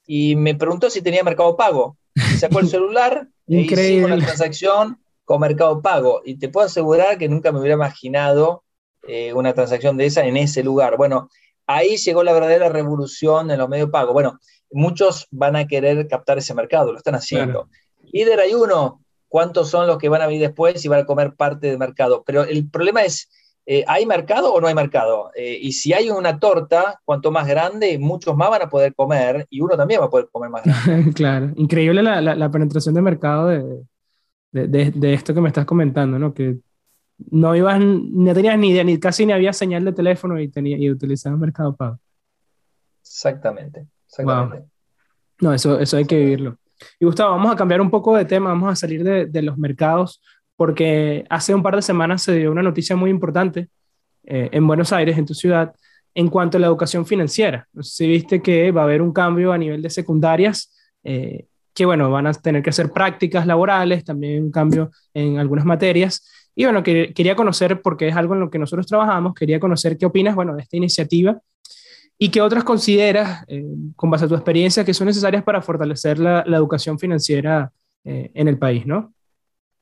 y 0.06 0.36
me 0.36 0.56
preguntó 0.56 0.90
si 0.90 1.02
tenía 1.02 1.24
Mercado 1.24 1.56
Pago. 1.56 1.98
sacó 2.40 2.60
el 2.60 2.68
celular 2.68 3.28
e 3.48 3.62
hicimos 3.62 4.10
la 4.10 4.18
transacción 4.18 5.00
con 5.30 5.42
Mercado 5.42 5.80
Pago. 5.84 6.24
Y 6.26 6.40
te 6.40 6.50
puedo 6.50 6.66
asegurar 6.66 7.20
que 7.20 7.30
nunca 7.30 7.52
me 7.52 7.60
hubiera 7.60 7.76
imaginado 7.76 8.64
eh, 9.08 9.32
una 9.32 9.54
transacción 9.54 9.96
de 9.96 10.08
esa 10.08 10.26
en 10.26 10.38
ese 10.38 10.64
lugar. 10.64 10.98
Bueno, 10.98 11.30
ahí 11.68 11.98
llegó 11.98 12.24
la 12.24 12.34
verdadera 12.34 12.68
revolución 12.68 13.52
en 13.52 13.60
los 13.60 13.70
medios 13.70 13.90
de 13.90 13.92
pago. 13.92 14.12
Bueno, 14.12 14.40
muchos 14.72 15.28
van 15.30 15.56
a 15.56 15.68
querer 15.68 16.08
captar 16.08 16.40
ese 16.40 16.56
mercado, 16.56 16.92
lo 16.92 16.98
están 16.98 17.14
haciendo. 17.14 17.70
Líder 18.12 18.40
hay 18.40 18.56
uno, 18.56 19.04
¿cuántos 19.28 19.70
son 19.70 19.86
los 19.86 20.00
que 20.00 20.10
van 20.10 20.24
a 20.24 20.26
venir 20.26 20.42
después 20.42 20.84
y 20.84 20.88
van 20.88 21.02
a 21.02 21.06
comer 21.06 21.36
parte 21.36 21.68
del 21.68 21.78
mercado? 21.78 22.24
Pero 22.26 22.42
el 22.42 22.68
problema 22.68 23.04
es 23.04 23.30
eh, 23.68 23.84
¿hay 23.86 24.08
mercado 24.08 24.52
o 24.52 24.60
no 24.60 24.66
hay 24.66 24.74
mercado? 24.74 25.30
Eh, 25.36 25.60
y 25.62 25.74
si 25.74 25.94
hay 25.94 26.10
una 26.10 26.40
torta, 26.40 27.00
cuanto 27.06 27.32
más 27.32 27.48
grande, 27.48 28.00
muchos 28.00 28.36
más 28.36 28.50
van 28.50 28.64
a 28.64 28.70
poder 28.70 28.96
comer 28.96 29.46
y 29.52 29.62
uno 29.62 29.78
también 29.78 30.02
va 30.02 30.06
a 30.06 30.10
poder 30.10 30.28
comer 30.32 30.50
más 30.50 30.64
grande. 30.64 31.14
claro, 31.14 31.52
increíble 31.56 32.02
la, 32.02 32.20
la, 32.20 32.50
penetración 32.50 32.96
de 32.96 33.04
mercado 33.04 33.46
de, 33.50 33.84
de, 34.52 34.92
de, 34.92 35.14
esto 35.14 35.34
que 35.34 35.42
me 35.42 35.50
estás 35.50 35.66
comentando, 35.66 36.18
¿no? 36.18 36.34
Que 36.34 36.58
no 37.32 37.56
ibas, 37.56 37.80
no 37.80 38.34
tenías 38.34 38.58
ni 38.58 38.70
idea, 38.70 38.84
ni 38.84 39.00
casi 39.00 39.26
ni 39.26 39.34
había 39.34 39.54
señal 39.54 39.86
de 39.86 39.94
teléfono 39.94 40.40
y, 40.40 40.48
tenía, 40.48 40.78
y 40.78 40.90
utilizabas 40.90 41.40
Mercado 41.40 41.76
Pago. 41.76 42.00
Exactamente, 43.02 43.88
exactamente. 44.08 44.68
No, 45.42 45.54
eso, 45.54 45.80
eso 45.80 45.98
hay 45.98 46.06
que 46.06 46.18
vivirlo. 46.18 46.58
Y 47.00 47.06
Gustavo, 47.06 47.32
vamos 47.32 47.52
a 47.52 47.56
cambiar 47.56 47.82
un 47.82 47.90
poco 47.90 48.16
de 48.16 48.26
tema, 48.26 48.50
vamos 48.50 48.72
a 48.72 48.76
salir 48.76 49.04
de, 49.04 49.26
de 49.26 49.42
los 49.42 49.58
mercados 49.58 50.22
porque 50.60 51.26
hace 51.30 51.56
un 51.56 51.64
par 51.64 51.78
de 51.78 51.82
semanas 51.82 52.22
se 52.22 52.36
dio 52.36 52.52
una 52.52 52.62
noticia 52.62 52.94
muy 52.98 53.10
importante 53.10 53.70
eh, 54.26 54.50
en 54.52 54.68
Buenos 54.68 54.92
Aires, 54.92 55.18
en 55.18 55.26
tu 55.26 55.34
ciudad, 55.34 55.74
en 56.14 56.28
cuanto 56.28 56.58
a 56.58 56.60
la 56.60 56.68
educación 56.68 57.06
financiera. 57.06 57.68
No 57.72 57.82
sé 57.82 57.96
si 57.96 58.08
viste 58.10 58.42
que 58.42 58.70
va 58.72 58.82
a 58.82 58.84
haber 58.84 59.02
un 59.02 59.14
cambio 59.14 59.54
a 59.54 59.58
nivel 59.58 59.82
de 59.82 59.90
secundarias, 59.90 60.76
eh, 61.04 61.48
que 61.74 61.86
bueno, 61.86 62.10
van 62.10 62.28
a 62.28 62.34
tener 62.34 62.62
que 62.64 62.70
hacer 62.70 62.92
prácticas 62.92 63.46
laborales, 63.46 64.04
también 64.04 64.44
un 64.46 64.52
cambio 64.52 64.92
en 65.14 65.38
algunas 65.38 65.66
materias. 65.66 66.28
Y 66.56 66.66
bueno, 66.66 66.84
que, 66.84 67.14
quería 67.14 67.36
conocer, 67.36 67.82
porque 67.82 68.08
es 68.08 68.16
algo 68.16 68.34
en 68.34 68.42
lo 68.42 68.50
que 68.50 68.60
nosotros 68.60 68.88
trabajamos, 68.88 69.34
quería 69.34 69.60
conocer 69.60 69.98
qué 69.98 70.06
opinas, 70.06 70.36
bueno, 70.36 70.56
de 70.56 70.64
esta 70.64 70.78
iniciativa 70.78 71.40
y 72.18 72.30
qué 72.30 72.42
otras 72.42 72.64
consideras, 72.64 73.46
eh, 73.48 73.64
con 73.96 74.10
base 74.10 74.26
a 74.26 74.28
tu 74.28 74.36
experiencia, 74.36 74.84
que 74.84 74.94
son 74.94 75.08
necesarias 75.08 75.44
para 75.44 75.62
fortalecer 75.62 76.20
la, 76.20 76.44
la 76.46 76.58
educación 76.58 77.00
financiera 77.00 77.72
en 78.06 78.48
el 78.48 78.58
país, 78.58 78.88
¿no? 78.88 79.14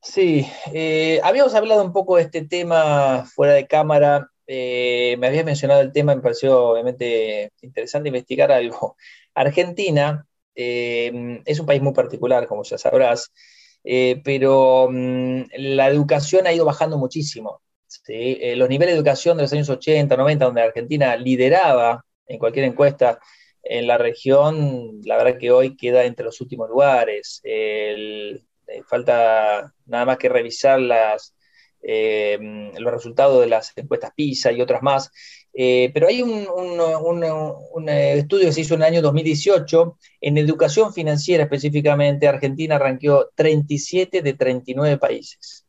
Sí, 0.01 0.47
eh, 0.73 1.19
habíamos 1.23 1.53
hablado 1.55 1.83
un 1.83 1.91
poco 1.91 2.15
de 2.15 2.23
este 2.23 2.45
tema 2.45 3.25
fuera 3.25 3.53
de 3.53 3.67
cámara. 3.67 4.29
Eh, 4.47 5.17
me 5.19 5.27
habías 5.27 5.45
mencionado 5.45 5.81
el 5.81 5.91
tema, 5.91 6.15
me 6.15 6.21
pareció 6.21 6.69
obviamente 6.69 7.51
interesante 7.61 8.09
investigar 8.09 8.51
algo. 8.51 8.95
Argentina 9.33 10.25
eh, 10.57 11.41
es 11.45 11.59
un 11.59 11.65
país 11.65 11.81
muy 11.81 11.93
particular, 11.93 12.47
como 12.47 12.63
ya 12.63 12.77
sabrás, 12.77 13.31
pero 13.83 14.89
mm, 14.91 15.43
la 15.57 15.87
educación 15.87 16.47
ha 16.47 16.53
ido 16.53 16.65
bajando 16.65 16.97
muchísimo. 16.97 17.61
los 18.07 18.69
niveles 18.69 18.93
de 18.93 18.97
educación 18.97 19.37
de 19.37 19.43
los 19.43 19.53
años 19.53 19.69
80, 19.69 20.17
90, 20.17 20.45
donde 20.45 20.61
Argentina 20.61 21.15
lideraba 21.15 22.05
en 22.25 22.39
cualquier 22.39 22.65
encuesta 22.65 23.19
en 23.69 23.87
la 23.87 23.97
región, 23.97 25.01
la 25.03 25.17
verdad 25.17 25.37
que 25.39 25.51
hoy 25.51 25.75
queda 25.75 26.05
entre 26.05 26.25
los 26.25 26.39
últimos 26.41 26.69
lugares. 26.69 27.41
Eh, 27.43 28.81
falta 28.87 29.73
nada 29.85 30.05
más 30.05 30.17
que 30.17 30.29
revisar 30.29 30.79
eh, 31.81 32.71
los 32.77 32.93
resultados 32.93 33.41
de 33.41 33.47
las 33.47 33.73
encuestas 33.75 34.11
PISA 34.15 34.51
y 34.51 34.61
otras 34.61 34.81
más. 34.81 35.11
Eh, 35.59 35.89
pero 35.91 36.07
hay 36.07 36.21
un, 36.21 37.89
estudio 37.89 38.45
que 38.45 38.51
se 38.51 38.61
hizo 38.61 38.75
en 38.75 38.81
el 38.81 38.87
año 38.89 39.01
2018, 39.01 39.97
en 40.21 40.37
educación 40.37 40.93
financiera 40.93 41.45
específicamente, 41.45 42.27
Argentina 42.27 42.77
ranqueó 42.77 43.31
37 43.33 44.21
de 44.21 44.33
39 44.35 44.99
países. 44.99 45.65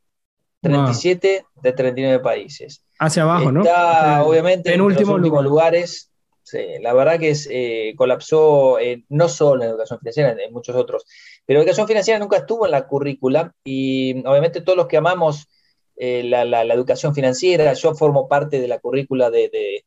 37 0.60 1.46
de 1.62 1.72
39 1.72 2.22
países. 2.22 2.84
Hacia 2.98 3.22
abajo, 3.22 3.50
¿no? 3.50 3.62
Está, 3.62 4.24
obviamente, 4.24 4.74
en, 4.74 4.82
últimos 4.82 5.22
lugares. 5.22 6.10
la 6.82 6.92
verdad 6.92 7.18
que 7.18 7.30
es, 7.30 7.48
eh, 7.50 7.94
colapsó 7.96 8.78
eh, 8.78 9.06
no 9.08 9.26
solo 9.30 9.64
en 9.64 9.70
educación 9.70 10.00
financiera, 10.00 10.36
en 10.38 10.52
muchos 10.52 10.76
otros. 10.76 11.06
Pero 11.46 11.60
educación 11.60 11.88
financiera 11.88 12.20
nunca 12.20 12.36
estuvo 12.36 12.66
en 12.66 12.72
la 12.72 12.86
currícula 12.86 13.54
y 13.64 14.18
obviamente 14.26 14.60
todos 14.60 14.76
los 14.76 14.86
que 14.86 14.98
amamos 14.98 15.48
eh, 15.98 16.22
la, 16.24 16.62
educación 16.62 17.14
financiera, 17.14 17.72
yo 17.72 17.94
formo 17.94 18.28
parte 18.28 18.60
de 18.60 18.68
la 18.68 18.78
currícula 18.78 19.30
de, 19.30 19.84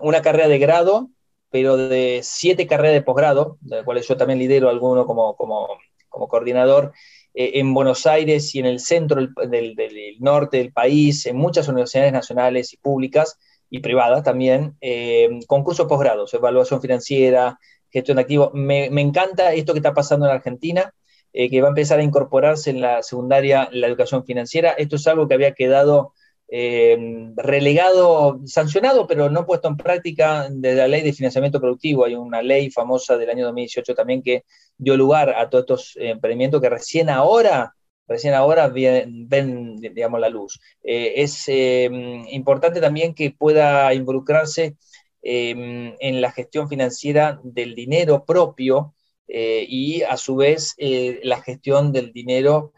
una 0.00 0.22
carrera 0.22 0.48
de 0.48 0.58
grado, 0.58 1.10
pero 1.50 1.76
de 1.76 2.20
siete 2.22 2.66
carreras 2.66 2.94
de 2.94 3.02
posgrado, 3.02 3.58
de 3.60 3.76
las 3.76 3.84
cuales 3.84 4.06
yo 4.06 4.16
también 4.16 4.38
lidero 4.38 4.68
alguno 4.68 5.06
como, 5.06 5.34
como, 5.36 5.68
como 6.08 6.28
coordinador, 6.28 6.92
eh, 7.32 7.52
en 7.60 7.72
Buenos 7.72 8.06
Aires 8.06 8.54
y 8.54 8.58
en 8.58 8.66
el 8.66 8.80
centro 8.80 9.20
del, 9.48 10.16
norte 10.18 10.58
del 10.58 10.72
país, 10.72 11.26
en 11.26 11.36
muchas 11.36 11.68
universidades 11.68 12.12
nacionales 12.12 12.72
y 12.72 12.76
públicas 12.76 13.38
y 13.70 13.78
privadas 13.80 14.24
también, 14.24 14.76
eh, 14.80 15.38
con 15.46 15.62
cursos 15.62 15.86
posgrados, 15.86 16.34
evaluación 16.34 16.80
financiera, 16.80 17.58
gestión 17.88 18.16
de 18.16 18.22
activos. 18.22 18.50
Me, 18.52 18.86
encanta 19.00 19.52
esto 19.52 19.72
que 19.72 19.78
está 19.78 19.94
pasando 19.94 20.26
en 20.26 20.32
Argentina, 20.32 20.92
eh, 21.32 21.48
que 21.48 21.60
va 21.60 21.68
a 21.68 21.70
empezar 21.70 22.00
a 22.00 22.02
incorporarse 22.02 22.70
en 22.70 22.80
la 22.80 23.02
secundaria 23.02 23.68
la 23.72 23.86
educación 23.86 24.24
financiera. 24.24 24.70
Esto 24.72 24.96
es 24.96 25.06
algo 25.06 25.28
que 25.28 25.34
había 25.34 25.54
quedado 25.54 26.14
relegado, 27.36 28.40
sancionado, 28.44 29.06
pero 29.06 29.30
no 29.30 29.46
puesto 29.46 29.68
en 29.68 29.76
práctica 29.76 30.48
desde 30.50 30.78
la 30.78 30.88
ley 30.88 31.02
de 31.02 31.12
financiamiento 31.12 31.60
productivo. 31.60 32.04
Hay 32.04 32.16
una 32.16 32.42
ley 32.42 32.72
famosa 32.72 33.16
del 33.16 33.30
año 33.30 33.44
2018 33.44 33.94
también 33.94 34.20
que 34.20 34.44
dio 34.76 34.96
lugar 34.96 35.30
a 35.30 35.48
todos 35.48 35.62
estos 35.62 35.96
emprendimientos 35.96 36.60
que 36.60 36.68
recién 36.68 37.08
ahora, 37.08 37.76
recién 38.08 38.34
ahora 38.34 38.68
ven, 38.68 39.76
digamos, 39.76 40.18
la 40.18 40.28
luz. 40.28 40.60
Eh, 40.82 41.12
es 41.18 41.46
importante 41.48 42.80
también 42.80 43.14
que 43.14 43.30
pueda 43.30 43.94
involucrarse 43.94 44.76
en 45.22 46.20
la 46.20 46.32
gestión 46.32 46.68
financiera 46.68 47.38
del 47.44 47.76
dinero 47.76 48.24
propio 48.24 48.94
eh, 49.32 49.64
y 49.68 50.02
a 50.02 50.16
su 50.16 50.36
vez 50.36 50.74
eh, 50.78 51.20
la 51.22 51.40
gestión 51.40 51.92
del 51.92 52.12
dinero 52.12 52.72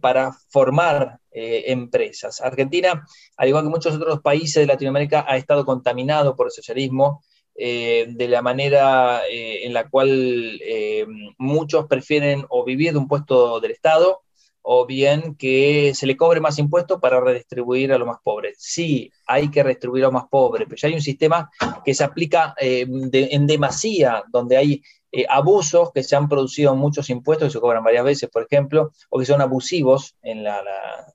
para 0.00 0.30
formar 0.48 1.18
empresas. 1.32 2.40
Argentina, 2.40 3.04
al 3.36 3.48
igual 3.48 3.64
que 3.64 3.70
muchos 3.70 3.96
otros 3.96 4.20
países 4.20 4.62
de 4.62 4.66
Latinoamérica, 4.66 5.24
ha 5.26 5.36
estado 5.36 5.64
contaminado 5.64 6.36
por 6.36 6.46
el 6.46 6.52
socialismo 6.52 7.20
eh, 7.58 8.04
de 8.10 8.28
la 8.28 8.42
manera 8.42 9.22
eh, 9.30 9.64
en 9.64 9.72
la 9.72 9.88
cual 9.88 10.60
eh, 10.62 11.06
muchos 11.38 11.86
prefieren 11.86 12.44
o 12.50 12.66
vivir 12.66 12.92
de 12.92 12.98
un 12.98 13.08
puesto 13.08 13.60
del 13.60 13.70
Estado 13.70 14.20
o 14.60 14.84
bien 14.84 15.36
que 15.36 15.92
se 15.94 16.06
le 16.06 16.18
cobre 16.18 16.38
más 16.40 16.58
impuestos 16.58 17.00
para 17.00 17.18
redistribuir 17.18 17.94
a 17.94 17.98
los 17.98 18.06
más 18.06 18.18
pobres. 18.22 18.58
Sí, 18.58 19.10
hay 19.26 19.50
que 19.50 19.62
redistribuir 19.62 20.04
a 20.04 20.08
los 20.08 20.12
más 20.12 20.28
pobres, 20.28 20.66
pero 20.68 20.76
ya 20.76 20.88
hay 20.88 20.94
un 20.94 21.00
sistema 21.00 21.50
que 21.82 21.94
se 21.94 22.04
aplica 22.04 22.54
en 22.58 23.46
demasía, 23.46 24.24
donde 24.28 24.56
hay 24.56 24.82
abusos 25.28 25.92
que 25.92 26.02
se 26.02 26.16
han 26.16 26.28
producido 26.28 26.74
muchos 26.74 27.08
impuestos 27.10 27.48
que 27.48 27.52
se 27.52 27.60
cobran 27.60 27.82
varias 27.82 28.04
veces, 28.04 28.28
por 28.28 28.42
ejemplo, 28.42 28.92
o 29.08 29.18
que 29.18 29.24
son 29.24 29.40
abusivos 29.40 30.16
en 30.22 30.44
la, 30.44 30.62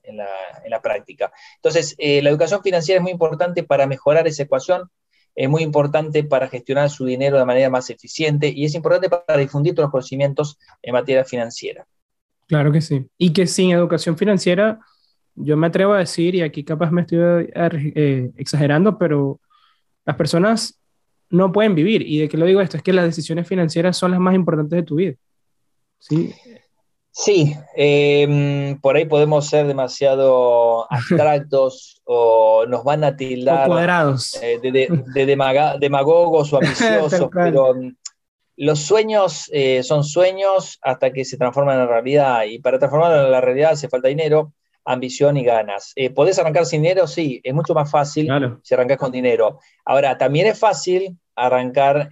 en 0.02 0.16
la 0.70 0.82
práctica. 0.82 1.32
Entonces, 1.56 1.94
la 1.98 2.30
educación 2.30 2.62
financiera 2.62 2.98
es 2.98 3.02
muy 3.02 3.12
importante 3.12 3.62
para 3.62 3.86
mejorar 3.86 4.26
esa 4.26 4.42
ecuación, 4.42 4.90
es 5.34 5.48
muy 5.48 5.62
importante 5.62 6.24
para 6.24 6.48
gestionar 6.48 6.90
su 6.90 7.04
dinero 7.04 7.38
de 7.38 7.44
manera 7.44 7.70
más 7.70 7.88
eficiente 7.90 8.48
y 8.48 8.64
es 8.64 8.74
importante 8.74 9.08
para 9.08 9.38
difundir 9.38 9.74
todos 9.74 9.86
los 9.86 9.92
conocimientos 9.92 10.58
en 10.82 10.92
materia 10.92 11.24
financiera. 11.24 11.86
Claro 12.46 12.70
que 12.70 12.80
sí. 12.80 13.06
Y 13.16 13.32
que 13.32 13.46
sin 13.46 13.70
educación 13.70 14.18
financiera, 14.18 14.80
yo 15.34 15.56
me 15.56 15.68
atrevo 15.68 15.94
a 15.94 15.98
decir, 15.98 16.34
y 16.34 16.42
aquí 16.42 16.64
capaz 16.64 16.90
me 16.90 17.02
estoy 17.02 17.50
eh, 17.54 18.30
exagerando, 18.36 18.98
pero 18.98 19.40
las 20.04 20.16
personas 20.16 20.78
no 21.32 21.50
pueden 21.50 21.74
vivir. 21.74 22.02
¿Y 22.02 22.18
de 22.18 22.28
qué 22.28 22.36
lo 22.36 22.46
digo 22.46 22.60
esto? 22.60 22.76
Es 22.76 22.82
que 22.82 22.92
las 22.92 23.04
decisiones 23.04 23.48
financieras 23.48 23.96
son 23.96 24.12
las 24.12 24.20
más 24.20 24.34
importantes 24.34 24.76
de 24.76 24.82
tu 24.84 24.96
vida. 24.96 25.14
¿sí? 25.98 26.32
Sí, 27.14 27.54
em, 27.76 28.80
por 28.80 28.96
ahí 28.96 29.04
podemos 29.04 29.46
ser 29.46 29.66
demasiado 29.66 30.90
abstractos 30.90 32.00
o 32.04 32.64
nos 32.66 32.84
van 32.84 33.04
a 33.04 33.16
tildar 33.16 33.70
eh, 34.40 34.58
de, 34.62 35.78
demagogos 35.78 36.52
o 36.52 36.56
ambiciosos, 36.62 37.28
pero 37.32 37.74
mm, 37.74 37.96
los 38.56 38.80
sueños 38.80 39.50
eh, 39.52 39.82
son 39.82 40.04
sueños 40.04 40.78
hasta 40.80 41.12
que 41.12 41.26
se 41.26 41.36
transforman 41.36 41.80
en 41.80 41.88
realidad 41.88 42.44
y 42.44 42.58
para 42.60 42.78
transformarlo 42.78 43.26
en 43.26 43.32
la 43.32 43.42
realidad 43.42 43.72
hace 43.72 43.90
falta 43.90 44.08
dinero, 44.08 44.54
ambición 44.84 45.36
y 45.36 45.44
ganas. 45.44 45.92
Eh, 45.96 46.10
¿Podés 46.10 46.38
arrancar 46.38 46.66
sin 46.66 46.82
dinero? 46.82 47.06
Sí, 47.06 47.40
es 47.42 47.54
mucho 47.54 47.74
más 47.74 47.90
fácil 47.90 48.28
si 48.62 48.74
arrancas 48.74 48.98
con 48.98 49.12
dinero. 49.12 49.60
Ahora, 49.84 50.18
también 50.18 50.46
es 50.46 50.58
fácil 50.58 51.18
arrancar 51.34 52.08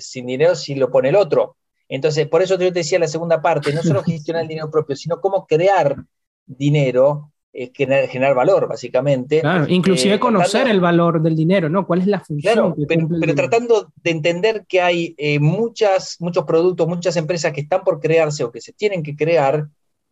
sin 0.00 0.26
dinero 0.26 0.54
si 0.54 0.74
lo 0.74 0.90
pone 0.90 1.10
el 1.10 1.16
otro. 1.16 1.56
Entonces, 1.88 2.26
por 2.28 2.42
eso 2.42 2.54
yo 2.54 2.72
te 2.72 2.80
decía 2.80 2.98
la 2.98 3.08
segunda 3.08 3.40
parte, 3.40 3.72
no 3.72 3.82
solo 3.82 4.02
gestionar 4.04 4.42
el 4.42 4.48
dinero 4.48 4.70
propio, 4.70 4.96
sino 4.96 5.20
cómo 5.20 5.46
crear 5.46 5.96
dinero, 6.44 7.32
eh, 7.52 7.70
generar, 7.74 8.34
valor, 8.34 8.68
básicamente. 8.68 9.40
Claro, 9.40 9.66
inclusive 9.68 10.14
eh, 10.14 10.18
conocer 10.18 10.68
el 10.68 10.80
valor 10.80 11.22
del 11.22 11.36
dinero, 11.36 11.68
¿no? 11.68 11.86
¿Cuál 11.86 12.00
es 12.00 12.06
la 12.06 12.20
función? 12.20 12.74
Claro, 12.74 12.76
pero, 13.20 13.34
tratando 13.34 13.92
de 14.02 14.10
entender 14.10 14.64
que 14.68 14.80
hay 14.80 15.14
eh, 15.16 15.38
muchas, 15.38 16.16
muchos 16.20 16.44
productos, 16.44 16.86
muchas 16.88 17.16
empresas 17.16 17.52
que 17.52 17.62
están 17.62 17.82
por 17.82 18.00
crearse 18.00 18.44
o 18.44 18.50
que 18.50 18.60
se 18.60 18.72
tienen 18.72 19.02
que 19.02 19.16
crear 19.16 19.68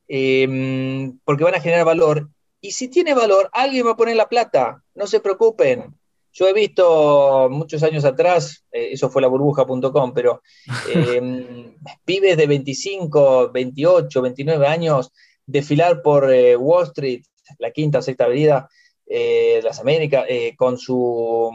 porque 0.06 1.44
van 1.44 1.54
a 1.54 1.60
generar 1.60 1.84
valor. 1.84 2.28
Y 2.60 2.72
si 2.72 2.88
tiene 2.88 3.14
valor, 3.14 3.50
alguien 3.52 3.86
va 3.86 3.90
a 3.90 3.96
poner 3.96 4.16
la 4.16 4.28
plata, 4.28 4.82
no 4.94 5.06
se 5.06 5.20
preocupen. 5.20 5.94
Yo 6.34 6.48
he 6.48 6.52
visto 6.52 7.48
muchos 7.48 7.82
años 7.84 8.04
atrás, 8.04 8.64
eh, 8.72 8.88
eso 8.92 9.08
fue 9.08 9.22
la 9.22 9.28
burbuja.com, 9.28 10.12
pero 10.12 10.42
em, 10.92 11.76
pibes 12.04 12.36
de 12.36 12.46
25, 12.46 13.52
28, 13.52 14.22
29 14.22 14.66
años 14.66 15.12
desfilar 15.46 16.02
por 16.02 16.32
eh, 16.32 16.56
Wall 16.56 16.84
Street, 16.86 17.22
la 17.58 17.70
quinta 17.70 18.02
sexta 18.02 18.24
avenida 18.24 18.68
eh, 19.06 19.56
de 19.56 19.62
las 19.62 19.78
Américas, 19.78 20.26
con 20.56 20.76
su 20.76 21.52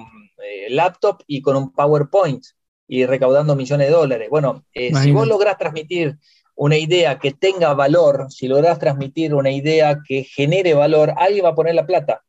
laptop 0.69 1.23
y 1.27 1.41
con 1.41 1.57
un 1.57 1.73
PowerPoint 1.73 2.45
y 2.87 3.05
recaudando 3.05 3.55
millones 3.55 3.87
de 3.87 3.93
dólares. 3.93 4.29
Bueno, 4.29 4.63
si 4.73 5.11
vos 5.11 5.27
lográs 5.27 5.57
transmitir 5.57 6.17
una 6.59 6.77
idea 6.77 7.19
que 7.19 7.31
tenga 7.31 7.73
valor, 7.73 8.25
si 8.29 8.49
lográs 8.49 8.79
transmitir 8.79 9.33
una 9.33 9.49
idea 9.49 9.99
que 10.05 10.25
genere 10.25 10.73
valor, 10.73 11.13
alguien 11.15 11.45
va 11.45 11.49
a 11.49 11.55
poner 11.55 11.73
la 11.73 11.85
plata. 11.85 12.21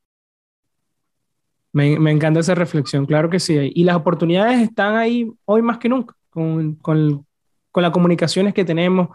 Me, 1.73 1.99
me, 1.99 2.13
encanta 2.13 2.39
esa 2.39 2.55
reflexión, 2.55 3.07
claro 3.07 3.29
que 3.29 3.41
sí. 3.41 3.73
Y 3.75 3.83
las 3.83 3.97
oportunidades 3.97 4.61
están 4.61 4.95
ahí 4.95 5.29
hoy 5.47 5.63
más 5.63 5.79
que 5.79 5.89
nunca, 5.89 6.15
con, 6.31 6.77
con, 6.77 7.27
con 7.73 7.83
las 7.83 7.91
comunicaciones 7.91 8.55
que 8.55 8.65
tenemos, 8.65 9.09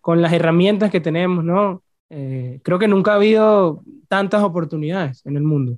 con 0.00 0.22
las 0.22 0.32
herramientas 0.32 0.90
que 0.90 1.00
tenemos, 1.00 1.44
¿no? 1.44 1.82
Eh, 2.08 2.60
creo 2.62 2.78
que 2.78 2.88
nunca 2.88 3.12
ha 3.12 3.16
habido 3.16 3.82
tantas 4.08 4.42
oportunidades 4.42 5.20
en 5.26 5.36
el 5.36 5.42
mundo. 5.42 5.76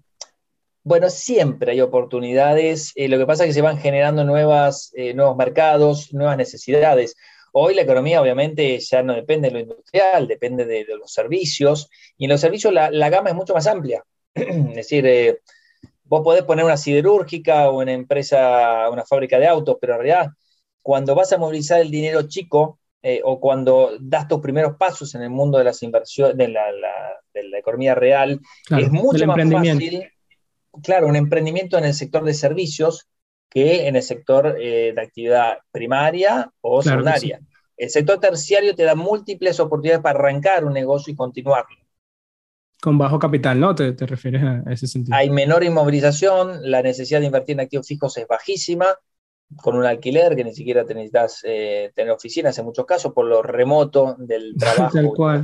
Bueno, 0.84 1.10
siempre 1.10 1.72
hay 1.72 1.80
oportunidades. 1.80 2.92
Eh, 2.94 3.08
lo 3.08 3.18
que 3.18 3.26
pasa 3.26 3.42
es 3.42 3.48
que 3.48 3.54
se 3.54 3.62
van 3.62 3.78
generando 3.78 4.22
nuevas, 4.22 4.92
eh, 4.94 5.14
nuevos 5.14 5.36
mercados, 5.36 6.14
nuevas 6.14 6.36
necesidades. 6.36 7.16
Hoy 7.56 7.74
la 7.74 7.82
economía 7.82 8.20
obviamente 8.20 8.78
ya 8.80 9.02
no 9.02 9.14
depende 9.14 9.48
de 9.48 9.54
lo 9.54 9.60
industrial, 9.60 10.26
depende 10.26 10.64
de, 10.64 10.84
de 10.84 10.96
los 10.96 11.12
servicios. 11.12 11.88
Y 12.16 12.24
en 12.24 12.30
los 12.32 12.40
servicios 12.40 12.72
la, 12.72 12.90
la, 12.90 13.10
gama 13.10 13.30
es 13.30 13.36
mucho 13.36 13.54
más 13.54 13.66
amplia. 13.66 14.02
es 14.34 14.74
decir, 14.74 15.40
vos 16.04 16.22
podés 16.22 16.42
poner 16.42 16.64
una 16.64 16.76
siderúrgica 16.76 17.70
o 17.70 17.80
una 17.80 17.92
empresa, 17.92 18.90
una 18.90 19.04
fábrica 19.04 19.38
de 19.38 19.46
autos, 19.46 19.76
pero 19.80 19.94
en 19.94 20.00
realidad 20.00 20.32
cuando 20.82 21.14
vas 21.14 21.32
a 21.32 21.38
movilizar 21.38 21.80
el 21.80 21.90
dinero 21.90 22.28
chico 22.28 22.78
eh, 23.02 23.20
o 23.24 23.40
cuando 23.40 23.92
das 24.00 24.28
tus 24.28 24.40
primeros 24.40 24.76
pasos 24.76 25.14
en 25.14 25.22
el 25.22 25.30
mundo 25.30 25.58
de 25.58 25.64
las 25.64 25.82
inversiones, 25.82 26.36
de 26.36 26.48
la, 26.48 27.58
economía 27.58 27.94
real, 27.94 28.40
es 28.76 28.90
mucho 28.90 29.26
más 29.26 29.50
fácil, 29.50 30.10
claro, 30.82 31.06
un 31.06 31.16
emprendimiento 31.16 31.78
en 31.78 31.84
el 31.84 31.94
sector 31.94 32.24
de 32.24 32.34
servicios 32.34 33.08
que 33.48 33.86
en 33.86 33.96
el 33.96 34.02
sector 34.02 34.56
eh, 34.58 34.92
de 34.94 35.00
actividad 35.00 35.58
primaria 35.70 36.50
o 36.60 36.82
secundaria. 36.82 37.40
El 37.76 37.90
sector 37.90 38.20
terciario 38.20 38.74
te 38.74 38.84
da 38.84 38.94
múltiples 38.94 39.58
oportunidades 39.60 40.02
para 40.02 40.18
arrancar 40.18 40.64
un 40.64 40.72
negocio 40.72 41.12
y 41.12 41.16
continuarlo. 41.16 41.76
Con 42.80 42.98
bajo 42.98 43.18
capital, 43.18 43.58
¿no? 43.58 43.74
¿Te, 43.74 43.92
te 43.92 44.06
refieres 44.06 44.42
a 44.42 44.62
ese 44.70 44.86
sentido? 44.86 45.16
Hay 45.16 45.30
menor 45.30 45.64
inmovilización, 45.64 46.70
la 46.70 46.82
necesidad 46.82 47.20
de 47.20 47.26
invertir 47.26 47.54
en 47.54 47.60
activos 47.60 47.86
fijos 47.86 48.16
es 48.18 48.26
bajísima, 48.28 48.86
con 49.56 49.76
un 49.76 49.84
alquiler 49.84 50.34
que 50.36 50.44
ni 50.44 50.54
siquiera 50.54 50.84
te 50.84 50.94
necesitas 50.94 51.40
eh, 51.44 51.92
tener 51.94 52.12
oficinas 52.12 52.56
en 52.58 52.64
muchos 52.64 52.84
casos 52.86 53.12
por 53.12 53.26
lo 53.26 53.42
remoto 53.42 54.16
del 54.18 54.54
trabajo. 54.58 54.98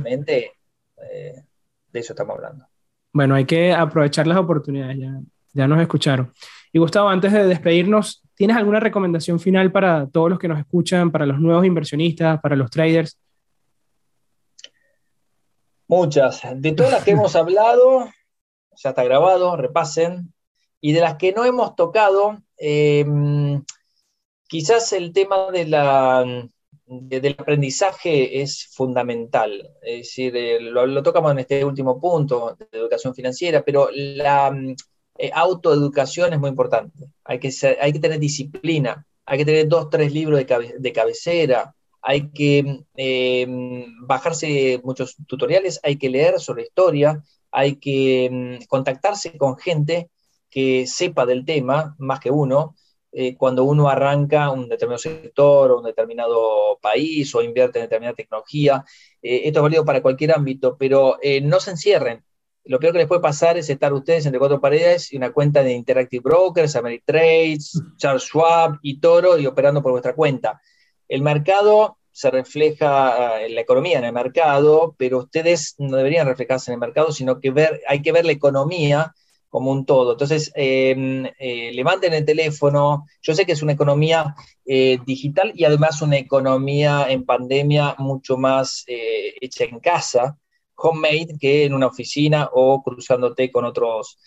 Eh, 0.07 1.43
de 1.91 1.99
eso 1.99 2.13
estamos 2.13 2.35
hablando. 2.35 2.65
Bueno, 3.13 3.35
hay 3.35 3.45
que 3.45 3.73
aprovechar 3.73 4.27
las 4.27 4.37
oportunidades, 4.37 4.97
ya, 4.99 5.19
ya 5.53 5.67
nos 5.67 5.81
escucharon. 5.81 6.31
Y 6.73 6.79
Gustavo, 6.79 7.09
antes 7.09 7.33
de 7.33 7.45
despedirnos, 7.45 8.23
¿tienes 8.35 8.55
alguna 8.55 8.79
recomendación 8.79 9.39
final 9.39 9.71
para 9.71 10.07
todos 10.07 10.29
los 10.29 10.39
que 10.39 10.47
nos 10.47 10.59
escuchan, 10.59 11.11
para 11.11 11.25
los 11.25 11.39
nuevos 11.39 11.65
inversionistas, 11.65 12.39
para 12.39 12.55
los 12.55 12.69
traders? 12.69 13.19
Muchas. 15.87 16.41
De 16.55 16.71
todas 16.71 16.93
las 16.93 17.03
que 17.03 17.11
hemos 17.11 17.35
hablado, 17.35 18.05
ya 18.75 18.89
está 18.89 19.03
grabado, 19.03 19.57
repasen. 19.57 20.33
Y 20.79 20.93
de 20.93 21.01
las 21.01 21.17
que 21.17 21.33
no 21.33 21.45
hemos 21.45 21.75
tocado, 21.75 22.41
eh, 22.57 23.05
quizás 24.47 24.93
el 24.93 25.13
tema 25.13 25.51
de 25.51 25.67
la, 25.67 26.25
del 26.85 27.35
aprendizaje 27.37 28.41
es 28.41 28.67
fundamental. 28.73 29.69
Es 29.81 30.07
decir, 30.07 30.35
eh, 30.35 30.59
lo, 30.59 31.03
tocamos 31.03 31.31
en 31.31 31.39
este 31.39 31.63
último 31.63 31.99
punto 31.99 32.57
de 32.57 32.79
educación 32.79 33.13
financiera, 33.13 33.61
pero 33.61 33.89
la 33.93 34.53
eh, 35.21 35.31
autoeducación 35.35 36.33
es 36.33 36.39
muy 36.39 36.49
importante. 36.49 37.11
Hay 37.23 37.37
que, 37.39 37.51
tener 37.99 38.19
disciplina, 38.19 39.05
hay 39.23 39.37
que 39.37 39.45
tener 39.45 39.67
dos, 39.67 39.89
tres 39.91 40.11
libros 40.11 40.39
de, 40.39 40.93
cabecera, 40.93 41.75
hay 42.01 42.31
que 42.31 42.83
eh, 42.95 43.45
bajarse 44.01 44.81
muchos 44.83 45.15
tutoriales, 45.27 45.79
hay 45.83 45.97
que 45.97 46.09
leer 46.09 46.39
sobre 46.39 46.63
historia, 46.63 47.23
hay 47.51 47.75
que 47.75 48.29
mm, 48.31 48.65
contactarse 48.67 49.37
con 49.37 49.57
gente 49.59 50.09
que 50.49 50.87
sepa 50.87 51.27
del 51.27 51.45
tema 51.45 51.95
más 51.99 52.19
que 52.19 52.31
uno, 52.31 52.75
eh, 53.11 53.35
cuando 53.37 53.63
uno 53.63 53.89
arranca 53.89 54.49
un 54.49 54.69
determinado 54.69 54.97
sector 54.99 55.69
o 55.71 55.77
un 55.79 55.85
determinado 55.85 56.79
país 56.81 57.35
o 57.35 57.43
invierte 57.43 57.77
en 57.77 57.85
determinada 57.85 58.15
tecnología. 58.15 58.83
Eh, 59.21 59.41
esto 59.45 59.59
es 59.59 59.63
válido 59.63 59.85
para 59.85 60.01
cualquier 60.01 60.31
ámbito, 60.33 60.77
pero 60.79 61.19
no 61.43 61.59
se 61.59 61.71
encierren. 61.71 62.23
Lo 62.65 62.79
peor 62.79 62.93
que 62.93 62.99
les 62.99 63.07
puede 63.07 63.21
pasar 63.21 63.57
es 63.57 63.69
estar 63.69 63.91
ustedes 63.91 64.25
entre 64.25 64.39
cuatro 64.39 64.61
paredes 64.61 65.11
y 65.11 65.17
una 65.17 65.31
cuenta 65.31 65.63
de 65.63 65.73
Interactive 65.73 66.21
Brokers, 66.21 66.75
Ameritrades, 66.75 67.81
Charles 67.97 68.23
Schwab 68.23 68.77
y 68.81 68.99
Toro 68.99 69.37
y 69.37 69.47
operando 69.47 69.81
por 69.81 69.91
vuestra 69.91 70.13
cuenta. 70.13 70.61
El 71.07 71.23
mercado 71.23 71.97
se 72.11 72.29
refleja 72.29 73.41
en 73.41 73.55
la 73.55 73.61
economía 73.61 73.97
en 73.97 74.05
el 74.05 74.13
mercado, 74.13 74.95
pero 74.97 75.19
ustedes 75.19 75.75
no 75.77 75.97
deberían 75.97 76.27
reflejarse 76.27 76.71
en 76.71 76.75
el 76.75 76.79
mercado, 76.79 77.11
sino 77.11 77.39
que 77.39 77.51
ver, 77.51 77.81
hay 77.87 78.01
que 78.01 78.11
ver 78.11 78.25
la 78.25 78.33
economía 78.33 79.13
como 79.51 79.71
un 79.71 79.85
todo. 79.85 80.13
Entonces, 80.13 80.51
em, 80.55 81.25
eh, 81.37 81.71
levanten 81.73 82.13
el 82.13 82.25
teléfono. 82.25 83.05
Yo 83.21 83.35
sé 83.35 83.45
que 83.45 83.51
es 83.51 83.61
una 83.61 83.73
economía 83.73 84.33
eh, 84.65 84.97
digital 85.05 85.51
y 85.55 85.65
además 85.65 86.01
una 86.01 86.17
economía 86.17 87.07
en 87.09 87.25
pandemia 87.25 87.95
mucho 87.97 88.37
más 88.37 88.85
eh, 88.87 89.33
hecha 89.41 89.65
en 89.65 89.79
casa, 89.79 90.37
homemade, 90.81 91.37
que 91.39 91.65
en 91.65 91.73
una 91.73 91.87
oficina 91.87 92.49
o 92.53 92.81
cruzándote 92.83 93.51
con 93.51 93.65
otros 93.65 94.17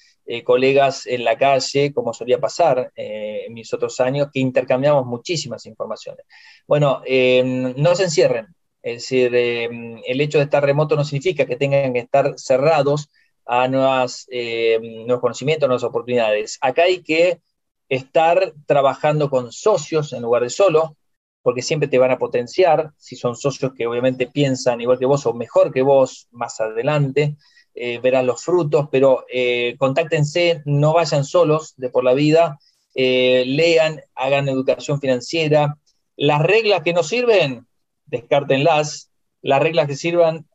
colegas 0.42 1.06
en 1.06 1.22
la 1.22 1.36
calle, 1.36 1.92
como 1.92 2.14
solía 2.14 2.40
pasar 2.40 2.90
en 2.96 3.52
mis 3.52 3.72
otros 3.74 4.00
años, 4.00 4.28
que 4.32 4.40
intercambiamos 4.40 5.04
muchísimas 5.04 5.66
informaciones. 5.66 6.24
Bueno, 6.66 7.02
em, 7.04 7.74
no 7.76 7.94
se 7.94 8.04
encierren. 8.04 8.46
Es 8.82 9.02
decir, 9.02 9.34
em, 9.34 10.00
el 10.06 10.20
hecho 10.20 10.38
de 10.38 10.44
estar 10.44 10.64
remoto 10.64 10.96
no 10.96 11.04
significa 11.04 11.46
que 11.46 11.56
tengan 11.56 11.92
que 11.92 12.00
estar 12.00 12.34
cerrados 12.38 13.10
a 13.46 13.68
nuevas, 13.68 14.26
eh, 14.30 14.78
nuevos 14.80 15.20
conocimientos, 15.20 15.68
nuevas 15.68 15.84
oportunidades. 15.84 16.58
Acá 16.60 16.84
hay 16.84 17.02
que 17.02 17.40
estar 17.88 18.52
trabajando 18.66 19.30
con 19.30 19.52
socios 19.52 20.12
en 20.12 20.22
lugar 20.22 20.42
de 20.42 20.50
solo, 20.50 20.96
porque 21.44 21.62
siempre 21.62 21.88
te 21.88 21.98
van 21.98 22.10
a 22.10 22.18
potenciar, 22.18 22.90
si 22.96 23.14
son 23.14 23.36
socios 23.36 23.72
que 23.72 23.86
obviamente 23.86 24.26
piensan 24.26 24.80
igual 24.80 24.98
que 24.98 25.06
vos 25.06 25.24
o 25.26 25.34
mejor 25.34 25.72
que 25.72 25.82
vos 25.82 26.26
más 26.32 26.60
adelante, 26.60 27.36
eh, 27.74 28.00
verán 28.00 28.26
los 28.26 28.42
frutos, 28.42 28.88
pero 28.90 29.24
eh, 29.32 29.76
contáctense, 29.78 30.62
no 30.64 30.94
vayan 30.94 31.24
solos 31.24 31.74
de 31.76 31.90
por 31.90 32.02
la 32.02 32.14
vida, 32.14 32.58
lean, 32.96 34.00
hagan 34.14 34.48
educación 34.48 35.00
financiera. 35.00 35.76
Las 36.16 36.40
reglas 36.42 36.82
que 36.82 36.92
no 36.92 37.02
sirven, 37.02 37.66
descártenlas. 38.06 39.10
Las 39.42 39.60
reglas 39.60 39.88
que 39.88 39.96
sirvan, 39.96 40.46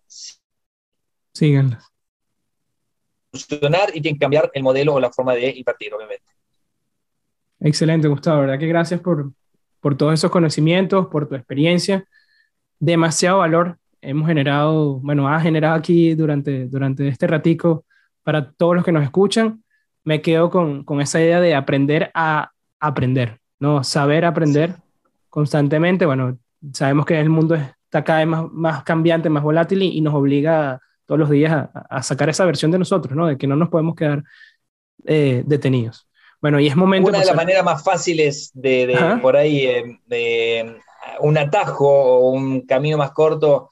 síganlas 1.33 1.89
funcionar 3.31 3.89
y 3.89 4.01
tienen 4.01 4.15
que 4.15 4.23
cambiar 4.23 4.51
el 4.53 4.63
modelo 4.63 4.95
o 4.95 4.99
la 4.99 5.11
forma 5.11 5.33
de 5.33 5.49
invertir, 5.49 5.93
obviamente. 5.93 6.23
Excelente, 7.59 8.07
Gustavo. 8.07 8.41
¿Verdad 8.41 8.59
que 8.59 8.67
gracias 8.67 9.01
por, 9.01 9.31
por 9.79 9.95
todos 9.97 10.13
esos 10.13 10.31
conocimientos, 10.31 11.07
por 11.07 11.27
tu 11.27 11.35
experiencia. 11.35 12.05
Demasiado 12.79 13.39
valor 13.39 13.77
hemos 14.01 14.27
generado, 14.27 14.99
bueno, 14.99 15.27
has 15.27 15.43
generado 15.43 15.75
aquí 15.75 16.15
durante, 16.15 16.67
durante 16.67 17.07
este 17.07 17.27
ratico 17.27 17.85
para 18.23 18.51
todos 18.51 18.75
los 18.75 18.85
que 18.85 18.91
nos 18.91 19.03
escuchan. 19.03 19.63
Me 20.03 20.21
quedo 20.21 20.49
con, 20.49 20.83
con 20.83 21.01
esa 21.01 21.19
idea 21.21 21.41
de 21.41 21.55
aprender 21.55 22.11
a 22.13 22.51
aprender, 22.79 23.39
¿no? 23.59 23.83
Saber 23.83 24.25
aprender 24.25 24.75
constantemente. 25.29 26.05
Bueno, 26.05 26.37
sabemos 26.73 27.05
que 27.05 27.19
el 27.19 27.29
mundo 27.29 27.55
está 27.55 28.03
cada 28.03 28.19
vez 28.19 28.27
más, 28.27 28.45
más 28.51 28.83
cambiante, 28.83 29.29
más 29.29 29.43
volátil 29.43 29.81
y, 29.83 30.01
nos 30.01 30.13
obliga 30.13 30.79
todos 31.05 31.19
los 31.19 31.29
días 31.29 31.69
a, 31.73 32.03
sacar 32.03 32.29
esa 32.29 32.45
versión 32.45 32.71
de 32.71 32.79
nosotros, 32.79 33.15
¿no? 33.15 33.27
De 33.27 33.37
que 33.37 33.47
no 33.47 33.55
nos 33.55 33.69
podemos 33.69 33.95
quedar 33.95 34.23
eh, 35.05 35.43
detenidos. 35.45 36.08
Bueno, 36.41 36.59
y 36.59 36.67
es 36.67 36.75
momento... 36.75 37.09
Una 37.09 37.19
de 37.19 37.25
las 37.25 37.35
maneras 37.35 37.63
más 37.63 37.83
fáciles 37.83 38.51
de, 38.53 39.17
por 39.21 39.35
ahí, 39.35 39.65
eh, 39.65 39.99
de 40.05 40.79
un 41.19 41.37
atajo 41.37 41.87
o 41.87 42.29
un 42.31 42.61
camino 42.61 42.97
más 42.97 43.11
corto, 43.11 43.69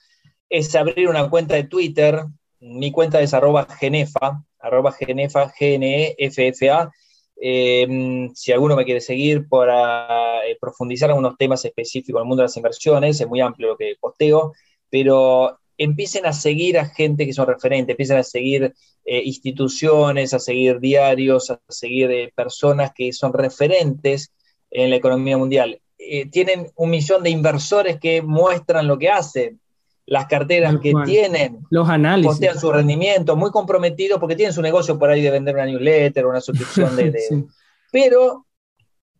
es 0.49 0.75
abrir 0.75 1.07
una 1.07 1.29
cuenta 1.29 1.55
de 1.55 1.63
Twitter. 1.63 2.23
Mi 2.59 2.91
cuenta 2.91 3.21
es 3.21 3.33
arroba 3.33 3.65
genefa, 3.65 4.43
arroba 4.59 4.91
genefa, 4.91 5.51
G-N-E-F-F-A. 5.51 6.91
Em, 7.39 8.33
si 8.33 8.51
alguno 8.51 8.75
me 8.75 8.83
quiere 8.83 8.99
seguir 8.99 9.47
para 9.47 10.43
eh, 10.45 10.57
profundizar 10.59 11.11
en 11.11 11.17
unos 11.17 11.37
temas 11.37 11.63
específicos 11.63 12.19
del 12.19 12.27
mundo 12.27 12.41
de 12.41 12.45
las 12.45 12.57
inversiones, 12.57 13.21
es 13.21 13.27
muy 13.27 13.41
amplio 13.41 13.69
lo 13.69 13.77
que 13.77 13.95
posteo, 13.99 14.53
pero 14.89 15.59
empiecen 15.77 16.25
a 16.25 16.33
seguir 16.33 16.77
a 16.77 16.85
gente 16.85 17.25
que 17.25 17.33
son 17.33 17.47
referentes, 17.47 17.93
empiecen 17.93 18.17
a 18.17 18.23
seguir 18.23 18.73
eh, 19.05 19.21
instituciones, 19.23 20.33
a 20.33 20.39
seguir 20.39 20.79
diarios, 20.79 21.51
a 21.51 21.59
seguir 21.69 22.11
eh, 22.11 22.33
personas 22.35 22.91
que 22.93 23.13
son 23.13 23.33
referentes 23.33 24.31
en 24.71 24.89
la 24.89 24.95
economía 24.95 25.37
mundial. 25.37 25.79
Eh, 25.97 26.29
tienen 26.29 26.71
un 26.75 26.89
millón 26.89 27.23
de 27.23 27.29
inversores 27.29 27.99
que 27.99 28.21
muestran 28.21 28.87
lo 28.87 28.97
que 28.97 29.09
hacen, 29.09 29.59
las 30.05 30.27
carteras 30.27 30.75
que 30.81 30.93
tienen, 31.05 31.59
los 31.69 31.89
análisis, 31.89 32.31
postean 32.31 32.57
su 32.57 32.71
rendimiento, 32.71 33.35
muy 33.35 33.51
comprometidos 33.51 34.19
porque 34.19 34.37
tienen 34.37 34.53
su 34.53 34.61
negocio 34.61 34.97
por 34.97 35.09
ahí 35.09 35.21
de 35.21 35.31
vender 35.31 35.55
una 35.55 35.65
newsletter, 35.65 36.25
una 36.25 36.39
suscripción 36.39 36.95
de... 36.95 37.13
Pero 37.91 38.45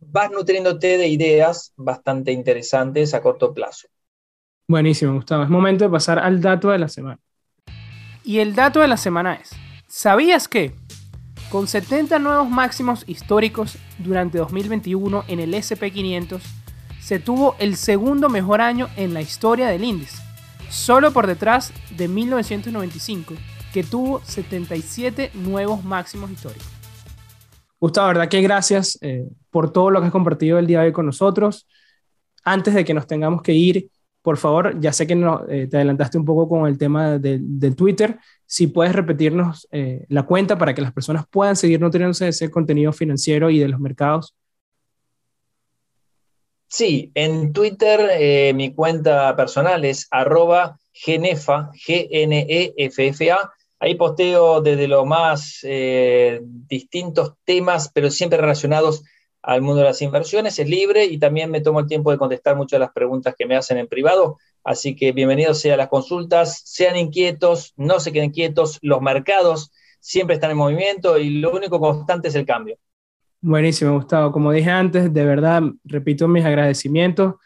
vas 0.00 0.30
nutriéndote 0.30 0.96
de 0.98 1.08
ideas 1.08 1.72
bastante 1.76 2.32
interesantes 2.32 3.12
a 3.14 3.20
corto 3.20 3.52
plazo. 3.52 3.88
Buenísimo, 4.68 5.14
Gustavo. 5.14 5.42
Es 5.42 5.48
momento 5.48 5.84
de 5.84 5.90
pasar 5.90 6.18
al 6.18 6.40
dato 6.40 6.68
de 6.68 6.78
la 6.78 6.88
semana. 6.88 7.18
Y 8.22 8.38
el 8.38 8.54
dato 8.54 8.80
de 8.80 8.88
la 8.88 8.98
semana 8.98 9.34
es, 9.34 9.50
¿sabías 9.86 10.46
que 10.46 10.74
con 11.50 11.66
70 11.66 12.18
nuevos 12.18 12.50
máximos 12.50 13.04
históricos 13.06 13.78
durante 13.98 14.36
2021 14.36 15.24
en 15.28 15.40
el 15.40 15.54
SP500, 15.54 16.40
se 17.00 17.18
tuvo 17.18 17.56
el 17.58 17.76
segundo 17.76 18.28
mejor 18.28 18.60
año 18.60 18.88
en 18.96 19.14
la 19.14 19.22
historia 19.22 19.68
del 19.68 19.82
índice, 19.82 20.22
solo 20.68 21.12
por 21.12 21.26
detrás 21.26 21.72
de 21.96 22.06
1995, 22.06 23.34
que 23.72 23.82
tuvo 23.82 24.20
77 24.24 25.30
nuevos 25.34 25.84
máximos 25.84 26.30
históricos. 26.30 26.68
Gustavo, 27.80 28.08
¿verdad 28.08 28.28
que 28.28 28.42
gracias 28.42 28.98
eh, 29.00 29.26
por 29.50 29.72
todo 29.72 29.88
lo 29.90 30.00
que 30.00 30.06
has 30.06 30.12
compartido 30.12 30.58
el 30.58 30.66
día 30.66 30.80
de 30.80 30.88
hoy 30.88 30.92
con 30.92 31.06
nosotros? 31.06 31.66
Antes 32.44 32.74
de 32.74 32.84
que 32.84 32.92
nos 32.92 33.06
tengamos 33.06 33.40
que 33.40 33.52
ir, 33.52 33.88
por 34.28 34.36
favor, 34.36 34.78
ya 34.78 34.92
sé 34.92 35.06
que 35.06 35.14
eh, 35.14 35.68
te 35.68 35.78
adelantaste 35.78 36.18
un 36.18 36.26
poco 36.26 36.46
con 36.46 36.68
el 36.68 36.76
tema 36.76 37.16
del 37.16 37.74
Twitter, 37.74 38.18
si 38.44 38.66
puedes 38.66 38.94
repetirnos 38.94 39.66
eh, 39.70 40.04
la 40.10 40.24
cuenta 40.24 40.58
para 40.58 40.74
que 40.74 40.82
las 40.82 40.92
personas 40.92 41.24
puedan 41.30 41.56
seguir 41.56 41.80
nutriéndose 41.80 42.24
de 42.24 42.30
ese 42.30 42.50
contenido 42.50 42.92
financiero 42.92 43.48
y 43.48 43.58
de 43.58 43.68
los 43.68 43.80
mercados. 43.80 44.36
Sí, 46.66 47.10
en 47.14 47.54
Twitter 47.54 48.06
eh, 48.18 48.52
mi 48.54 48.74
cuenta 48.74 49.34
personal 49.34 49.82
es 49.86 50.06
arroba 50.10 50.78
genefa, 50.92 51.70
G-N-E-F-F-A. 51.72 53.50
Ahí 53.80 53.94
posteo 53.94 54.60
desde 54.60 54.88
los 54.88 55.06
más 55.06 55.60
distintos 56.68 57.32
temas, 57.46 57.90
pero 57.94 58.10
siempre 58.10 58.38
relacionados 58.38 59.04
al 59.42 59.62
mundo 59.62 59.80
de 59.80 59.84
las 59.84 60.02
inversiones, 60.02 60.58
es 60.58 60.68
libre 60.68 61.04
y 61.04 61.18
también 61.18 61.50
me 61.50 61.60
tomo 61.60 61.80
el 61.80 61.86
tiempo 61.86 62.10
de 62.10 62.18
contestar 62.18 62.56
muchas 62.56 62.78
de 62.78 62.86
las 62.86 62.92
preguntas 62.92 63.34
que 63.36 63.46
me 63.46 63.56
hacen 63.56 63.78
en 63.78 63.86
privado. 63.86 64.38
Así 64.64 64.96
que 64.96 65.12
bienvenidos 65.12 65.60
sea 65.60 65.76
las 65.76 65.88
consultas, 65.88 66.62
sean 66.64 66.96
inquietos, 66.96 67.72
no 67.76 68.00
se 68.00 68.12
queden 68.12 68.30
quietos, 68.30 68.78
los 68.82 69.00
mercados 69.00 69.70
siempre 70.00 70.34
están 70.34 70.50
en 70.50 70.56
movimiento 70.56 71.18
y 71.18 71.30
lo 71.30 71.52
único 71.52 71.80
constante 71.80 72.28
es 72.28 72.34
el 72.34 72.46
cambio. 72.46 72.76
Buenísimo, 73.40 73.94
Gustavo. 73.94 74.32
Como 74.32 74.50
dije 74.50 74.70
antes, 74.70 75.12
de 75.12 75.24
verdad, 75.24 75.62
repito 75.84 76.26
mis 76.26 76.44
agradecimientos. 76.44 77.36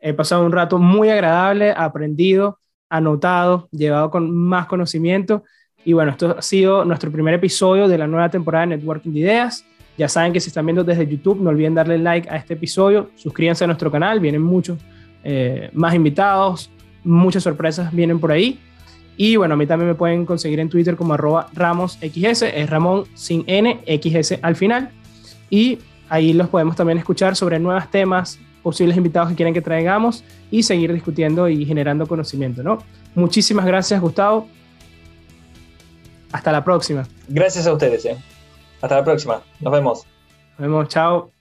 He 0.00 0.12
pasado 0.12 0.44
un 0.44 0.52
rato 0.52 0.78
muy 0.78 1.08
agradable, 1.08 1.72
aprendido, 1.76 2.58
anotado, 2.88 3.68
llevado 3.72 4.10
con 4.10 4.30
más 4.30 4.66
conocimiento. 4.66 5.44
Y 5.84 5.94
bueno, 5.94 6.10
esto 6.10 6.36
ha 6.38 6.42
sido 6.42 6.84
nuestro 6.84 7.10
primer 7.10 7.34
episodio 7.34 7.88
de 7.88 7.98
la 7.98 8.06
nueva 8.06 8.28
temporada 8.28 8.66
de 8.66 8.76
Networking 8.76 9.12
de 9.12 9.20
Ideas. 9.20 9.64
Ya 9.98 10.08
saben 10.08 10.32
que 10.32 10.38
si 10.38 10.48
están 10.48 10.64
viendo 10.64 10.84
desde 10.84 11.06
YouTube, 11.06 11.40
no 11.40 11.50
olviden 11.50 11.74
darle 11.74 11.98
like 11.98 12.30
a 12.30 12.36
este 12.36 12.54
episodio, 12.54 13.10
suscríbanse 13.16 13.64
a 13.64 13.66
nuestro 13.66 13.90
canal, 13.90 14.20
vienen 14.20 14.42
muchos 14.42 14.78
eh, 15.24 15.70
más 15.72 15.92
invitados, 15.92 16.70
muchas 17.02 17.42
sorpresas 17.42 17.92
vienen 17.92 18.20
por 18.20 18.30
ahí. 18.30 18.60
Y 19.16 19.34
bueno, 19.34 19.54
a 19.54 19.56
mí 19.56 19.66
también 19.66 19.88
me 19.88 19.96
pueden 19.96 20.24
conseguir 20.24 20.60
en 20.60 20.68
Twitter 20.68 20.94
como 20.94 21.14
arroba 21.14 21.48
RamosXS, 21.52 22.42
es 22.42 22.70
Ramón 22.70 23.06
sin 23.14 23.42
N, 23.48 23.80
XS 23.84 24.38
al 24.40 24.54
final. 24.54 24.90
Y 25.50 25.80
ahí 26.08 26.32
los 26.32 26.48
podemos 26.48 26.76
también 26.76 26.98
escuchar 26.98 27.34
sobre 27.34 27.58
nuevos 27.58 27.90
temas, 27.90 28.38
posibles 28.62 28.96
invitados 28.96 29.30
que 29.30 29.34
quieren 29.34 29.52
que 29.52 29.62
traigamos 29.62 30.22
y 30.52 30.62
seguir 30.62 30.92
discutiendo 30.92 31.48
y 31.48 31.66
generando 31.66 32.06
conocimiento, 32.06 32.62
¿no? 32.62 32.78
Muchísimas 33.16 33.66
gracias, 33.66 34.00
Gustavo. 34.00 34.46
Hasta 36.30 36.52
la 36.52 36.62
próxima. 36.62 37.04
Gracias 37.28 37.66
a 37.66 37.72
ustedes. 37.72 38.04
¿eh? 38.04 38.16
Hasta 38.80 38.96
la 38.96 39.04
próxima. 39.04 39.42
Nos 39.60 39.72
vemos. 39.72 40.06
Nos 40.58 40.68
vemos. 40.68 40.88
Chao. 40.88 41.37